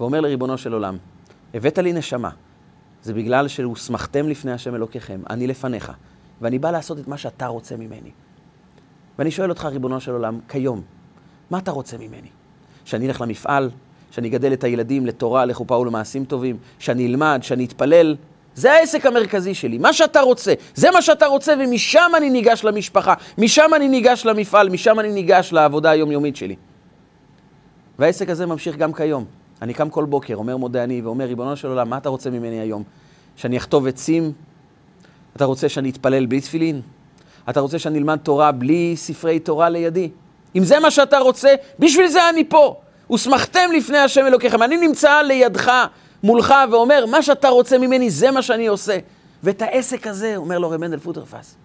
ואומר 0.00 0.20
לריבונו 0.20 0.58
של 0.58 0.72
עולם, 0.72 0.96
הבאת 1.54 1.78
לי 1.78 1.92
נשמה, 1.92 2.30
זה 3.02 3.14
בגלל 3.14 3.48
שהוסמכתם 3.48 4.28
לפני 4.28 4.52
השם 4.52 4.74
אלוקיכם, 4.74 5.20
אני 5.30 5.46
לפניך, 5.46 5.92
ואני 6.40 6.58
בא 6.58 6.70
לעשות 6.70 6.98
את 6.98 7.08
מה 7.08 7.18
שאתה 7.18 7.46
רוצה 7.46 7.76
ממני. 7.76 8.10
ואני 9.18 9.30
שואל 9.30 9.50
אותך, 9.50 9.64
ריבונו 9.64 10.00
של 10.00 10.12
עולם, 10.12 10.40
כיום, 10.48 10.82
מה 11.52 11.58
אתה 11.58 11.70
רוצה 11.70 11.96
ממני? 11.98 12.28
שאני 12.84 13.06
אלך 13.06 13.20
למפעל, 13.20 13.70
שאני 14.10 14.28
אגדל 14.28 14.52
את 14.52 14.64
הילדים 14.64 15.06
לתורה, 15.06 15.44
לחופה 15.44 15.76
ולמעשים 15.76 16.24
טובים, 16.24 16.56
שאני 16.78 17.06
אלמד, 17.06 17.40
שאני 17.42 17.64
אתפלל. 17.64 18.16
זה 18.54 18.72
העסק 18.72 19.06
המרכזי 19.06 19.54
שלי, 19.54 19.78
מה 19.78 19.92
שאתה 19.92 20.20
רוצה, 20.20 20.54
זה 20.74 20.90
מה 20.90 21.02
שאתה 21.02 21.26
רוצה, 21.26 21.54
ומשם 21.60 22.10
אני 22.16 22.30
ניגש 22.30 22.64
למשפחה, 22.64 23.14
משם 23.38 23.70
אני 23.76 23.88
ניגש 23.88 24.26
למפעל, 24.26 24.68
משם 24.68 25.00
אני 25.00 25.12
ניגש 25.12 25.52
לעבודה 25.52 25.90
היומיומית 25.90 26.36
שלי. 26.36 26.56
והעסק 27.98 28.28
הזה 28.28 28.46
ממשיך 28.46 28.76
גם 28.76 28.92
כיום. 28.92 29.24
אני 29.62 29.74
קם 29.74 29.90
כל 29.90 30.04
בוקר, 30.04 30.36
אומר 30.36 30.56
מודה 30.56 30.84
אני, 30.84 31.00
ואומר, 31.00 31.24
ריבונו 31.24 31.56
של 31.56 31.68
עולם, 31.68 31.90
מה 31.90 31.96
אתה 31.96 32.08
רוצה 32.08 32.30
ממני 32.30 32.60
היום? 32.60 32.82
שאני 33.36 33.56
אכתוב 33.56 33.86
עצים? 33.86 34.32
אתה 35.36 35.44
רוצה 35.44 35.68
שאני 35.68 35.90
אתפלל 35.90 36.26
בלי 36.26 36.40
תפילין? 36.40 36.80
אתה 37.50 37.60
רוצה 37.60 37.78
שאני 37.78 37.98
אלמד 37.98 38.16
תורה 38.16 38.52
בלי 38.52 38.94
ספרי 38.96 39.38
תורה 39.38 39.68
לידי? 39.68 40.10
אם 40.56 40.64
זה 40.64 40.80
מה 40.80 40.90
שאתה 40.90 41.18
רוצה, 41.18 41.54
בשביל 41.78 42.06
זה 42.06 42.28
אני 42.28 42.44
פה. 42.44 42.76
ושמחתם 43.12 43.72
לפני 43.76 43.98
השם 43.98 44.26
אלוקיכם. 44.26 44.62
אני 44.62 44.76
נמצא 44.76 45.22
לידך, 45.22 45.72
מולך, 46.22 46.54
ואומר, 46.70 47.06
מה 47.06 47.22
שאתה 47.22 47.48
רוצה 47.48 47.78
ממני, 47.78 48.10
זה 48.10 48.30
מה 48.30 48.42
שאני 48.42 48.66
עושה. 48.66 48.98
ואת 49.42 49.62
העסק 49.62 50.06
הזה, 50.06 50.36
אומר 50.36 50.58
לו 50.58 50.70
רב 50.70 50.76
מנדל 50.80 50.98
פוטרפס, 50.98 51.56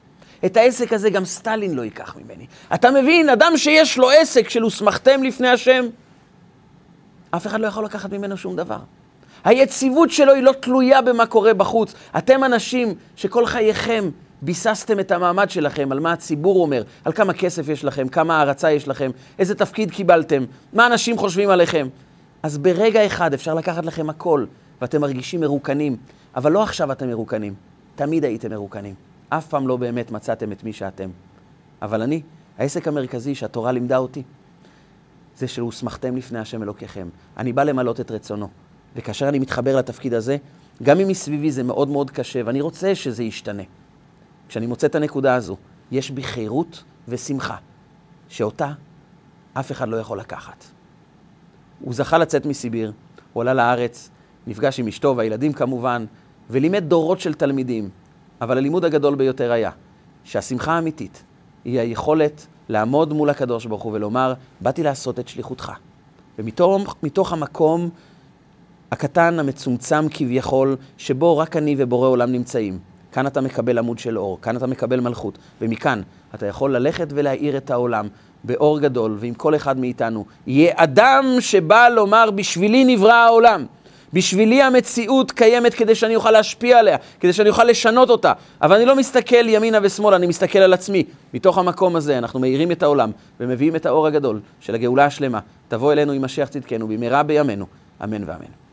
את 0.45 0.57
העסק 0.57 0.93
הזה 0.93 1.09
גם 1.09 1.25
סטלין 1.25 1.73
לא 1.73 1.81
ייקח 1.81 2.15
ממני. 2.15 2.45
אתה 2.73 2.91
מבין, 2.91 3.29
אדם 3.29 3.57
שיש 3.57 3.97
לו 3.97 4.09
עסק 4.09 4.49
של 4.49 4.65
ושמחתם 4.65 5.23
לפני 5.23 5.47
השם, 5.47 5.85
אף 7.31 7.47
אחד 7.47 7.59
לא 7.59 7.67
יכול 7.67 7.85
לקחת 7.85 8.11
ממנו 8.11 8.37
שום 8.37 8.55
דבר. 8.55 8.79
היציבות 9.43 10.11
שלו 10.11 10.33
היא 10.33 10.43
לא 10.43 10.51
תלויה 10.51 11.01
במה 11.01 11.25
קורה 11.25 11.53
בחוץ. 11.53 11.93
אתם 12.17 12.43
אנשים 12.43 12.93
שכל 13.15 13.45
חייכם 13.45 14.09
ביססתם 14.41 14.99
את 14.99 15.11
המעמד 15.11 15.49
שלכם 15.49 15.91
על 15.91 15.99
מה 15.99 16.13
הציבור 16.13 16.61
אומר, 16.61 16.83
על 17.05 17.13
כמה 17.13 17.33
כסף 17.33 17.69
יש 17.69 17.83
לכם, 17.83 18.07
כמה 18.07 18.37
הערצה 18.37 18.71
יש 18.71 18.87
לכם, 18.87 19.11
איזה 19.39 19.55
תפקיד 19.55 19.91
קיבלתם, 19.91 20.43
מה 20.73 20.87
אנשים 20.87 21.17
חושבים 21.17 21.49
עליכם. 21.49 21.87
אז 22.43 22.57
ברגע 22.57 23.05
אחד 23.05 23.33
אפשר 23.33 23.53
לקחת 23.53 23.85
לכם 23.85 24.09
הכל, 24.09 24.45
ואתם 24.81 25.01
מרגישים 25.01 25.41
מרוקנים. 25.41 25.97
אבל 26.35 26.51
לא 26.51 26.63
עכשיו 26.63 26.91
אתם 26.91 27.07
מרוקנים, 27.07 27.53
תמיד 27.95 28.25
הייתם 28.25 28.49
מרוקנים. 28.49 28.95
אף 29.29 29.47
פעם 29.47 29.67
לא 29.67 29.77
באמת 29.77 30.11
מצאתם 30.11 30.51
את 30.51 30.63
מי 30.63 30.73
שאתם. 30.73 31.09
אבל 31.81 32.01
אני, 32.01 32.21
העסק 32.57 32.87
המרכזי 32.87 33.35
שהתורה 33.35 33.71
לימדה 33.71 33.97
אותי, 33.97 34.23
זה 35.37 35.47
שהוסמכתם 35.47 36.17
לפני 36.17 36.39
השם 36.39 36.63
אלוקיכם. 36.63 37.07
אני 37.37 37.53
בא 37.53 37.63
למלות 37.63 37.99
את 37.99 38.11
רצונו. 38.11 38.47
וכאשר 38.95 39.29
אני 39.29 39.39
מתחבר 39.39 39.75
לתפקיד 39.75 40.13
הזה, 40.13 40.37
גם 40.83 40.99
אם 40.99 41.07
מסביבי 41.07 41.51
זה 41.51 41.63
מאוד 41.63 41.87
מאוד 41.87 42.11
קשה, 42.11 42.41
ואני 42.45 42.61
רוצה 42.61 42.95
שזה 42.95 43.23
ישתנה. 43.23 43.63
כשאני 44.49 44.67
מוצא 44.67 44.87
את 44.87 44.95
הנקודה 44.95 45.35
הזו, 45.35 45.57
יש 45.91 46.11
בי 46.11 46.23
חירות 46.23 46.83
ושמחה, 47.07 47.55
שאותה 48.29 48.71
אף 49.53 49.71
אחד 49.71 49.87
לא 49.89 49.97
יכול 49.97 50.19
לקחת. 50.19 50.65
הוא 51.79 51.93
זכה 51.93 52.17
לצאת 52.17 52.45
מסיביר, 52.45 52.91
הוא 53.33 53.41
עלה 53.41 53.53
לארץ, 53.53 54.09
נפגש 54.47 54.79
עם 54.79 54.87
אשתו 54.87 55.13
והילדים 55.17 55.53
כמובן, 55.53 56.05
ולימד 56.49 56.83
דורות 56.83 57.19
של 57.19 57.33
תלמידים. 57.33 57.89
אבל 58.41 58.57
הלימוד 58.57 58.85
הגדול 58.85 59.15
ביותר 59.15 59.51
היה 59.51 59.71
שהשמחה 60.23 60.73
האמיתית 60.73 61.23
היא 61.65 61.79
היכולת 61.79 62.47
לעמוד 62.69 63.13
מול 63.13 63.29
הקדוש 63.29 63.65
ברוך 63.65 63.83
הוא 63.83 63.93
ולומר, 63.93 64.33
באתי 64.61 64.83
לעשות 64.83 65.19
את 65.19 65.27
שליחותך. 65.27 65.71
ומתוך 66.39 67.33
המקום 67.33 67.89
הקטן, 68.91 69.39
המצומצם 69.39 70.09
כביכול, 70.09 70.75
שבו 70.97 71.37
רק 71.37 71.55
אני 71.55 71.75
ובורא 71.77 72.07
עולם 72.07 72.31
נמצאים. 72.31 72.79
כאן 73.17 73.27
אתה 73.27 73.41
מקבל 73.41 73.77
עמוד 73.77 73.99
של 73.99 74.17
אור, 74.17 74.41
כאן 74.41 74.57
אתה 74.57 74.67
מקבל 74.67 74.99
מלכות, 74.99 75.37
ומכאן 75.61 76.01
אתה 76.35 76.45
יכול 76.45 76.75
ללכת 76.75 77.07
ולהאיר 77.09 77.57
את 77.57 77.71
העולם 77.71 78.07
באור 78.43 78.79
גדול, 78.79 79.17
ועם 79.19 79.33
כל 79.33 79.55
אחד 79.55 79.79
מאיתנו 79.79 80.25
יהיה 80.47 80.73
אדם 80.75 81.25
שבא 81.39 81.89
לומר, 81.89 82.31
בשבילי 82.31 82.95
נברא 82.95 83.13
העולם. 83.13 83.65
בשבילי 84.13 84.61
המציאות 84.61 85.31
קיימת 85.31 85.73
כדי 85.73 85.95
שאני 85.95 86.15
אוכל 86.15 86.31
להשפיע 86.31 86.79
עליה, 86.79 86.97
כדי 87.19 87.33
שאני 87.33 87.49
אוכל 87.49 87.63
לשנות 87.63 88.09
אותה. 88.09 88.33
אבל 88.61 88.75
אני 88.75 88.85
לא 88.85 88.95
מסתכל 88.95 89.49
ימינה 89.49 89.79
ושמאלה, 89.83 90.15
אני 90.15 90.27
מסתכל 90.27 90.59
על 90.59 90.73
עצמי. 90.73 91.03
מתוך 91.33 91.57
המקום 91.57 91.95
הזה 91.95 92.17
אנחנו 92.17 92.39
מאירים 92.39 92.71
את 92.71 92.83
העולם 92.83 93.11
ומביאים 93.39 93.75
את 93.75 93.85
האור 93.85 94.07
הגדול 94.07 94.39
של 94.59 94.75
הגאולה 94.75 95.05
השלמה. 95.05 95.39
תבוא 95.67 95.91
אלינו 95.93 96.11
עם 96.11 96.21
משיח 96.21 96.49
צדקנו 96.49 96.87
במהרה 96.87 97.23
בימינו, 97.23 97.65
אמן 98.03 98.23
ואמן. 98.23 98.66